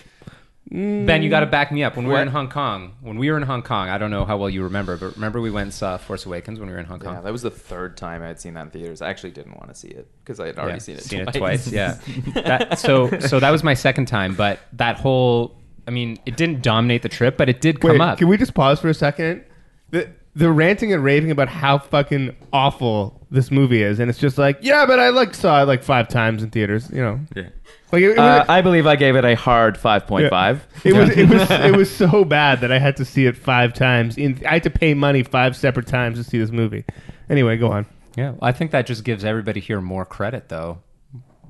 [0.70, 1.96] Ben, you got to back me up.
[1.96, 4.24] When we were in Hong Kong, when we were in Hong Kong, I don't know
[4.24, 6.80] how well you remember, but remember we went and saw Force Awakens when we were
[6.80, 7.12] in Hong Kong.
[7.16, 9.02] Yeah, that was the third time I had seen that in theaters.
[9.02, 11.66] I actually didn't want to see it because I had already Yeah, seen it twice.
[11.66, 11.72] twice.
[11.72, 11.98] Yeah.
[12.36, 15.54] that, so so that was my second time, but that whole
[15.86, 18.18] I mean, it didn't dominate the trip, but it did come wait up.
[18.18, 19.44] can we just pause for a second
[19.90, 24.38] the the ranting and raving about how fucking awful this movie is and it's just
[24.38, 27.48] like yeah but I like saw it like five times in theaters you know Yeah.
[27.92, 30.60] like it, it Uh, was, I believe I gave it a hard 5.5.
[30.84, 33.74] It was it was it was so bad that I had to see it five
[33.74, 34.16] times.
[34.16, 36.84] In, I had to pay money five separate times to see this movie.
[37.28, 37.84] Anyway, go on.
[38.16, 40.78] yeah, I think that just gives everybody here more credit though.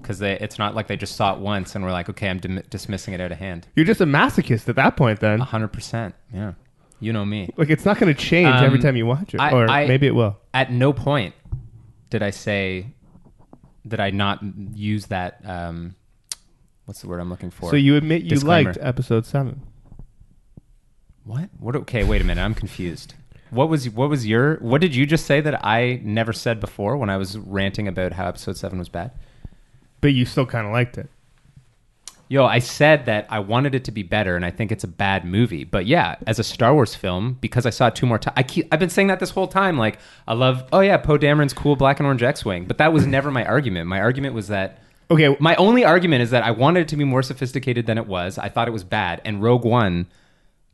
[0.02, 2.62] Because it's not like they just saw it once and were like, okay, I'm dim-
[2.68, 3.68] dismissing it out of hand.
[3.76, 5.20] You're just a masochist at that point.
[5.20, 6.12] Then, 100%.
[6.34, 6.52] Yeah.
[7.00, 7.48] You know me.
[7.56, 9.86] like, it's not going to change Um, every time you watch it, I- or I-
[9.86, 10.38] maybe it will.
[10.54, 11.34] At no point
[12.10, 12.86] did I say,
[13.86, 14.40] did I not
[14.74, 15.94] use that, um,
[16.84, 17.70] what's the word I'm looking for?
[17.70, 18.70] So you admit you Disclaimer.
[18.70, 19.62] liked episode seven.
[21.24, 21.50] What?
[21.58, 21.76] What?
[21.76, 22.42] Okay, wait a minute.
[22.42, 23.14] I'm confused.
[23.50, 26.96] What was what was your what did you just say that I never said before
[26.96, 29.12] when I was ranting about how episode seven was bad?
[30.02, 31.08] But you still kind of liked it.
[32.28, 34.88] Yo, I said that I wanted it to be better, and I think it's a
[34.88, 35.64] bad movie.
[35.64, 38.42] But yeah, as a Star Wars film, because I saw it two more times, I
[38.42, 39.78] keep I've been saying that this whole time.
[39.78, 39.98] Like
[40.28, 43.30] I love, oh yeah, Poe Dameron's cool black and orange X-wing, but that was never
[43.30, 43.86] my argument.
[43.86, 44.78] My argument was that
[45.10, 48.06] Okay, my only argument is that I wanted it to be more sophisticated than it
[48.06, 48.38] was.
[48.38, 50.06] I thought it was bad, and Rogue One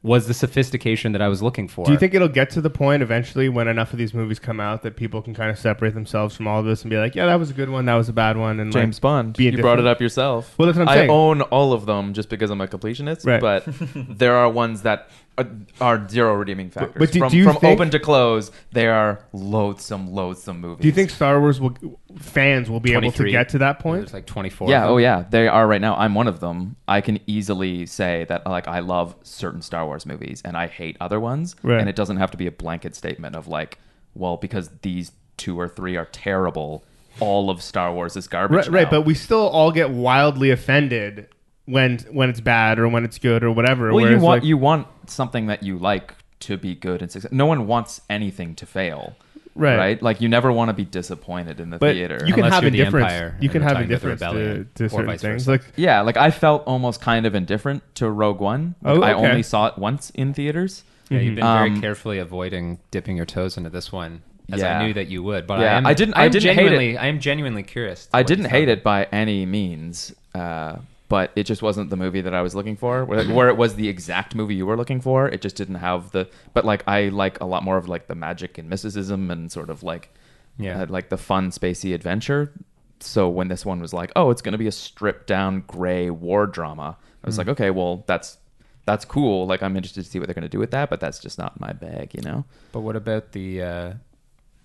[0.03, 1.85] was the sophistication that I was looking for.
[1.85, 4.61] Do you think it'll get to the point eventually when enough of these movies come
[4.61, 7.16] out that people can kind of separate themselves from all of this and be like,
[7.16, 9.37] yeah, that was a good one, that was a bad one, and James like, Bond.
[9.37, 10.57] be You brought it up yourself.
[10.57, 11.11] Well, that's what I'm I saying.
[11.11, 13.27] own all of them just because I'm a completionist.
[13.27, 13.41] Right.
[13.41, 13.65] But
[14.19, 15.47] there are ones that are,
[15.81, 16.94] are zero redeeming factors.
[16.98, 20.82] but do- from do you from think- open to close, they are loathsome, loathsome movies.
[20.82, 21.74] Do you think Star Wars will
[22.19, 24.02] fans will be able to get to that point?
[24.02, 24.69] There's like 24.
[24.69, 24.89] Yeah.
[24.89, 25.24] Oh, yeah.
[25.31, 25.97] They are right now.
[25.97, 26.77] I'm one of them.
[26.86, 30.97] I can easily say that like I love certain Star Wars movies and I hate
[31.01, 31.56] other ones.
[31.62, 31.81] Right.
[31.81, 33.78] And it doesn't have to be a blanket statement of like,
[34.15, 36.85] well, because these two or three are terrible,
[37.20, 38.66] all of Star Wars is garbage.
[38.66, 41.28] Right, right, but we still all get wildly offended
[41.69, 43.93] when when it's bad or when it's good or whatever.
[43.93, 47.32] Well, you want like- you want something that you like to be good and success.
[47.32, 49.16] No one wants anything to fail,
[49.55, 50.03] right, right?
[50.03, 52.19] Like you never want to be disappointed in the But theater.
[52.24, 53.35] you can Unless have you're the indifference.
[53.43, 55.45] You can have talking about indifference to, rebellion, to or certain vice things.
[55.47, 55.51] versa.
[55.51, 58.74] Like yeah, like I felt almost kind of indifferent to Rogue One.
[58.82, 60.85] Like, Oh, I only saw it once in theaters.
[61.11, 64.20] Yeah, you've been Um, very carefully avoiding dipping your toes into this one,
[64.53, 64.78] as Yeah.
[64.78, 65.47] I knew that you would.
[65.47, 66.55] But Yeah, I, am, I didn't- I, I didn't hate it.
[66.69, 68.09] genuinely, I am genuinely curious.
[68.12, 70.77] I didn't hate it by any means, uh,
[71.09, 73.05] but it just wasn't the movie that I was looking for.
[73.05, 76.10] Where, where it was the exact movie you were looking for, it just didn't have
[76.10, 76.28] the.
[76.55, 79.70] But like I like a lot more of like the magic and mysticism and sort
[79.70, 80.14] of like
[80.59, 80.82] Yeah.
[80.82, 82.52] uh, like the fun spacey adventure.
[83.01, 86.10] So when this one was like, oh, it's going to be a stripped down gray
[86.10, 87.39] war drama, I was Mm.
[87.39, 88.39] like, okay, well that's
[88.85, 89.47] that's cool.
[89.47, 91.39] Like I'm interested to see what they're going to do with that, but that's just
[91.39, 92.44] not my bag, you know.
[92.72, 93.93] But what about the uh,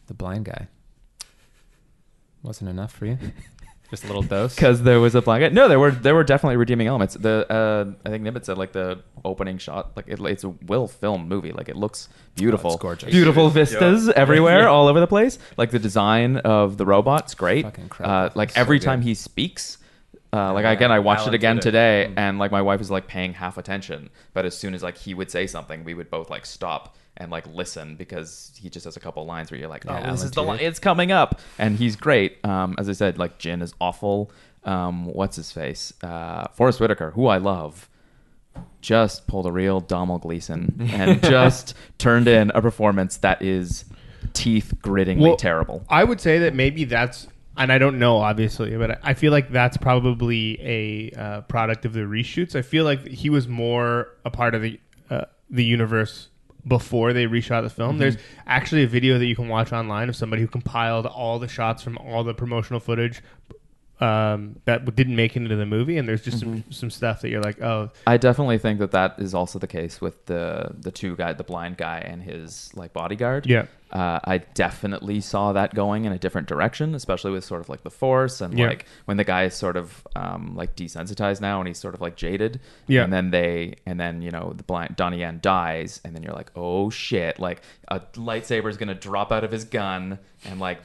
[0.07, 0.67] the blind guy?
[2.41, 3.17] Wasn't enough for you?
[3.93, 4.55] Just a little dose.
[4.55, 5.53] Because there was a blanket.
[5.53, 7.13] No, there were there were definitely redeeming elements.
[7.13, 10.87] The uh, I think Nimit said like the opening shot, like it, it's a well
[10.87, 11.51] filmed movie.
[11.51, 13.11] Like it looks beautiful, Oh, it's gorgeous.
[13.11, 14.13] beautiful vistas Yeah.
[14.15, 14.65] everywhere, Yeah.
[14.69, 15.37] all over the place.
[15.57, 17.65] Like the design of the robot's great.
[17.65, 18.15] Fucking incredible.
[18.15, 18.85] Uh, like It's so every good.
[18.85, 19.77] time he speaks.
[20.33, 21.69] Uh, like Yeah, again, I watched it again did it.
[21.69, 22.13] today, Mm.
[22.17, 24.09] and like my wife was like paying half attention.
[24.33, 27.31] But as soon as like he would say something, we would both like stop and
[27.31, 30.23] like listen because he just has a couple lines where you're like, oh, Yeah, this
[30.23, 32.43] is the line it's coming up, and he's great.
[32.45, 34.31] Um, as I said, like Jyn is awful.
[34.63, 35.93] Um, what's his face?
[36.01, 37.89] Uh, Forest Whitaker, who I love,
[38.81, 43.85] just pulled a real Donald Gleeson and just turned in a performance that is
[44.33, 45.83] teeth grittingly Well, terrible.
[45.89, 47.27] I would say that maybe that's,
[47.57, 51.93] and I don't know obviously, but I feel like that's probably a uh, product of
[51.93, 52.55] the reshoots.
[52.55, 54.79] I feel like he was more a part of the
[55.09, 56.29] uh, the universe
[56.67, 57.97] before they reshot the film.
[57.97, 58.39] There's mm-hmm.
[58.47, 61.83] actually a video that you can watch online of somebody who compiled all the shots
[61.83, 63.21] from all the promotional footage
[63.99, 67.29] um, that didn't make it into the movie, and there's just some, some stuff that
[67.29, 70.91] you're like, oh, I definitely think that that is also the case with the the
[70.91, 73.45] two guy, the blind guy and his like bodyguard.
[73.45, 77.69] yeah, Uh, I definitely saw that going in a different direction, especially with sort of
[77.69, 78.67] like the force and Yeah.
[78.67, 82.01] like when the guy is sort of um, like desensitized now and he's sort of
[82.01, 82.59] like jaded.
[82.87, 83.03] Yeah.
[83.03, 86.33] And then they and then you know the blind Donnie Yen dies and then you're
[86.35, 87.39] like, oh shit!
[87.39, 90.81] Like a lightsaber is gonna drop out of his gun and like.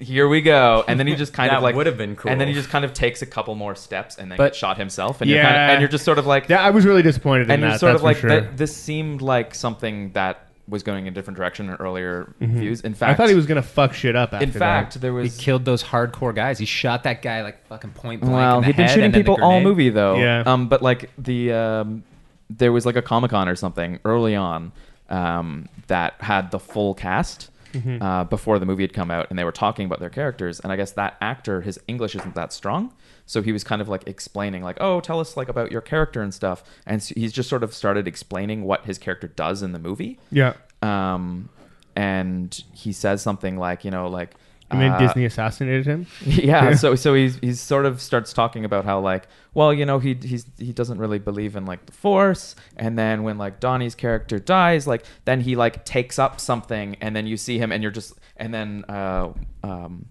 [0.00, 2.30] Here we go, and then he just kind That of like would've been cool.
[2.30, 4.76] and then he just kind of takes a couple more steps and then But- shot
[4.76, 5.70] himself, and you're kind of, Yeah.
[5.72, 6.62] and you're just sort of like, yeah.
[6.62, 7.68] I was really disappointed in and that.
[7.70, 8.40] you're sort that's of like for sure.
[8.42, 12.82] that, this seemed like something that was going in a different direction in earlier views.
[12.82, 13.10] In fact, Mm-hmm.
[13.10, 14.32] I thought he was gonna fuck shit up.
[14.34, 15.24] After In fact, there was.
[15.24, 16.58] He was killed those hardcore guys.
[16.58, 18.34] He shot that guy like fucking point blank.
[18.34, 19.64] well, in the he'd been head shooting and then the people all grenade.
[19.64, 20.16] movie though.
[20.16, 20.42] Yeah.
[20.46, 22.02] Um, but like the um,
[22.50, 24.70] there was like a Comic Con or something early on
[25.10, 27.50] um, that had the full cast.
[27.72, 28.02] Mm-hmm.
[28.02, 30.72] Uh, before the movie had come out, and they were talking about their characters, and
[30.72, 32.94] I guess that actor, his English isn't that strong,
[33.26, 36.22] so he was kind of like explaining, like, "Oh, tell us like about your character
[36.22, 39.72] and stuff," and so he's just sort of started explaining what his character does in
[39.72, 40.54] the movie, yeah.
[40.80, 41.50] um,
[41.94, 44.34] and he says something like, you know, like,
[44.70, 46.06] And then uh, Disney assassinated him.
[46.26, 49.98] yeah, so so he's he's sort of starts talking about how like, well, you know,
[49.98, 53.94] he he's he doesn't really believe in like the Force, and then when like Donnie's
[53.94, 57.82] character dies, like then he like takes up something, and then you see him, and
[57.82, 59.32] you're just, and then uh,
[59.64, 60.04] um,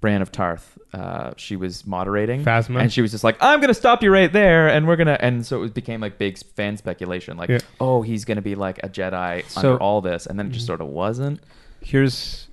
[0.00, 2.80] Brienne of Tarth, uh, she was moderating, Phasma?
[2.80, 5.44] and she was just like, I'm gonna stop you right there, and we're gonna, and
[5.44, 7.58] so it became like big fan speculation, like, Yeah.
[7.78, 10.66] oh, he's gonna be like a Jedi So- under all this, and then it just
[10.66, 11.40] sort of wasn't.
[11.82, 12.47] Here's,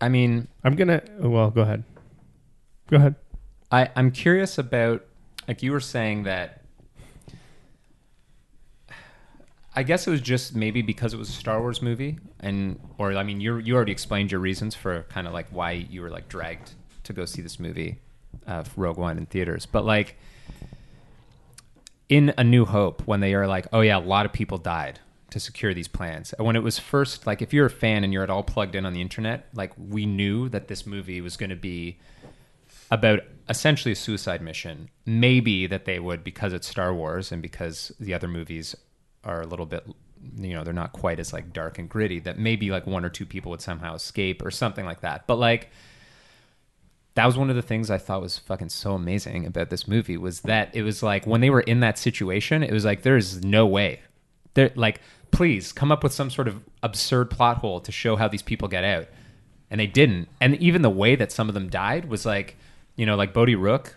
[0.00, 1.02] I mean, I'm gonna.
[1.18, 1.84] Well, go ahead.
[2.88, 3.14] Go ahead.
[3.70, 5.04] I, I'm curious about,
[5.46, 6.62] like you were saying that.
[9.74, 13.12] I, guess it was just maybe because it was a Star Wars movie, and or
[13.14, 16.10] I mean, you you already explained your reasons for kind of like why you were
[16.10, 16.72] like dragged
[17.04, 17.98] to go see this movie,
[18.46, 19.66] uh, Rogue One in theaters.
[19.66, 20.16] But like
[22.08, 24.98] in A New Hope, when they are like, oh yeah, a lot of people died
[25.30, 26.32] to secure these plans.
[26.34, 28.74] And when it was first like, if you're a fan and you're at all plugged
[28.74, 31.98] in on the internet, like we knew that this movie was going to be
[32.90, 34.90] about essentially a suicide mission.
[35.06, 38.74] Maybe that they would because it's Star Wars and because the other movies
[39.24, 39.86] are a little bit
[40.36, 43.08] you know, they're not quite as like dark and gritty that maybe like one or
[43.08, 45.26] two people would somehow escape or something like that.
[45.26, 45.70] But like
[47.14, 50.16] that was one of the things I thought was fucking so amazing about this movie
[50.16, 53.42] was that it was like when they were in that situation, it was like there's
[53.44, 54.00] no way.
[54.54, 55.00] There like
[55.30, 58.68] please come up with some sort of absurd plot hole to show how these people
[58.68, 59.06] get out.
[59.70, 60.28] And they didn't.
[60.40, 62.56] And even the way that some of them died was like,
[62.96, 63.96] you know, like Bodhi Rook,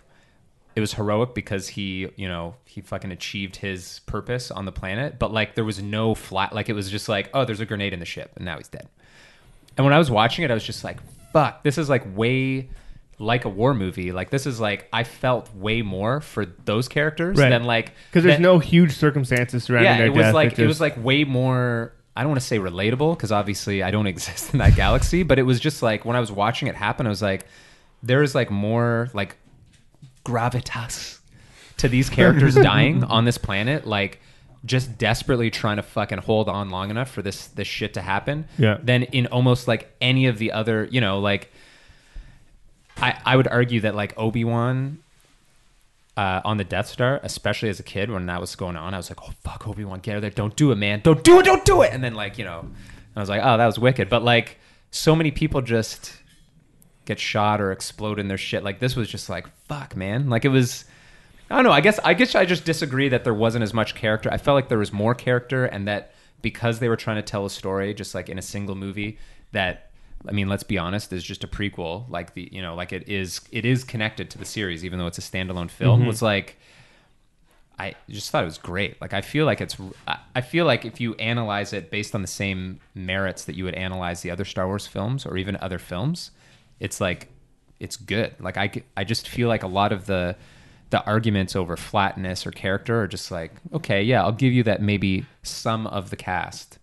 [0.76, 5.18] it was heroic because he, you know, he fucking achieved his purpose on the planet,
[5.18, 7.92] but like there was no flat like it was just like, oh, there's a grenade
[7.92, 8.88] in the ship and now he's dead.
[9.76, 10.98] And when I was watching it, I was just like,
[11.32, 12.68] fuck, this is like way
[13.18, 14.12] like a war movie.
[14.12, 17.50] Like this is like I felt way more for those characters Right.
[17.50, 20.34] than like Because there's no huge circumstances surrounding yeah, their it was death.
[20.34, 21.92] like it was like way more.
[22.16, 25.38] I don't want to say relatable because obviously I don't exist in that galaxy, but
[25.38, 27.46] it was just like when I was watching it happen, I was like,
[28.02, 29.36] there is like more like
[30.24, 31.18] gravitas
[31.78, 34.20] to these characters dying on this planet, like
[34.64, 38.46] just desperately trying to fucking hold on long enough for this this shit to happen.
[38.58, 38.78] Yeah.
[38.82, 41.50] Than in almost like any of the other, you know, like
[42.98, 44.98] I I would argue that like Obi Wan
[46.16, 48.96] uh, on the Death Star, especially as a kid when that was going on, I
[48.96, 50.30] was like, "Oh fuck, Obi Wan, get out of there!
[50.30, 51.00] Don't do it, man!
[51.02, 51.44] Don't do it!
[51.44, 52.68] Don't do it!" And then like you know,
[53.16, 54.58] I was like, "Oh, that was wicked." But like,
[54.90, 56.16] so many people just
[57.04, 58.62] get shot or explode in their shit.
[58.62, 60.84] Like this was just like, "Fuck, man!" Like it was.
[61.50, 61.72] I don't know.
[61.72, 64.32] I guess I guess I just disagree that there wasn't as much character.
[64.32, 67.44] I felt like there was more character, and that because they were trying to tell
[67.44, 69.18] a story, just like in a single movie,
[69.52, 69.90] that
[70.26, 72.08] I mean, let's be honest, is just a prequel.
[72.08, 75.06] Like the you know, like it is it is connected to the series, even though
[75.06, 76.00] it's a standalone film.
[76.00, 76.08] Mm-hmm.
[76.08, 76.56] Was like
[77.78, 79.00] I just thought it was great.
[79.00, 79.76] Like I feel like it's
[80.06, 83.64] I- I feel like if you analyze it based on the same merits that you
[83.64, 86.30] would analyze the other Star Wars films or even other films,
[86.80, 87.28] it's like
[87.80, 88.34] it's good.
[88.40, 90.36] Like I I just feel like a lot of the
[90.90, 94.80] the arguments over flatness or character are just like okay, yeah, I'll give you that
[94.80, 96.78] maybe some of the cast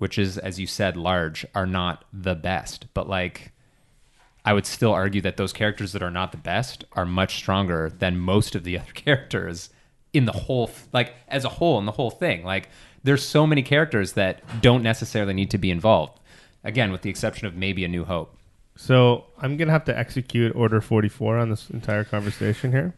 [0.00, 3.52] which is as you said large are not the best, but like
[4.46, 7.92] I would still argue that those characters that are not the best are much stronger
[7.98, 9.68] than most of the other characters
[10.14, 12.44] in the whole like as a whole in the whole thing.
[12.44, 12.70] Like
[13.04, 16.18] there's so many characters that don't necessarily need to be involved.
[16.64, 18.34] Again, with the exception of maybe a New Hope.
[18.76, 22.94] So I'm gonna have to execute Order 44 on this entire conversation here,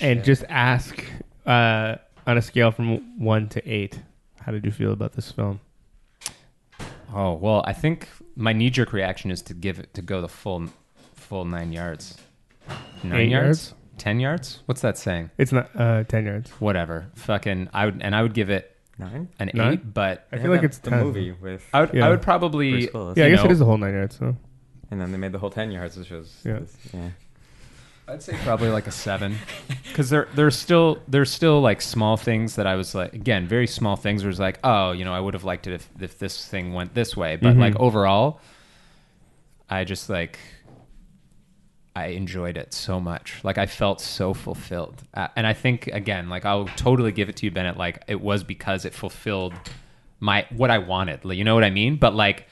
[0.00, 1.04] and just ask
[1.46, 1.96] uh,
[2.28, 4.00] on a scale from one to eight,
[4.40, 5.58] how did you feel about this film?
[7.14, 10.28] Oh well, I think my knee jerk reaction is to give it to go the
[10.28, 10.68] full
[11.14, 12.16] full nine yards.
[13.02, 13.44] Nine Eight yards?
[13.68, 13.74] yards?
[13.98, 14.60] Ten yards?
[14.66, 15.30] What's that saying?
[15.38, 16.50] It's not uh, ten yards.
[16.52, 17.06] Whatever.
[17.14, 19.28] Fucking I would and I would give it Nine.
[19.38, 19.72] an Nine?
[19.74, 21.00] eight, but I feel like it's the 10.
[21.02, 22.06] movie with, I would Yeah.
[22.06, 23.16] I would probably Bruce Willis.
[23.18, 24.16] Yeah, I you guess it know, is the whole nine yards.
[24.18, 24.36] So
[24.90, 26.58] and then they made the whole ten yards, which was Yeah.
[26.60, 27.08] was- yeah.
[28.08, 29.36] I'd say probably like a seven,
[29.84, 33.66] because there there's still there's still like small things that I was like again very
[33.66, 36.18] small things where it's like oh you know I would have liked it if if
[36.18, 37.60] this thing went this way, but Mhm.
[37.60, 38.40] like overall,
[39.70, 40.38] I just like
[41.94, 43.38] I enjoyed it so much.
[43.44, 47.36] Like I felt so fulfilled, uh, and I think again like I'll totally give it
[47.36, 47.76] to you, Bennett.
[47.76, 49.54] Like it was because it fulfilled
[50.18, 51.24] my what I wanted.
[51.24, 51.96] like, You know what I mean?
[51.96, 52.48] But like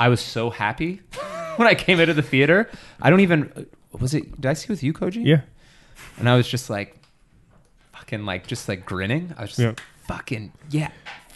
[0.00, 1.00] I was so happy
[1.56, 2.70] when I came of the theater.
[3.00, 3.66] I don't even
[4.00, 4.34] was it.
[4.40, 5.24] Did I see it with you, Koji?
[5.24, 5.40] yeah,
[6.18, 6.96] And I was just like,
[7.92, 9.34] fucking like, just like grinning.
[9.36, 9.68] I was just Yeah.
[9.68, 10.90] like, fucking yeah,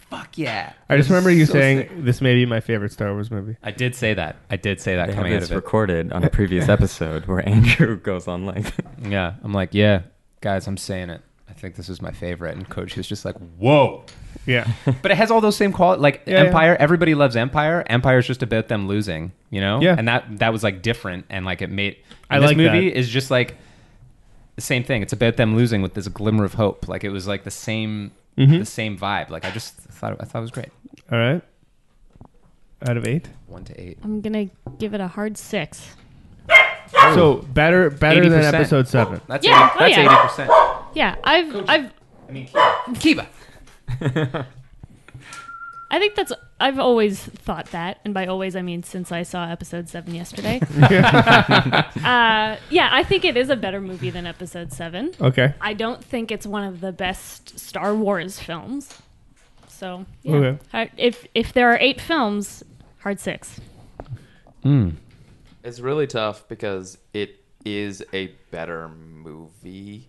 [0.09, 0.73] fuck yeah.
[0.89, 1.91] I just remember you so saying sick.
[2.05, 3.57] this may be my favorite Star Wars movie.
[3.63, 4.37] I did say that.
[4.49, 5.55] I did say that They have coming out of it.
[5.55, 8.65] recorded on a previous episode where Andrew goes on like,
[9.01, 10.01] yeah, I'm like, yeah,
[10.41, 11.21] guys, I'm saying it.
[11.49, 12.55] I think this is my favorite.
[12.55, 14.05] And Koji was just like, whoa.
[14.45, 14.67] Yeah,
[15.01, 16.01] But it has all those same qualities.
[16.01, 16.47] Like Yeah, yeah.
[16.47, 17.83] Empire, everybody loves Empire.
[17.87, 19.79] Empire is just about them losing, you know?
[19.81, 19.95] Yeah.
[19.97, 21.97] And that that was like different and like it made
[22.29, 22.97] I and this like movie that.
[22.97, 23.55] is just like
[24.55, 25.01] the same thing.
[25.03, 26.87] It's about them losing with this glimmer of hope.
[26.87, 28.59] Like it was like the same Mhm.
[28.59, 29.29] the same vibe.
[29.29, 30.69] Like I just thought I thought it was great.
[31.11, 31.41] all right.
[32.87, 33.99] Out of eight, One to eight.
[34.03, 34.47] I'm gonna
[34.79, 35.95] give it a hard six.
[37.13, 38.53] so better better than 80%.
[38.55, 39.21] episode seven.
[39.27, 40.03] That's Yeah, 80, oh that's yeah.
[40.03, 40.51] eighty percent.
[40.95, 41.93] Yeah, I've I've
[42.27, 42.95] I mean Kiba.
[42.95, 43.27] Kiba.
[45.91, 49.49] I think that's I've always thought that, and by always I mean since I saw
[49.49, 50.61] episode seven yesterday.
[50.81, 55.11] uh, yeah, I think it is a better movie than episode seven.
[55.19, 58.97] Okay, I don't think it's one of the best Star Wars films.
[59.67, 60.35] So yeah.
[60.35, 60.59] Okay.
[60.71, 62.63] Hard- if if there are eight films,
[62.99, 63.59] hard six.
[64.63, 64.95] Mm.
[65.63, 70.07] It's really tough because it is a better movie,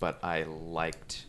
[0.00, 1.26] but I liked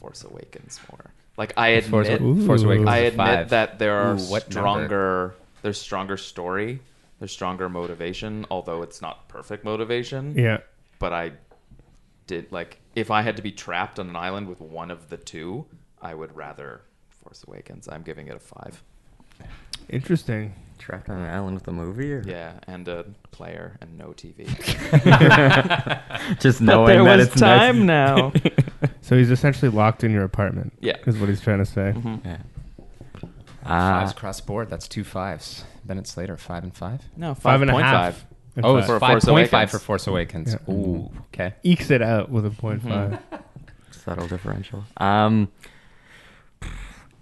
[0.00, 1.12] Force Awakens more.
[1.38, 2.46] Like I admit, Force, Ooh.
[2.46, 2.88] Force Awakens.
[2.88, 3.48] I admit five.
[3.50, 4.50] that there are Ooh, what number?
[4.50, 6.80] stronger, there's stronger story,
[7.20, 10.34] there's stronger motivation, although it's not perfect motivation.
[10.36, 10.58] Yeah.
[10.98, 11.32] But I
[12.26, 15.16] did like if I had to be trapped on an island with one of the
[15.16, 15.64] two,
[16.02, 17.88] I would rather Force Awakens.
[17.88, 18.82] I'm giving it a five.
[19.88, 20.54] Interesting.
[20.78, 24.46] Trapped on an island with a movie, or Yeah, and a player and no TV.
[26.40, 28.32] just knowing that it's next- now.
[29.00, 30.74] So he's essentially locked in your apartment.
[30.80, 30.96] Yeah.
[31.06, 31.94] Is what he's trying to say.
[31.96, 32.24] Mhm.
[32.24, 32.36] Yeah.
[33.64, 34.68] Fives Uh, across the board.
[34.70, 35.64] That's two fives.
[35.84, 37.00] Bennett Slater, five and five.
[37.16, 37.82] No, Five and a 5.5.
[37.82, 38.26] half.
[38.56, 38.78] in Oh, fact.
[38.80, 40.52] it's For five Force point five for Force Awakens.
[40.68, 40.72] Yeah.
[40.74, 41.54] Ooh, okay.
[41.64, 43.18] ekes it out with a point Mhm.
[43.30, 43.40] five.
[43.90, 44.84] subtle differential.
[44.98, 45.48] Um,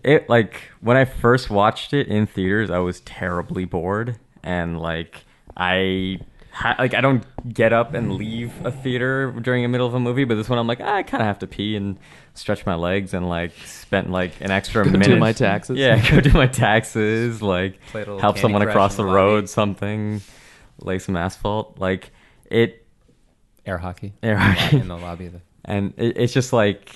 [0.07, 5.25] it like when I first watched it in theaters, I was terribly bored, and like
[5.57, 6.21] I
[6.53, 10.01] ha- like I don't get up and leave a theater during the middle of a
[10.01, 11.99] movie, but this one I'm like "Ah, I kind of have to pee and
[12.35, 15.19] stretch my legs and like spent like an extra Go do minute.
[15.19, 15.77] my taxes.
[15.77, 17.43] Yeah, go do my taxes.
[17.43, 20.21] Like Play a help someone across the the road, something,
[20.79, 21.79] lay some asphalt.
[21.79, 22.13] Like
[22.51, 22.87] it.
[23.67, 24.13] Air hockey.
[24.23, 24.79] Air hockey.
[24.79, 25.27] in the lobby.
[25.27, 26.95] Of the, and it, it's just like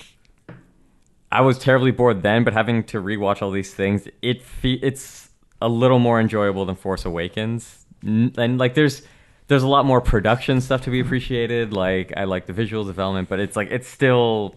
[1.31, 5.29] I was terribly bored then, but having to rewatch all these things, it fe- it's
[5.61, 9.03] a little more enjoyable than Force Awakens, and like there's
[9.47, 11.73] there's a lot more production stuff to be appreciated.
[11.73, 14.55] Like I like the visual development, but it's like it's still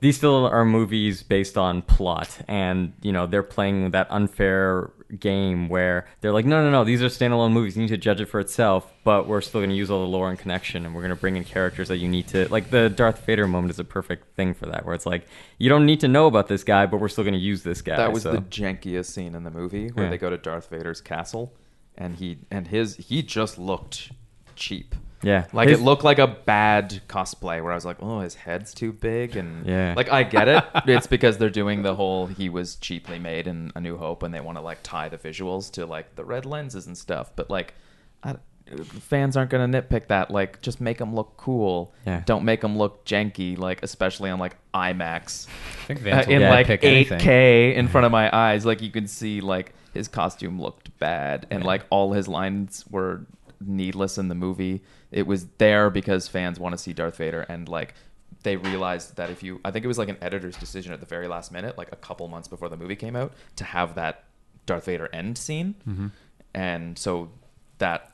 [0.00, 5.68] these still are movies based on plot and you know they're playing that unfair game
[5.68, 8.26] where they're like no no no these are standalone movies you need to judge it
[8.26, 11.00] for itself but we're still going to use all the lore and connection and we're
[11.00, 13.78] going to bring in characters that you need to like the darth vader moment is
[13.78, 15.26] a perfect thing for that where it's like
[15.58, 17.80] you don't need to know about this guy but we're still going to use this
[17.80, 20.10] guy That was so- the jankiest scene in the movie where Yeah.
[20.10, 21.54] they go to Darth Vader's castle,
[21.96, 24.12] and he and his he just looked
[24.56, 24.94] cheap.
[25.22, 28.34] Yeah Like His- it looked like a bad cosplay where I was like, oh, his
[28.34, 29.94] head's too big, and Yeah.
[29.96, 30.64] like I get it.
[30.86, 34.32] it's because they're doing the whole he was cheaply made in A New Hope, and
[34.32, 37.32] they want to like tie the visuals to like the red lenses and stuff.
[37.34, 37.74] But like,
[38.22, 38.36] I,
[38.84, 40.30] fans aren't gonna nitpick that.
[40.30, 41.94] Like, just make them look cool.
[42.06, 42.22] Yeah.
[42.26, 43.56] Don't make them look janky.
[43.58, 47.88] Like, especially on like IMAX I think uh, Vance will in Yeah, like 8K in
[47.88, 48.64] front of my eyes.
[48.66, 51.66] Like you could see, like his costume looked bad, and Yeah.
[51.66, 53.22] like all his lines were
[53.60, 54.82] needless in the movie.
[55.10, 57.94] It was there because fans want to see Darth Vader, and like
[58.42, 61.06] they realized that if you, I think it was like an editor's decision at the
[61.06, 64.24] very last minute, like a couple months before the movie came out, to have that
[64.66, 66.06] Darth Vader end scene, Mm-hmm.
[66.54, 67.30] and so
[67.78, 68.12] that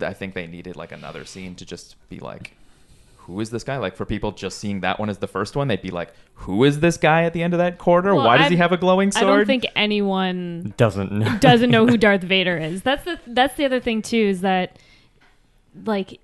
[0.00, 2.54] I think they needed like another scene to just be like
[3.24, 3.76] who is this guy?
[3.76, 6.64] Like for people just seeing that one as the first one, they'd be like, "Who
[6.64, 8.14] is this guy at the end of that corridor?
[8.14, 11.38] Well, Why does I- he have a glowing sword?" I don't think anyone doesn't know.
[11.38, 12.82] doesn't know who Darth Vader is.
[12.82, 14.78] That's the that's the other thing too is that
[15.84, 16.20] like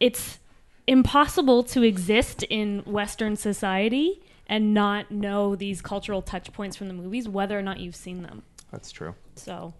[0.00, 0.38] it's
[0.86, 6.94] impossible to exist in Western society and not know these cultural touch points from the
[6.94, 8.42] movies, whether or not you've seen them.
[8.72, 9.14] That's true.
[9.36, 9.74] So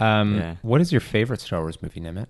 [0.00, 0.56] Um, Yeah.
[0.62, 2.26] What is your favorite Star Wars movie, Nimit?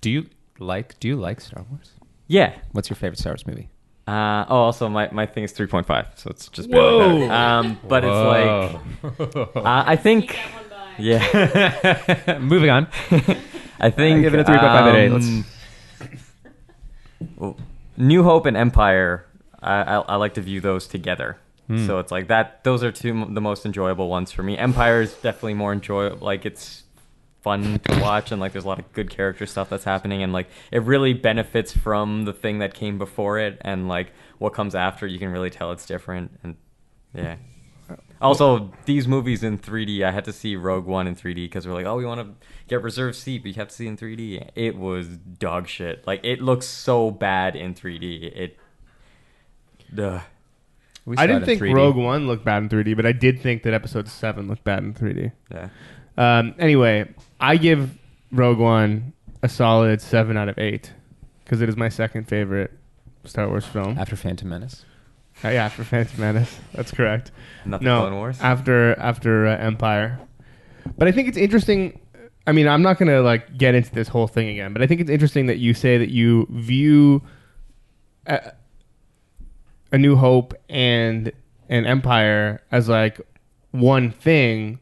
[0.00, 0.26] Do you
[0.58, 1.92] like Do you like Star Wars?
[2.26, 3.68] yeah What's your favorite Star Wars movie?
[4.06, 5.86] uh, oh also my, my thing is 3.5
[6.18, 7.30] so it's just Whoa.
[7.30, 10.36] um but it's like uh, I think
[10.98, 12.86] yeah Moving on.
[13.80, 15.12] I think give it a 3.5 out of eight.
[15.12, 15.44] um,
[17.36, 17.56] well,
[17.96, 19.26] New Hope and Empire.
[19.62, 21.38] I, I, I like to view those together.
[21.66, 21.86] Hmm.
[21.86, 22.62] So it's like that.
[22.64, 24.58] Those are two the most enjoyable ones for me.
[24.58, 26.18] Empire is definitely more enjoyable.
[26.24, 26.82] Like it's
[27.40, 30.32] fun to watch, and like there's a lot of good character stuff that's happening, and
[30.32, 34.74] like it really benefits from the thing that came before it, and like what comes
[34.74, 35.06] after.
[35.06, 36.56] You can really tell it's different, and
[37.14, 37.36] yeah.
[38.24, 41.74] Also, these movies in 3D, I had to see Rogue One in 3D because we're
[41.74, 43.96] like, oh, we want to get reserved seat, but you have to see it in
[43.98, 44.48] 3D.
[44.54, 46.06] It was dog shit.
[46.06, 48.22] Like, it looks so bad in 3D.
[48.34, 48.58] It.
[49.94, 50.20] Duh.
[51.04, 51.74] We I saw didn't in think 3D.
[51.74, 54.82] Rogue One looked bad in 3D, but I did think that Episode Seven looked bad
[54.82, 55.30] in 3D.
[55.52, 55.68] Yeah.
[56.16, 57.90] Um, anyway, I give
[58.32, 60.94] Rogue One a solid seven out of eight
[61.44, 62.72] because it is my second favorite
[63.24, 63.98] Star Wars film.
[63.98, 64.86] after Phantom Menace.
[65.42, 67.30] Uh, yeah, after Phantom Menace, that's correct.
[67.64, 68.38] Not the no, Clone Wars.
[68.40, 70.18] after after uh, Empire.
[70.98, 71.98] But I think it's interesting.
[72.46, 75.00] I mean, I'm not gonna like get into this whole thing again, but I think
[75.00, 77.22] it's interesting that you say that you view
[78.26, 78.52] a,
[79.92, 81.32] a New Hope and
[81.68, 83.20] an Empire as like
[83.70, 84.78] one thing,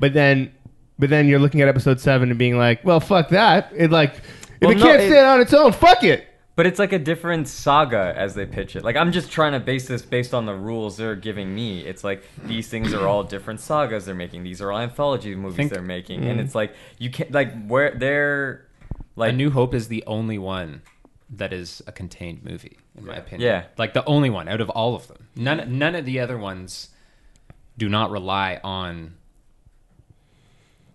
[0.00, 0.52] but then
[1.00, 3.72] but then you're looking at Episode Seven and being like, well, fuck that.
[3.76, 6.26] It like if Well, it no, can't it- stand on its own, fuck it.
[6.58, 8.82] But it's like a different saga as they pitch it.
[8.82, 11.86] Like I'm just trying to base this based on the rules they're giving me.
[11.86, 14.42] It's like these things are all different sagas they're making.
[14.42, 16.42] These are all anthology movies Think- they're making, and mm.
[16.42, 18.66] it's like you can't like where they're
[19.14, 20.82] like a New Hope is the only one
[21.30, 23.48] that is a contained movie, in my opinion.
[23.48, 23.64] Yeah.
[23.76, 25.28] like the only one out of all of them.
[25.36, 26.88] None, none of the other ones
[27.76, 29.14] do not rely on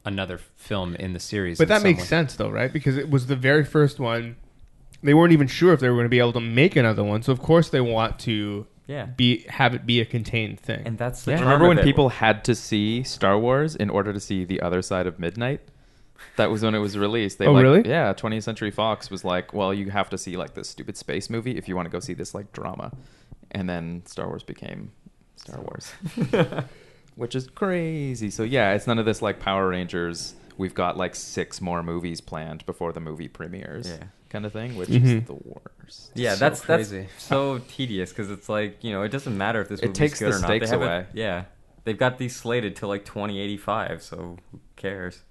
[0.04, 1.58] another film in the series.
[1.58, 2.08] But in that some makes way.
[2.08, 2.74] sense though, right?
[2.74, 4.36] Because it was the very first one.
[5.04, 7.22] They weren't even sure if they were going to be able to make another one,
[7.22, 9.06] so of course they want to yeah.
[9.06, 10.82] be have it be a contained thing.
[10.86, 11.42] And that's the Yeah.
[11.42, 11.88] Remember when of it.
[11.88, 15.62] people had to see Star Wars in order to see The Other Side of Midnight?
[16.38, 17.38] That was when it was released.
[17.38, 17.88] They Oh, like, really?
[17.88, 21.30] Yeah, 20th Century Fox was like, well, you have to see like this stupid space
[21.30, 22.92] movie if you want to go see this like drama.
[23.52, 24.92] And then Star Wars became
[25.36, 25.92] Star Wars,
[27.16, 28.30] which is crazy.
[28.30, 30.34] So yeah, it's none of this like Power Rangers.
[30.58, 34.08] We've got like six more movies planned before the movie premieres, Yeah.
[34.30, 35.04] kind of thing, which Mhm.
[35.22, 36.12] is the worst.
[36.16, 37.02] Yeah, So that's crazy.
[37.02, 39.98] that's so tedious because it's like you know it doesn't matter if this It movie's
[39.98, 40.48] takes good the or not.
[40.48, 41.06] stakes they have it- away.
[41.14, 41.44] yeah,
[41.86, 45.22] they've got these slated till like 2085, so who cares?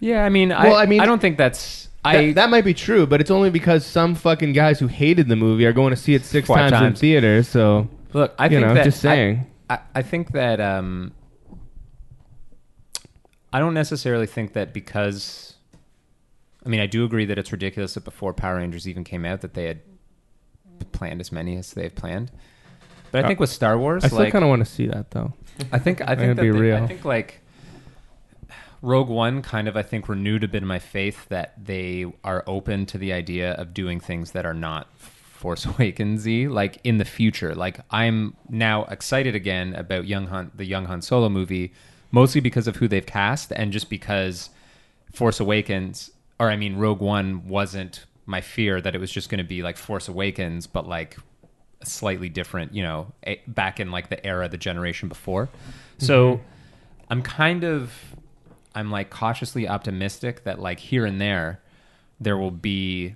[0.00, 1.86] Yeah, I mean, Well, I, I mean- I don't think that's.
[2.04, 5.28] That, I that might be true, but it's only because some fucking guys who hated
[5.28, 7.48] the movie are going to see it six Five times, in theaters.
[7.48, 8.34] So look.
[8.38, 9.46] I you think know, that just I- saying.
[9.68, 11.12] I, I think that um,
[13.52, 15.54] I don't necessarily think that because
[16.64, 19.40] I mean I do agree that it's ridiculous that before Power Rangers even came out
[19.40, 19.80] that they had
[20.92, 22.30] planned as many as they've planned.
[23.10, 24.86] But I think uh, with Star Wars, I still like kind of want to see
[24.86, 25.32] that though.
[25.72, 26.76] I think I think that be they- real.
[26.76, 27.40] I think like
[28.82, 32.44] Rogue One kind of I think renewed a bit of my faith that they are
[32.46, 37.04] open to the idea of doing things that are not Force Awakens like in the
[37.04, 37.54] future.
[37.54, 41.72] Like I'm now excited again about Young Han the Young Han Solo movie,
[42.10, 44.50] mostly because of who they've cast and just because
[45.12, 49.38] Force Awakens or I mean Rogue One wasn't my fear that it was just going
[49.38, 51.16] to be like Force Awakens, but like
[51.82, 55.48] slightly different, you know, a, back in like the era, the generation before.
[55.98, 56.42] So mm-hmm.
[57.10, 57.92] I'm kind of,
[58.74, 61.60] I'm like cautiously optimistic that like here and there,
[62.20, 63.14] there will be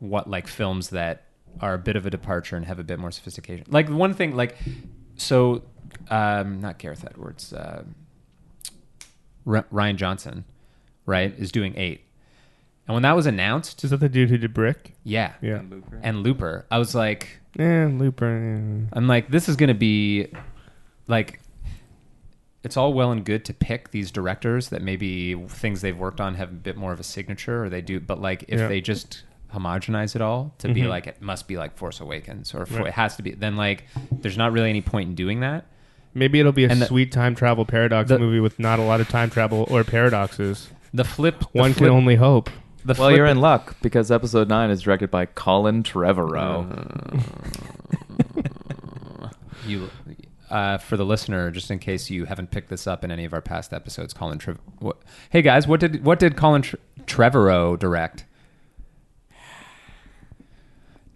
[0.00, 1.24] what like films that
[1.60, 3.66] are a bit of a departure and have a bit more sophistication.
[3.68, 4.56] Like one thing, like,
[5.16, 5.62] so,
[6.10, 7.84] um, not Gareth Edwards, uh,
[9.46, 10.44] R- Rian Johnson,
[11.06, 12.02] right, is doing eight.
[12.86, 14.94] And when that was announced, Is that the dude who did Brick?
[15.04, 15.60] yeah, Yeah.
[16.02, 18.26] and Looper, I was like, Yeah, Looper.
[18.26, 18.86] yeah.
[18.92, 20.28] I'm like, this is going to be
[21.06, 21.40] like,
[22.64, 26.34] it's all well and good to pick these directors that maybe things they've worked on
[26.34, 28.68] have a bit more of a signature or they do, but like if Yeah.
[28.68, 29.22] they just
[29.54, 30.88] homogenize it all to be Mhm.
[30.88, 32.88] like, it must be like Force Awakens or for, Right.
[32.88, 35.66] it has to be, then like, there's not really any point in doing that.
[36.18, 38.82] Maybe it'll be a And the- sweet time travel paradox the- movie with not a
[38.82, 40.68] lot of time travel or paradoxes.
[40.92, 42.50] The flip, the One flip, can only hope.
[42.84, 47.22] the Well, flip- you're in luck because episode nine is directed by Colin Trevorrow.
[49.66, 49.90] you
[50.50, 53.34] uh, for the listener, just in case you haven't picked this up in any of
[53.34, 54.38] our past episodes, Colin.
[54.38, 54.96] Trev- what,
[55.30, 58.24] hey guys, what did what did Colin Tre- Trevorrow direct?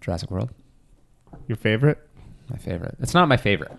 [0.01, 0.51] Jurassic World,
[1.47, 1.97] Your favorite?
[2.49, 2.95] my favorite.
[2.99, 3.71] It's not my favorite.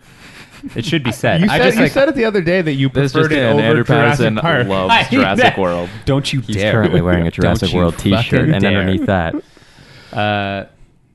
[0.75, 1.41] It should be said.
[1.43, 3.31] You I said, just you like, said it the other day that you This preferred
[3.31, 3.53] just it in.
[3.53, 4.67] over Andrew Patterson Jurassic Park.
[4.69, 5.91] loves I- Jurassic World.
[6.05, 6.47] Don't you dare.
[6.47, 6.73] He's dare!
[6.73, 8.79] currently wearing a Jurassic you World T-shirt, and dare.
[8.81, 9.35] underneath that,
[10.13, 10.67] Uh,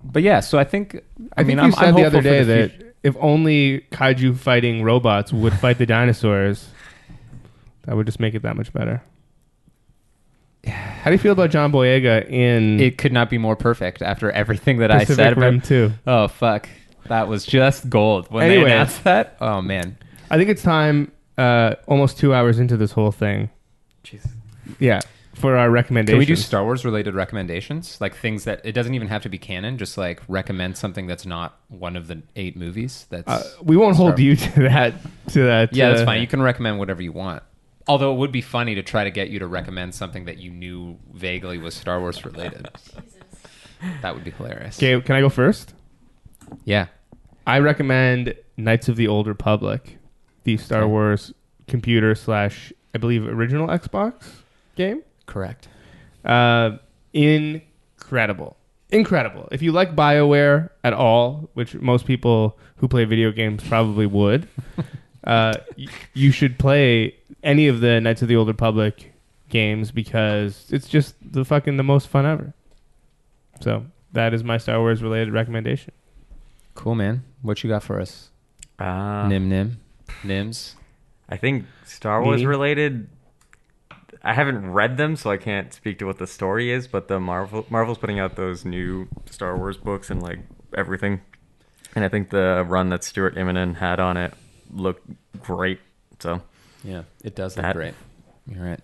[0.04, 0.96] but yeah, so I think
[1.38, 2.72] I, I, mean think I'm, you said I'm the hopeful other for day the that
[2.72, 2.96] future.
[3.04, 6.70] if only kaiju fighting robots would fight the dinosaurs,
[7.84, 9.02] that would just make it that much better.
[10.66, 14.30] How do you feel about John Boyega in it could not be more perfect after
[14.32, 15.92] everything that I Pacific said about Rim 2?
[16.06, 16.68] Oh fuck,
[17.10, 18.32] that was just gold.
[18.32, 18.66] When Anyway.
[18.70, 19.98] they announced that, oh man,
[20.32, 23.50] I think it's time, uh, almost two hours into this whole thing.
[24.04, 24.32] Jesus.
[24.80, 25.02] Yeah,
[25.36, 26.14] for our recommendations.
[26.14, 28.00] can we do Star Wars related recommendations?
[28.00, 29.78] Like things that it doesn't even have to be canon.
[29.78, 33.06] Just like recommend something that's not one of the eight movies.
[33.10, 34.94] That's Uh, we won't hold Star- you to that.
[35.30, 35.74] To that.
[35.76, 36.22] yeah, that's uh, fine.
[36.22, 37.44] You can recommend whatever you want.
[37.88, 40.52] Although it would be funny to try to get you to recommend something that you
[40.52, 42.70] knew vaguely was Star Wars related.
[42.86, 43.04] Jesus.
[44.04, 44.78] that would be hilarious.
[44.78, 45.74] Okay, can I go first?
[46.66, 46.88] Yeah.
[47.50, 49.98] I recommend Knights of the Old Republic,
[50.44, 50.90] the Star Okay.
[50.90, 51.34] Wars
[51.68, 54.24] computer slash, I believe, original Xbox
[54.76, 55.02] game.
[55.26, 55.68] Correct.
[56.24, 56.78] Uh,
[57.14, 58.56] incredible.
[58.92, 59.48] Incredible.
[59.52, 64.48] If you like BioWare at all, which most people who play video games probably would,
[65.24, 69.14] uh, y- you should play any of the Knights of the Old Republic
[69.50, 72.54] games because it's just the fucking the most fun ever.
[73.62, 75.94] So that is my Star Wars related recommendation.
[76.80, 77.24] Cool, man.
[77.42, 78.30] What you got for us?
[78.80, 79.80] uh, Nim Nim.
[80.24, 80.76] Nims.
[81.28, 82.46] I think Star Wars Me?
[82.48, 83.10] related.
[84.24, 86.88] I haven't read them, so I can't speak to what the story is.
[86.88, 90.40] But the Marvel Marvel's putting out those new Star Wars books and like
[90.74, 91.20] everything,
[91.96, 94.34] and I think the run that Stuart Immonen had on it
[94.74, 95.06] looked
[95.42, 95.80] great.
[96.20, 96.42] So
[96.84, 97.94] Yeah, it does look That- great.
[98.48, 98.80] You're right.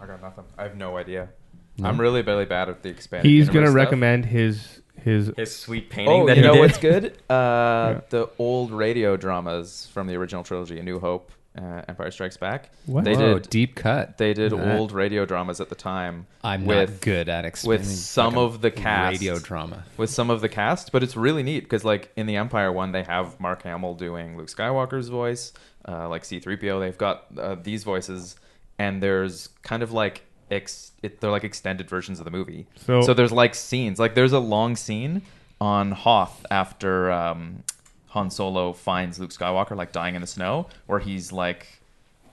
[0.00, 0.44] I got nothing.
[0.58, 1.30] I have no idea.
[1.78, 1.88] No?
[1.88, 3.30] I'm really, really bad at the expanded.
[3.30, 3.76] He's gonna stuff.
[3.76, 5.30] recommend his his.
[5.36, 6.60] his sweet painting Oh, that you he know did.
[6.60, 7.04] what's good?
[7.30, 8.00] Uh, Yeah.
[8.10, 12.70] The old radio dramas from the original trilogy, A New Hope, uh, Empire Strikes Back.
[12.86, 13.04] What?
[13.04, 13.50] They Whoa, did.
[13.50, 14.16] deep cut.
[14.16, 14.78] They did Alright.
[14.78, 16.26] old radio dramas at the time.
[16.42, 19.12] I'm with not good at explaining with some fucking of the cast.
[19.20, 19.84] radio drama.
[19.98, 22.92] with some of the cast, but it's really neat because like in the Empire one,
[22.92, 25.52] they have Mark Hamill doing Luke Skywalker's voice,
[25.86, 26.80] uh, like C-3PO.
[26.80, 28.36] They've got uh, these voices,
[28.78, 30.22] and there's kind of like
[30.52, 32.66] ex- it, they're like extended versions of the movie.
[32.76, 35.22] So- so there's like scenes, like there's a long scene
[35.60, 37.62] on Hoth after um,
[38.08, 41.66] Han Solo finds Luke Skywalker like dying in the snow, where he's like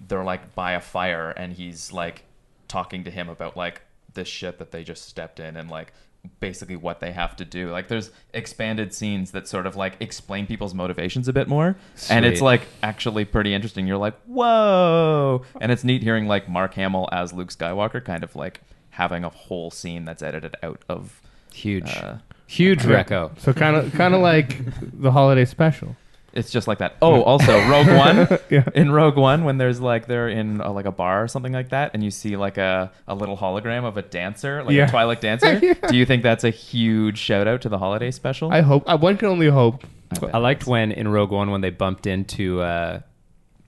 [0.07, 2.23] they're like by a fire and he's like
[2.67, 3.81] talking to him about like
[4.13, 5.91] this shit that they just stepped in and like
[6.39, 7.71] basically what they have to do.
[7.71, 11.75] Like there's expanded scenes that sort of like explain people's motivations a bit more.
[12.09, 13.87] And it's like actually pretty interesting.
[13.87, 18.35] You're like, "Whoa." And it's neat hearing like Mark Hamill as Luke Skywalker kind of
[18.35, 21.21] like having a whole scene that's edited out of
[21.53, 22.17] Huge, uh,
[22.47, 23.03] huge Yeah.
[23.03, 23.39] reco.
[23.39, 24.57] So kind of kind of like
[24.99, 25.95] the holiday special.
[26.33, 26.95] It's just like that.
[27.01, 28.27] Oh, also Rogue One.
[28.49, 28.63] Yeah.
[28.75, 31.69] In Rogue One, when there's like they're in a, like a bar or something like
[31.69, 34.85] that, and you see like a, a little hologram of a dancer, like Yeah.
[34.87, 35.57] a Twilight dancer.
[35.61, 35.73] Yeah.
[35.87, 38.51] Do you think that's a huge shout out to the holiday special?
[38.51, 38.83] I hope.
[38.87, 39.83] I one can only hope.
[40.21, 43.01] I I liked when in Rogue One when they bumped into uh,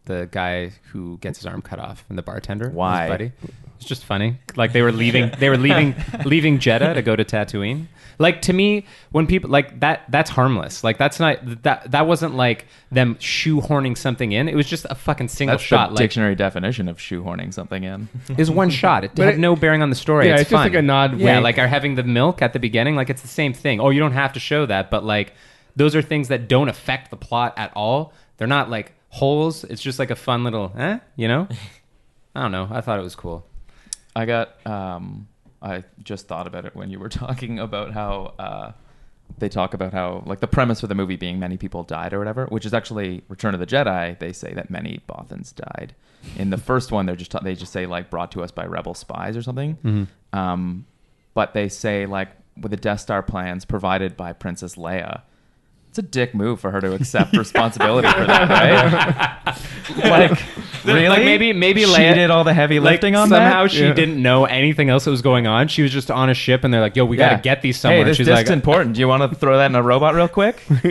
[0.06, 2.66] the guy who gets his arm cut off and the bartender.
[2.70, 3.08] his Why?
[3.08, 3.32] buddy.
[3.82, 4.38] It's just funny.
[4.56, 5.32] Like they were leaving.
[5.40, 5.96] They were leaving
[6.26, 7.88] leaving Jedha to go to Tatooine.
[8.20, 10.84] Like to me, when people like that, that's harmless.
[10.84, 14.48] Like that's not that that wasn't like them shoehorning something in.
[14.48, 15.88] It was just a fucking single That's shot.
[15.90, 18.08] the Like dictionary definition of shoehorning something in.
[18.38, 19.04] is one shot.
[19.04, 20.28] It But had it- no bearing on the story.
[20.28, 20.68] Yeah, it's, it's just fun.
[20.72, 21.44] like a nod Yeah, wink.
[21.44, 22.96] like are having the milk at the beginning.
[22.96, 23.80] Like it's the same thing.
[23.80, 25.34] Oh, you don't have to show that, but like
[25.76, 28.14] those are things that don't affect the plot at all.
[28.38, 29.64] They're not like holes.
[29.64, 31.00] It's just like a fun little, eh?
[31.16, 31.48] You know?
[32.36, 32.68] I don't know.
[32.72, 33.46] I thought it was cool.
[34.16, 34.66] I got.
[34.66, 35.28] Um,
[35.62, 38.72] I just thought about it when you were talking about how uh,
[39.38, 42.20] they talk about how like the premise for the movie being many people died or
[42.20, 44.18] whatever, which is actually Return of the Jedi.
[44.20, 45.94] They say that many Bothans died.
[46.38, 48.94] In the first one, they're just they just say like brought to us by rebel
[48.94, 50.08] spies or something.
[50.34, 50.86] Um,
[51.34, 52.30] but they say like
[52.60, 55.22] with the Death Star plans provided by Princess Leia.
[55.92, 59.60] It's a dick move for her to accept responsibility for that, right?
[60.30, 60.42] like,
[60.86, 61.10] really?
[61.10, 63.72] Like maybe maybe she Leia did all the heavy lifting like, on somehow that.
[63.72, 63.92] she Yeah.
[63.92, 65.68] didn't know anything else that was going on.
[65.68, 67.78] She was just on a ship, and they're like, "Yo, we got to get these
[67.78, 68.96] somewhere." Hey, this She's disc's like, important.
[68.96, 70.64] Do you want to throw that in a robot real quick?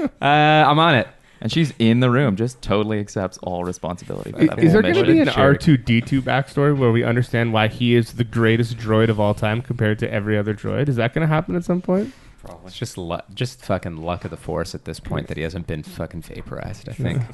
[0.00, 1.08] uh, "I'm on it."
[1.42, 4.30] And she's in the room, just totally accepts all responsibility.
[4.30, 6.92] For that Is whole there going to be an R two D two backstory where
[6.92, 10.54] we understand why he is the greatest droid of all time compared to every other
[10.54, 10.88] droid?
[10.88, 12.14] Is that going to happen at some point?
[12.44, 12.66] Probably.
[12.66, 15.66] It's just luck, just fucking luck of the force at this point that he hasn't
[15.66, 16.88] been fucking vaporized.
[16.88, 17.22] I think.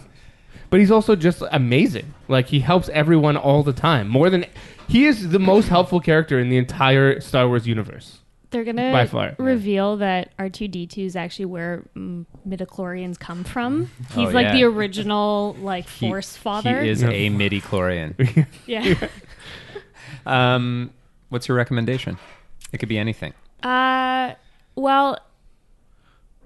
[0.70, 2.12] But he's also just amazing.
[2.26, 4.09] Like he helps everyone all the time.
[4.09, 4.44] More than
[4.86, 8.18] he is the most helpful character in the entire Star Wars universe.
[8.50, 9.34] They're gonna By far.
[9.38, 13.90] reveal that R two D two is actually where mm, midichlorians come from.
[14.16, 14.52] Oh, He's like yeah.
[14.54, 16.82] the original like He- Force father.
[16.82, 18.46] He is a midi chlorian.
[18.66, 18.94] yeah.
[20.26, 20.92] um,
[21.28, 22.18] what's your recommendation?
[22.72, 23.34] It could be anything.
[23.62, 24.34] Uh,
[24.76, 25.18] well,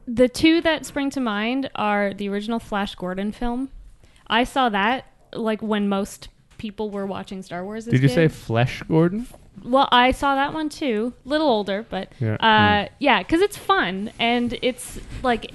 [0.06, 3.70] the two that spring to mind are the original Flash Gordon film.
[4.26, 7.86] I saw that like when most people were watching Star Wars.
[7.86, 8.36] As Did you say kids.
[8.36, 9.26] Flesh Gordon?
[9.64, 11.12] Well, I saw that one too.
[11.24, 12.34] A little older, but Yeah.
[12.34, 15.52] uh, yeah, because it's fun and it's like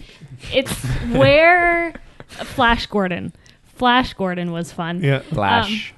[0.54, 0.74] it's
[1.12, 1.94] where
[2.28, 3.34] Flash Gordon.
[3.64, 5.04] Flash Gordon was fun.
[5.04, 5.20] Yeah.
[5.20, 5.94] Flash.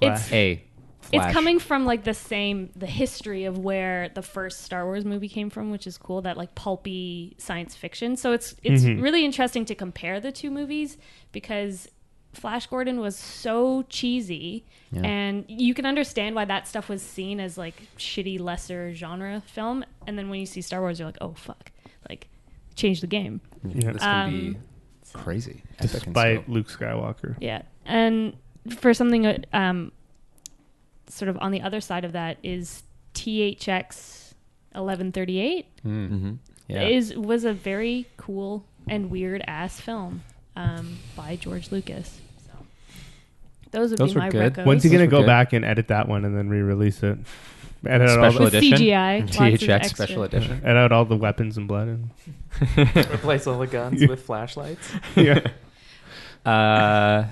[0.00, 0.62] It's a.
[1.00, 1.26] Flash.
[1.26, 5.28] it's coming from like the same the history of where the first Star Wars movie
[5.28, 6.22] came from, which is cool.
[6.22, 8.16] That like pulpy science fiction.
[8.16, 9.02] So it's it's Mhm.
[9.02, 10.98] really interesting to compare the two movies
[11.32, 11.88] because
[12.32, 15.02] Flash Gordon was so cheesy, Yeah.
[15.02, 19.84] and you can understand why that stuff was seen as like shitty lesser genre film.
[20.06, 21.72] And then when you see Star Wars, you're like, oh fuck,
[22.08, 22.28] like
[22.76, 23.40] change the game.
[23.64, 23.92] Yeah.
[23.92, 24.56] This would be Um,
[25.12, 25.62] crazy.
[25.80, 26.48] Epic in Despite.
[26.48, 27.36] Luke Skywalker.
[27.40, 28.36] Yeah, and
[28.78, 29.90] for something uh, um,
[31.08, 32.84] sort of on the other side of that is
[33.14, 34.34] THX
[34.74, 36.10] eleven thirty eight Mm.
[36.10, 36.38] Mhm.
[36.68, 36.82] Yeah.
[36.82, 40.22] is was a very cool and weird ass film
[40.56, 42.20] um, by George Lucas.
[42.46, 42.52] So
[43.70, 44.54] those would Those be were my good.
[44.54, 44.66] recos.
[44.66, 45.26] When's he going to were go good.
[45.26, 47.18] back and edit that one and then re-release it?
[47.86, 48.78] Edit out, all Special With the, edition.
[48.78, 50.06] CGI, lots of THX extra.
[50.06, 50.60] special edition.
[50.64, 51.88] edit out all the weapons and blood.
[51.88, 52.10] And,
[53.10, 54.08] Replace all the guns Yeah.
[54.08, 54.92] with flashlights.
[55.16, 55.40] yeah.
[56.44, 57.24] Uh,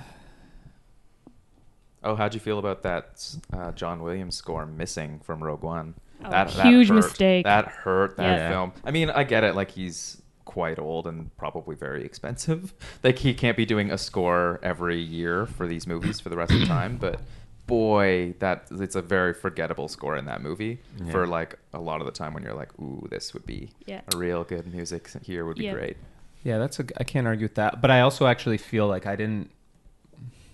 [2.05, 5.95] Oh, how'd you feel about that uh, John Williams score missing from Rogue One?
[6.25, 6.95] Oh, that, huge hurt.
[6.95, 7.45] mistake.
[7.45, 8.51] That hurt that Yeah.
[8.51, 8.73] film.
[8.85, 9.55] I mean, I get it.
[9.55, 12.73] Like he's quite old and probably very expensive.
[13.05, 16.53] Like he can't be doing a score every year for these movies for the rest
[16.53, 16.97] of the time.
[16.97, 17.21] But
[17.67, 20.79] boy, that it's a very forgettable score in that movie.
[21.05, 21.13] Yeah.
[21.13, 24.01] For like a lot of the time when you're like, ooh, this would be Yeah.
[24.13, 25.75] a real good music here would be Yeah.
[25.75, 25.97] great.
[26.45, 26.85] Yeah, that's a.
[26.97, 27.81] I can't argue with that.
[27.83, 29.51] But I also actually feel like I didn't.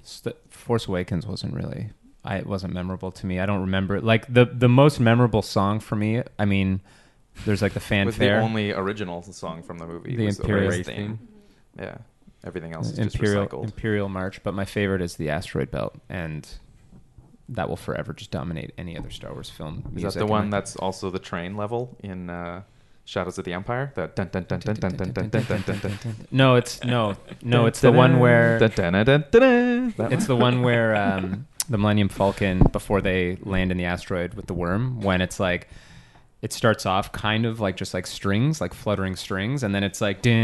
[0.03, 1.91] St- Force Awakens wasn't really.
[2.25, 3.39] I it wasn't memorable to me.
[3.39, 6.23] I don't remember like the the most memorable song for me.
[6.39, 6.81] I mean,
[7.45, 10.17] there's like the was the fanfare, only original song from the movie.
[10.17, 11.19] the Imperial race theme.
[11.79, 11.99] Yeah,
[12.45, 13.65] everything else is just Imperial recycled.
[13.65, 14.43] Imperial March.
[14.43, 16.49] But my favorite is the Asteroid Belt, and
[17.49, 19.93] that will forever just dominate any other Star Wars film.
[19.97, 22.63] Is that the one that's also the train level in uh,
[23.05, 23.93] Shadows of the Empire?
[23.95, 25.99] The dun dun dun dun dun dun dun dun dun dun.
[26.31, 27.67] No, it's no, no.
[27.67, 28.63] It's the one where.
[28.63, 28.77] It's
[30.27, 34.55] the one where um, the Millennium Falcon, before they land in the asteroid with the
[34.55, 35.69] worm, when it's like,
[36.45, 40.01] it starts off kind of like just like strings, like fluttering strings, and then it's
[40.01, 40.35] like, you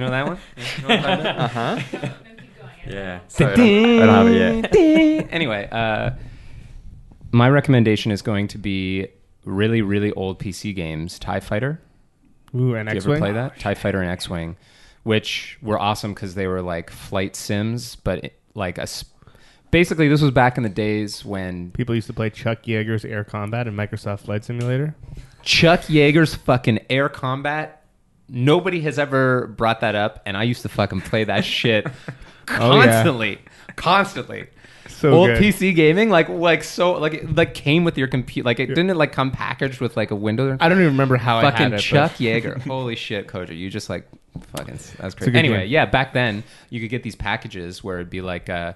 [0.00, 0.38] know that one?
[0.56, 1.38] You know what I'm talking about?
[1.38, 1.80] Uh huh.
[2.86, 3.20] Yeah.
[3.28, 5.28] Sorry, I don't- I don't have it yet.
[5.30, 6.10] anyway, uh,
[7.32, 9.06] my recommendation is going to be
[9.44, 11.18] really, really old PC games.
[11.18, 11.80] Tie Fighter.
[12.54, 13.16] Ooh, and Did you X-wing.
[13.16, 13.58] ever play that?
[13.60, 14.56] Tie Fighter and X Wing,
[15.02, 18.86] which were awesome because they were like flight sims, but it, like a.
[18.88, 19.08] Sp-
[19.70, 23.22] Basically, this was back in the days when People used to play Chuck Yeager's Air
[23.22, 24.96] Combat and Microsoft Flight Simulator.
[25.42, 27.84] Chuck Yeager's fucking air combat.
[28.28, 31.86] Nobody has ever brought that up, and I used to fucking play that shit
[32.48, 32.86] Oh, yeah.
[32.86, 33.38] constantly,
[33.76, 34.46] constantly.
[35.00, 35.38] So Old good.
[35.42, 38.44] PC gaming, like like so, like it, like came with your computer.
[38.46, 40.58] Like it didn't it like come packaged with like a window.
[40.60, 41.76] I don't even remember how I fucking had it.
[41.76, 42.60] but- Chuck Yeager.
[42.62, 43.56] Holy shit, Koji.
[43.56, 44.06] You just like
[44.54, 45.34] fucking that's crazy.
[45.38, 45.70] Anyway, game.
[45.70, 48.74] yeah, back then you could get these packages where it'd be like uh,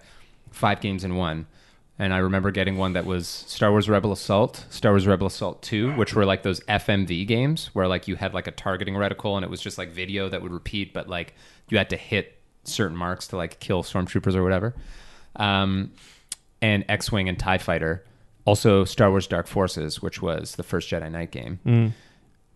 [0.50, 1.46] five games in one.
[1.98, 5.62] And I remember getting one that was Star Wars Rebel Assault, Star Wars Rebel Assault
[5.62, 9.36] 2, which were like those FMV games where like you had like a targeting reticle
[9.36, 11.34] and it was just like video that would repeat, but like
[11.68, 14.74] you had to hit certain marks to like kill stormtroopers or whatever.
[15.36, 15.92] Um,
[16.64, 18.02] and X Wing and TIE Fighter.
[18.46, 21.92] Also, Star Wars Dark Forces, which was the first Jedi Knight game Mm.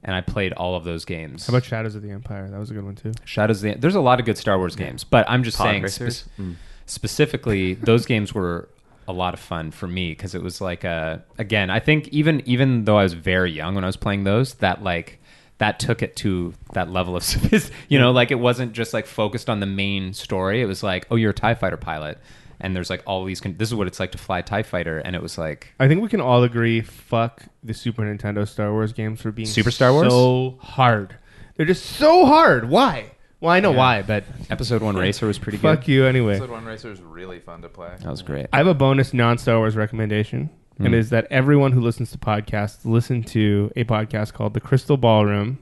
[0.05, 1.47] and I played all of those games.
[1.47, 2.48] How about Shadows of the Empire?
[2.51, 3.12] That was a good one too.
[3.24, 3.62] Shadows?
[3.64, 5.82] Of the, there's a lot of good Star Wars games, but I'm just Pod saying
[5.82, 6.16] racers?
[6.36, 6.43] spe-
[6.86, 8.68] specifically those games were
[9.06, 12.43] a lot of fun for me because it was like a again I think even
[12.44, 15.18] even though I was very young when I was playing those that like
[15.59, 17.24] that took it to that level of.
[17.89, 20.60] You know, like it wasn't just like focused on the main story.
[20.62, 22.18] It was like, oh, you're a Tie Fighter pilot,
[22.60, 23.40] and there's like all these.
[23.40, 25.74] Con- this is what it's like to fly a Tie Fighter, and it was like
[25.78, 26.80] I think we can all agree.
[26.80, 30.12] Fuck the Super Nintendo Star Wars games for being Super Star Wars?
[30.12, 31.16] so hard.
[31.56, 32.68] They're just so hard.
[32.68, 33.12] Why?
[33.40, 33.76] Well, I know Yeah.
[33.78, 35.62] why, but Episode One Racer was pretty good.
[35.62, 35.93] fuck good.
[35.93, 36.35] you anyway.
[36.36, 37.90] Episode one racer is really fun to play.
[38.01, 38.47] That was great.
[38.52, 40.94] I have a bonus non-Star Wars recommendation, and Hmm.
[40.94, 45.59] is that everyone who listens to podcasts listen to a podcast called The Crystal Ballroom,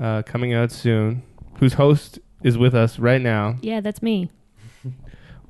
[0.00, 1.22] uh, coming out soon.
[1.58, 3.56] Whose host is with us right now.
[3.60, 4.30] Yeah, that's me.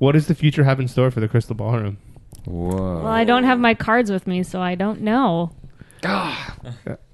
[0.01, 1.97] What does the future have in store for the Crystal Ballroom?
[2.45, 3.03] Whoa.
[3.03, 5.51] Well, I don't have my cards with me, so I don't know.
[6.03, 6.43] Uh,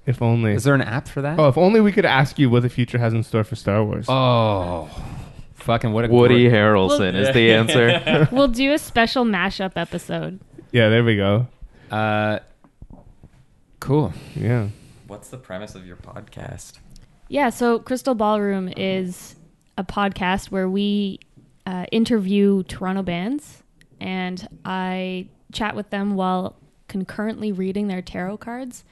[0.06, 0.54] If only.
[0.54, 1.38] Is there an app for that?
[1.38, 3.84] oh, if only we could ask you what the future has in store for Star
[3.84, 4.06] Wars.
[4.08, 4.88] Oh,
[5.56, 8.26] fucking what a Woody gor- Harrelson is the answer.
[8.32, 10.40] we'll do a special mashup episode.
[10.72, 11.46] Yeah, there we go.
[11.90, 12.38] Uh,
[13.80, 14.14] cool.
[14.34, 14.68] Yeah.
[15.08, 16.78] What's the premise of your podcast?
[17.28, 19.36] Yeah, so Crystal Ballroom is
[19.76, 21.20] a podcast where we
[21.68, 23.62] uh, interview Toronto bands,
[24.00, 26.56] and I chat with them while
[26.88, 28.84] concurrently reading their tarot cards.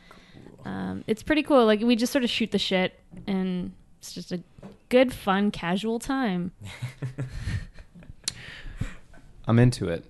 [0.67, 1.65] Um, it's pretty cool.
[1.65, 4.43] Like we just sort of shoot the shit, and it's just a
[4.91, 6.53] good, fun, casual time.
[9.49, 10.05] I'm into it.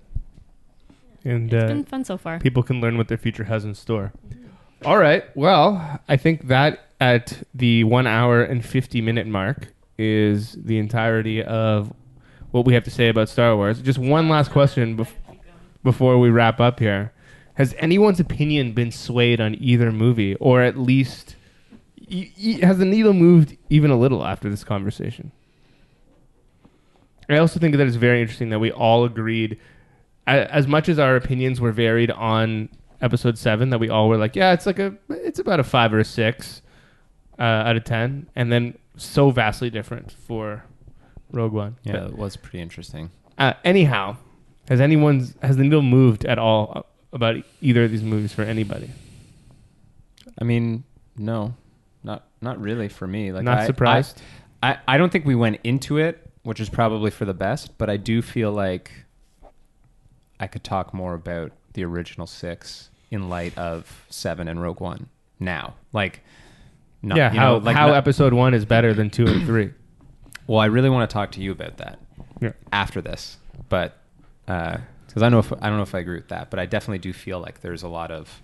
[1.23, 2.39] And It's uh, been fun so far.
[2.39, 4.11] people can learn what their future has in store.
[4.83, 5.23] All right.
[5.35, 9.67] Well, I think that at the one hour and 50 minute mark
[9.97, 11.93] is the entirety of
[12.57, 13.81] what we have to say about Star Wars.
[13.81, 15.13] Just one last question bef-
[15.83, 17.13] before we wrap up here.
[17.53, 21.35] Has anyone's opinion been swayed on either movie, or at least
[22.11, 25.31] y- y- has the needle moved even a little after this conversation?
[27.29, 29.59] I also think that it's very interesting that we all agreed,
[30.27, 32.69] a- as much as our opinions were varied on
[33.01, 35.93] episode seven, that we all were like, yeah, it's like a, it's about a five
[35.93, 36.61] or a six
[37.37, 40.63] uh, out of ten, and then so vastly different for
[41.31, 41.77] Rogue One.
[41.83, 43.11] Yeah, it was pretty interesting.
[43.37, 44.17] Uh, anyhow,
[44.69, 48.89] has anyone's has the needle moved at all about either of these movies for anybody?
[50.39, 50.83] I mean,
[51.17, 51.53] no,
[52.03, 53.31] not not really for me.
[53.31, 54.21] Like Not I- surprised?
[54.63, 57.77] I, I I don't think we went into it, which is probably for the best.
[57.77, 58.91] But I do feel like
[60.39, 65.09] I could talk more about the original six in light of seven and Rogue One
[65.39, 65.75] now.
[65.93, 66.21] Like,
[67.01, 69.45] not, yeah, you how know, like how not- episode one is better than two and
[69.45, 69.71] three.
[70.47, 71.99] Well, I really want to talk to you about that
[72.41, 72.53] Yeah.
[72.71, 73.37] after this,
[73.69, 73.97] but
[74.45, 76.99] because I know if I don't know if I agree with that, but I definitely
[76.99, 78.41] do feel like there's a lot of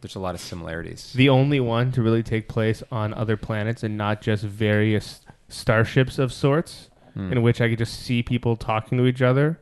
[0.00, 1.12] there's a lot of similarities.
[1.12, 6.18] The only one to really take place on other planets and not just various starships
[6.18, 7.32] of sorts, Hmm.
[7.32, 9.58] in which I could just see people talking to each other.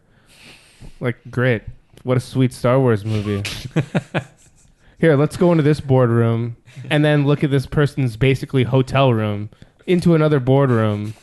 [1.00, 1.62] Like, great.
[2.02, 3.42] What a sweet Star Wars movie.
[4.98, 6.56] Here, let's go into this boardroom
[6.90, 9.48] and then look at this person's basically hotel room
[9.86, 11.14] into another boardroom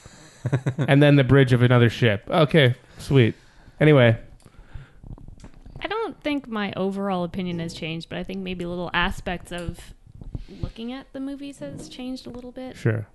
[0.78, 2.24] and then the bridge of another ship.
[2.30, 3.36] Okay, sweet.
[3.80, 4.18] Anyway,
[5.82, 9.94] I don't think my overall opinion has changed, but I think maybe little aspects of
[10.62, 12.78] looking at the movies has changed a little bit.
[12.78, 13.08] Sure.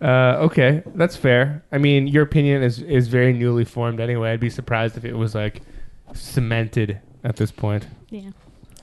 [0.00, 1.62] uh, okay, that's fair.
[1.72, 4.32] I mean, your opinion is is very newly formed anyway.
[4.32, 5.62] I'd be surprised if it was like
[6.14, 7.86] cemented at this point.
[8.10, 8.30] Yeah.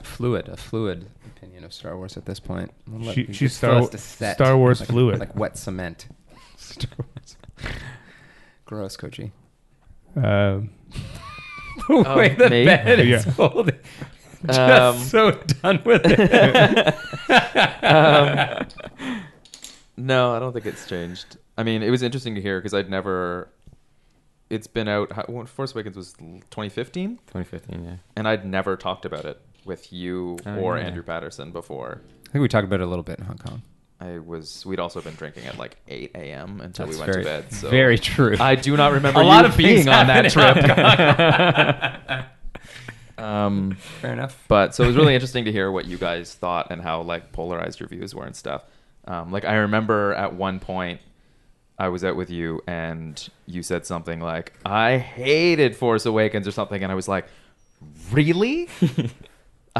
[0.02, 1.06] fluid, a fluid
[1.58, 2.70] opinion of Star Wars at this point.
[2.86, 5.18] We'll She- she's Star- set, Star Wars like, fluid.
[5.18, 6.06] like wet cement.
[6.56, 7.36] Star Wars.
[8.64, 9.32] Gross, Koji.
[10.16, 10.70] Um,
[11.88, 12.64] the way the me?
[12.64, 13.16] bed Yeah.
[13.16, 13.78] is holding.
[14.46, 15.32] Just Um, so
[15.62, 16.94] done with it.
[17.84, 18.66] um,
[19.96, 21.38] no, I don't think it's changed.
[21.56, 23.48] I mean, it was interesting to hear because I'd never.
[24.48, 25.10] It's been out.
[25.12, 27.96] how- when Force Awakens was 2015, 2015, yeah.
[28.16, 30.86] and I'd never talked about it with you Oh, or yeah.
[30.86, 32.00] Andrew Patterson before.
[32.28, 33.62] I think we talked about it a little bit in Hong Kong.
[34.00, 34.64] I was.
[34.66, 36.60] We'd also been drinking at like 8 a.m.
[36.60, 37.52] until That's we went very, to bed.
[37.52, 38.36] So very true.
[38.38, 42.26] I do not remember a you lot of being on that trip.
[43.18, 44.44] Um, Fair enough.
[44.46, 47.32] But so it was really interesting to hear what you guys thought and how like
[47.32, 48.62] polarized your views were and stuff.
[49.06, 51.00] Um, like I remember at one point
[51.78, 56.52] I was out with you and you said something like, "I hated Force Awakens" or
[56.52, 57.26] something, and I was like,
[58.12, 58.68] "Really?"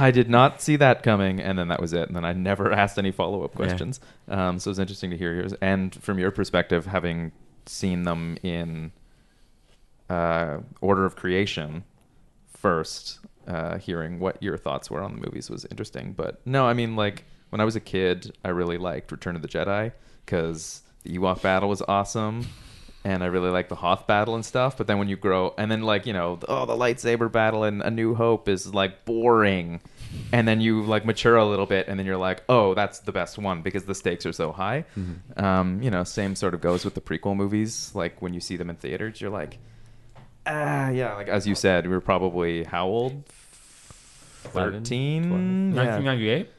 [0.02, 2.06] I did not see that coming, and then that was it.
[2.08, 3.56] And then I never asked any follow up Yeah.
[3.56, 4.00] questions.
[4.28, 7.32] Um, so it was interesting to hear yours, and from your perspective, having
[7.66, 8.92] seen them in
[10.08, 11.84] uh, order of creation
[12.56, 16.12] first, uh, hearing what your thoughts were on the movies was interesting.
[16.12, 19.42] But no, I mean, like when I was a kid, I really liked Return of
[19.42, 19.92] the Jedi
[20.24, 22.46] because the Ewok battle was awesome.
[23.08, 25.70] And I really like the Hoth battle and stuff, but then when you grow, and
[25.70, 29.80] then like you know, oh, the lightsaber battle in A New Hope is like boring,
[30.30, 33.12] and then you like mature a little bit, and then you're like, oh, that's the
[33.12, 34.84] best one because the stakes are so high.
[35.38, 37.92] Um, you know, same sort of goes with the prequel movies.
[37.94, 39.56] Like when you see them in theaters, you're like,
[40.46, 41.14] ah, yeah.
[41.14, 43.24] Like as you said, we were probably how old?
[44.52, 45.72] Eleven, Thirteen.
[45.74, 45.96] Yeah.
[45.96, 46.50] 1998.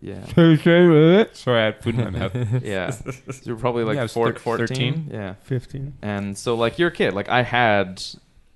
[0.00, 0.24] Yeah.
[1.32, 2.34] Sorry, I had food in my mouth.
[2.64, 2.90] Yeah.
[3.00, 3.12] So
[3.44, 4.66] you're probably like Yeah, I was four, thir- 14.
[4.68, 5.10] 13.
[5.12, 5.34] Yeah.
[5.42, 5.94] 15.
[6.02, 7.12] And so like you're a kid.
[7.14, 8.02] Like I had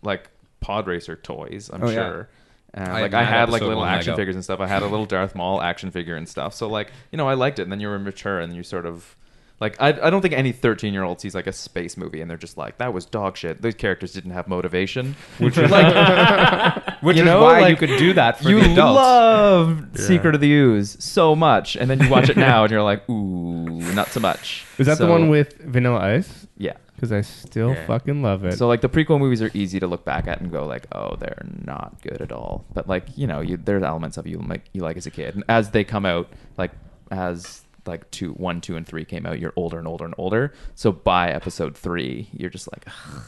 [0.02, 0.28] like
[0.60, 1.94] pod racer toys, I'm Oh, yeah.
[1.94, 2.28] sure.
[2.74, 4.20] And I like I mad had like episode little one action Lego.
[4.20, 4.60] figures and stuff.
[4.60, 6.54] I had a little Darth Maul action figure and stuff.
[6.54, 7.62] So like, you know, I liked it.
[7.62, 9.16] And then you were mature and you sort of
[9.58, 12.30] like I, I don't think any 13 year old sees like a space movie and
[12.30, 13.62] they're just like that was dog shit.
[13.62, 15.16] Those characters didn't have motivation.
[15.38, 15.94] Which is like,
[17.02, 18.96] which You is know, why you could do that for you the adults.
[18.96, 20.02] love Yeah.
[20.06, 23.08] Secret of the Ooze so much, and then you watch it now and you're like,
[23.08, 24.64] ooh, not so much.
[24.78, 26.46] Is that the one with Vanilla Ice?
[26.58, 26.74] Yeah.
[26.94, 27.86] Because I still Yeah.
[27.86, 28.56] fucking love it.
[28.56, 31.16] So like the prequel movies are easy to look back at and go like, oh,
[31.16, 32.64] they're not good at all.
[32.72, 35.34] But like you know, you there's elements of you like you like as a kid,
[35.34, 36.72] and as they come out, like
[37.10, 40.52] as like two, one, two, and three came out, you're older and older and older.
[40.74, 43.22] So by episode three, you're just like, Ugh.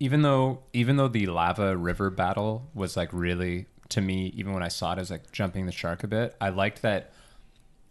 [0.00, 4.62] even though even though the lava river battle was like really to me even when
[4.62, 7.12] i saw it as like jumping the shark a bit i liked that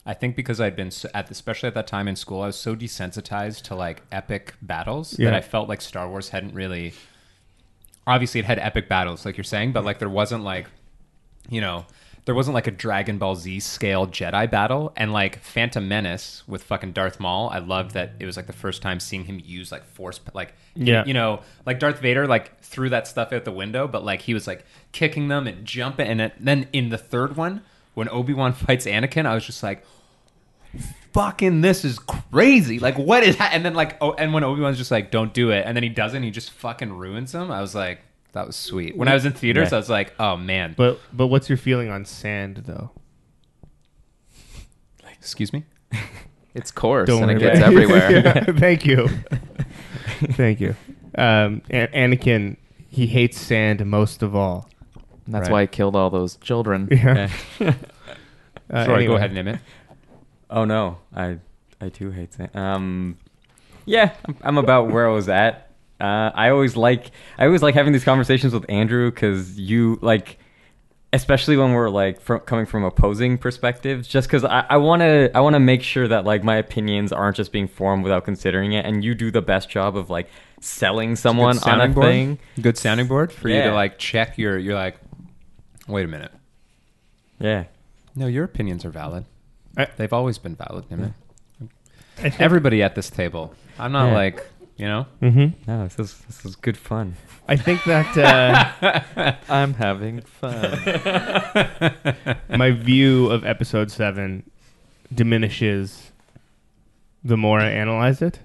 [0.03, 2.55] i think because i'd been so, at especially at that time in school i was
[2.55, 5.29] so desensitized to like epic battles Yeah.
[5.29, 6.93] that i felt like star wars hadn't really
[8.07, 10.67] obviously it had epic battles like you're saying but like there wasn't like
[11.49, 11.85] you know
[12.25, 16.63] there wasn't like a Dragon Ball Z scale Jedi battle, and like Phantom Menace with
[16.63, 17.49] fucking Darth Maul.
[17.49, 20.53] I loved that it was like the first time seeing him use like force, like
[20.75, 21.03] Yeah.
[21.05, 24.33] you know, like Darth Vader like threw that stuff out the window, but like he
[24.33, 27.61] was like kicking them and jumping, and then in the third one
[27.95, 29.83] when Obi Wan fights Anakin, I was just like,
[31.13, 32.79] "Fucking, this is crazy!
[32.79, 33.49] Like, what is?" Ha-?
[33.51, 35.83] And then like, oh, and when Obi Wan's just like, "Don't do it," and then
[35.83, 37.51] he doesn't, he just fucking ruins him.
[37.51, 38.01] I was like,
[38.33, 38.95] that was sweet.
[38.97, 39.75] When I was in theaters, Yeah.
[39.77, 42.91] I was like, "Oh man!" but but what's your feeling on sand though?
[45.17, 45.65] Excuse me.
[46.55, 48.11] it's coarse Don't and it worry gets about everywhere.
[48.11, 49.07] Yeah, thank you.
[50.33, 50.75] thank you.
[51.15, 52.57] Um, A- Anakin,
[52.89, 54.67] he hates sand most of all.
[55.25, 55.51] And that's Right.
[55.51, 56.87] why he killed all those children.
[56.91, 57.29] Yeah.
[57.59, 57.73] Yeah.
[58.69, 59.05] Uh, Sorry, anyway.
[59.07, 59.59] go ahead, Nimit.
[60.49, 61.37] Oh no, I
[61.81, 62.49] I too hate saying.
[62.55, 63.17] Um,
[63.85, 65.70] yeah, I'm, I'm about where I was at.
[66.01, 70.39] Uh, I always like I always like having these conversations with Andrew because you like,
[71.13, 74.07] especially when we're like from, coming from opposing perspectives.
[74.07, 77.35] Just because I want to I want to make sure that like my opinions aren't
[77.37, 80.27] just being formed without considering it, and you do the best job of like
[80.59, 82.05] selling someone Good on a board?
[82.07, 82.39] thing.
[82.59, 84.57] Good sounding board for you to like check your.
[84.57, 84.97] You're like,
[85.87, 86.31] wait a minute.
[87.39, 87.65] Yeah.
[88.15, 89.25] No, your opinions are valid.
[89.77, 91.13] I- They've always been valid, Nimit.
[92.17, 93.53] I think- Everybody at this table.
[93.79, 94.13] I'm not Yeah.
[94.15, 94.47] like
[94.81, 95.05] you know.
[95.21, 95.69] Mm-hmm.
[95.69, 97.15] No, this is this is good fun.
[97.47, 100.79] I think that uh, I'm having fun.
[102.57, 104.49] my view of episode seven
[105.13, 106.11] diminishes
[107.23, 108.39] the more I analyze it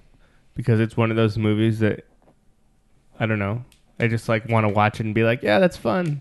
[0.55, 2.05] because it's one of those movies that
[3.19, 3.65] I don't know.
[3.99, 6.21] I just like want to watch it and be like, yeah, that's fun.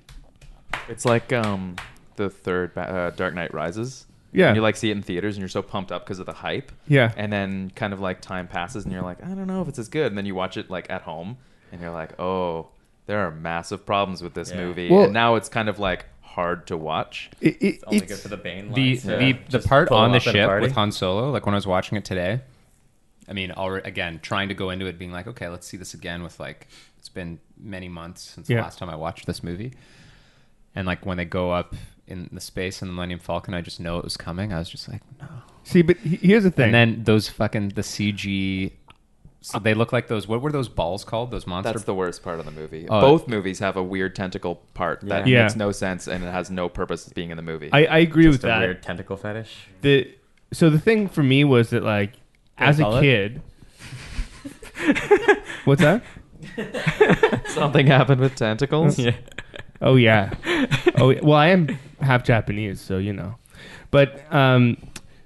[0.88, 1.76] it's like um
[2.16, 4.06] the third ba- uh, Dark Knight Rises.
[4.36, 4.48] Yeah.
[4.48, 6.34] And you like see it in theaters and you're so pumped up because of the
[6.34, 6.72] hype.
[6.88, 7.12] Yeah.
[7.18, 9.80] And then kind of like time passes and you're like, I don't know if it's
[9.80, 10.08] as good.
[10.08, 11.38] And then you watch it like at home
[11.72, 12.68] and you're like, oh,
[13.08, 14.58] there are massive problems with this Yeah.
[14.58, 14.90] movie.
[14.90, 17.30] Well- and now it's kind of like hard to watch.
[17.40, 19.04] It, it, It's only it's- good for the Bane the lines.
[19.04, 21.58] the, the part on the up at a ship with Han Solo, like when I
[21.58, 22.42] was watching it today.
[23.28, 25.94] I mean, already again trying to go into it being like, okay, let's see this
[25.96, 26.68] again with like
[27.00, 28.58] it's been many months since Yeah.
[28.58, 29.74] the last time I watched this movie.
[30.76, 31.74] And like when they go up
[32.08, 34.54] in the space in the Millennium Falcon, I just know it was coming.
[34.54, 35.28] I was just like, no.
[35.64, 36.66] see, but he- here's the thing.
[36.66, 38.72] And then those fucking the CG
[39.42, 41.30] so they look like those what were those balls called?
[41.30, 42.88] Those monster That's the worst part of the movie.
[42.90, 43.00] Oh.
[43.00, 45.44] Both movies have a weird tentacle part that Yeah.
[45.44, 47.70] makes no sense and it has no purpose being in the movie.
[47.72, 48.60] I, I agree Just with a that.
[48.62, 49.68] weird tentacle fetish.
[49.82, 50.12] The
[50.52, 52.14] so the thing for me was that like
[52.58, 53.02] as a call it?
[53.02, 53.42] kid.
[55.66, 56.04] What's that?
[57.48, 58.98] Something happened with tentacles.
[59.06, 59.14] Yeah.
[59.82, 60.34] Oh yeah.
[60.98, 63.36] Oh well, I am half Japanese, so you know.
[63.92, 64.78] But um,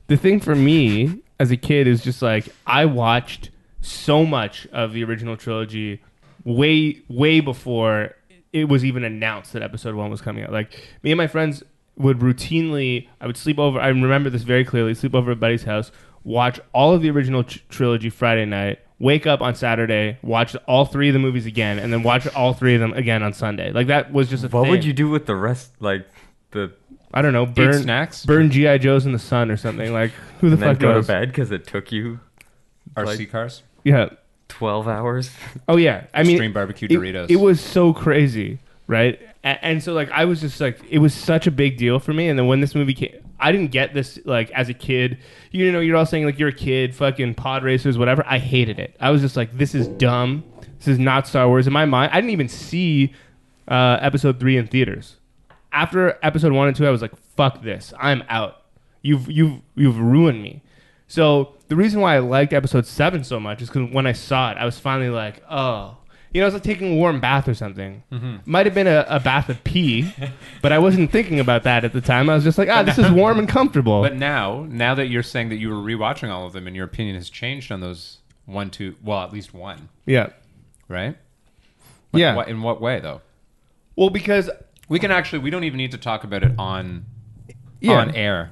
[0.08, 3.52] the thing for me as a kid is just like I watched
[3.82, 6.02] so much of the original trilogy
[6.44, 8.16] way way before
[8.52, 10.52] it was even announced that episode one was coming out.
[10.52, 11.64] Like me and my friends
[11.98, 13.80] would routinely, I would sleep over.
[13.80, 14.94] I remember this very clearly.
[14.94, 15.92] Sleep over at buddy's house,
[16.24, 18.80] watch all of the original tr- trilogy Friday night.
[19.02, 22.52] Wake up on Saturday, watch all three of the movies again, and then watch all
[22.54, 23.72] three of them again on Sunday.
[23.72, 24.72] Like that was just a What thing.
[24.72, 25.72] would you do with the rest?
[25.80, 26.06] Like
[26.52, 26.74] the
[27.14, 27.44] I don't know.
[27.44, 28.26] Eat Burn snacks?
[28.26, 29.94] Burn GI Joes in the sun or something.
[29.94, 31.06] Like who the and then fuck go knows?
[31.08, 32.20] to bed because it took you
[32.98, 33.64] RC like- cars?
[33.86, 34.10] Yeah.
[34.50, 35.32] twelve hours.
[35.70, 36.08] Oh yeah.
[36.14, 37.30] I mean, Extreme barbecue it- Doritos.
[37.32, 39.18] It, was so crazy, right?
[39.46, 42.14] And, and so like I was just like it was such a big deal for
[42.14, 42.28] me.
[42.28, 45.20] And then when this movie came, I didn't get this like as a kid.
[45.52, 48.24] You know, you're all saying like you're a kid, fucking pod racers, whatever.
[48.26, 48.96] I hated it.
[49.00, 50.44] I was just like, this is dumb.
[50.80, 51.68] This is not Star Wars.
[51.68, 53.14] In my mind, I didn't even see
[53.68, 55.16] uh, episode three in theaters.
[55.72, 57.94] After episode one and two, I was like, fuck this.
[58.00, 58.64] I'm out.
[59.02, 60.64] You've you've you've ruined me.
[61.08, 64.52] So the reason why I liked episode seven so much is because when I saw
[64.52, 65.98] it, I was finally like, oh,
[66.34, 68.04] you know, it's like taking a warm bath or something.
[68.46, 70.14] Might have been a, a bath of pee,
[70.62, 72.30] but I wasn't thinking about that at the time.
[72.30, 74.02] I was just like, ah, this is warm and comfortable.
[74.02, 76.86] But now, now that you're saying that you were rewatching all of them and your
[76.86, 80.30] opinion has changed on those one, two, well, at least one, yeah,
[80.88, 81.16] right?
[82.12, 82.36] Like, yeah.
[82.36, 83.22] What, in what way, though?
[83.96, 84.50] Well, because
[84.88, 87.06] We can actually, we don't even need to talk about it on
[87.80, 88.52] yeah, on air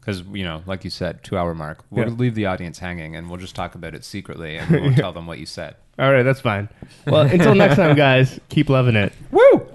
[0.00, 1.84] because you know, like you said, two hour mark.
[1.90, 2.14] We'll Yeah.
[2.14, 5.12] leave the audience hanging and we'll just talk about it secretly and we won't tell
[5.12, 5.76] them what you said.
[5.98, 6.68] All right, that's fine.
[7.06, 9.12] Well, until next time, guys, keep loving it.
[9.30, 9.67] Woo!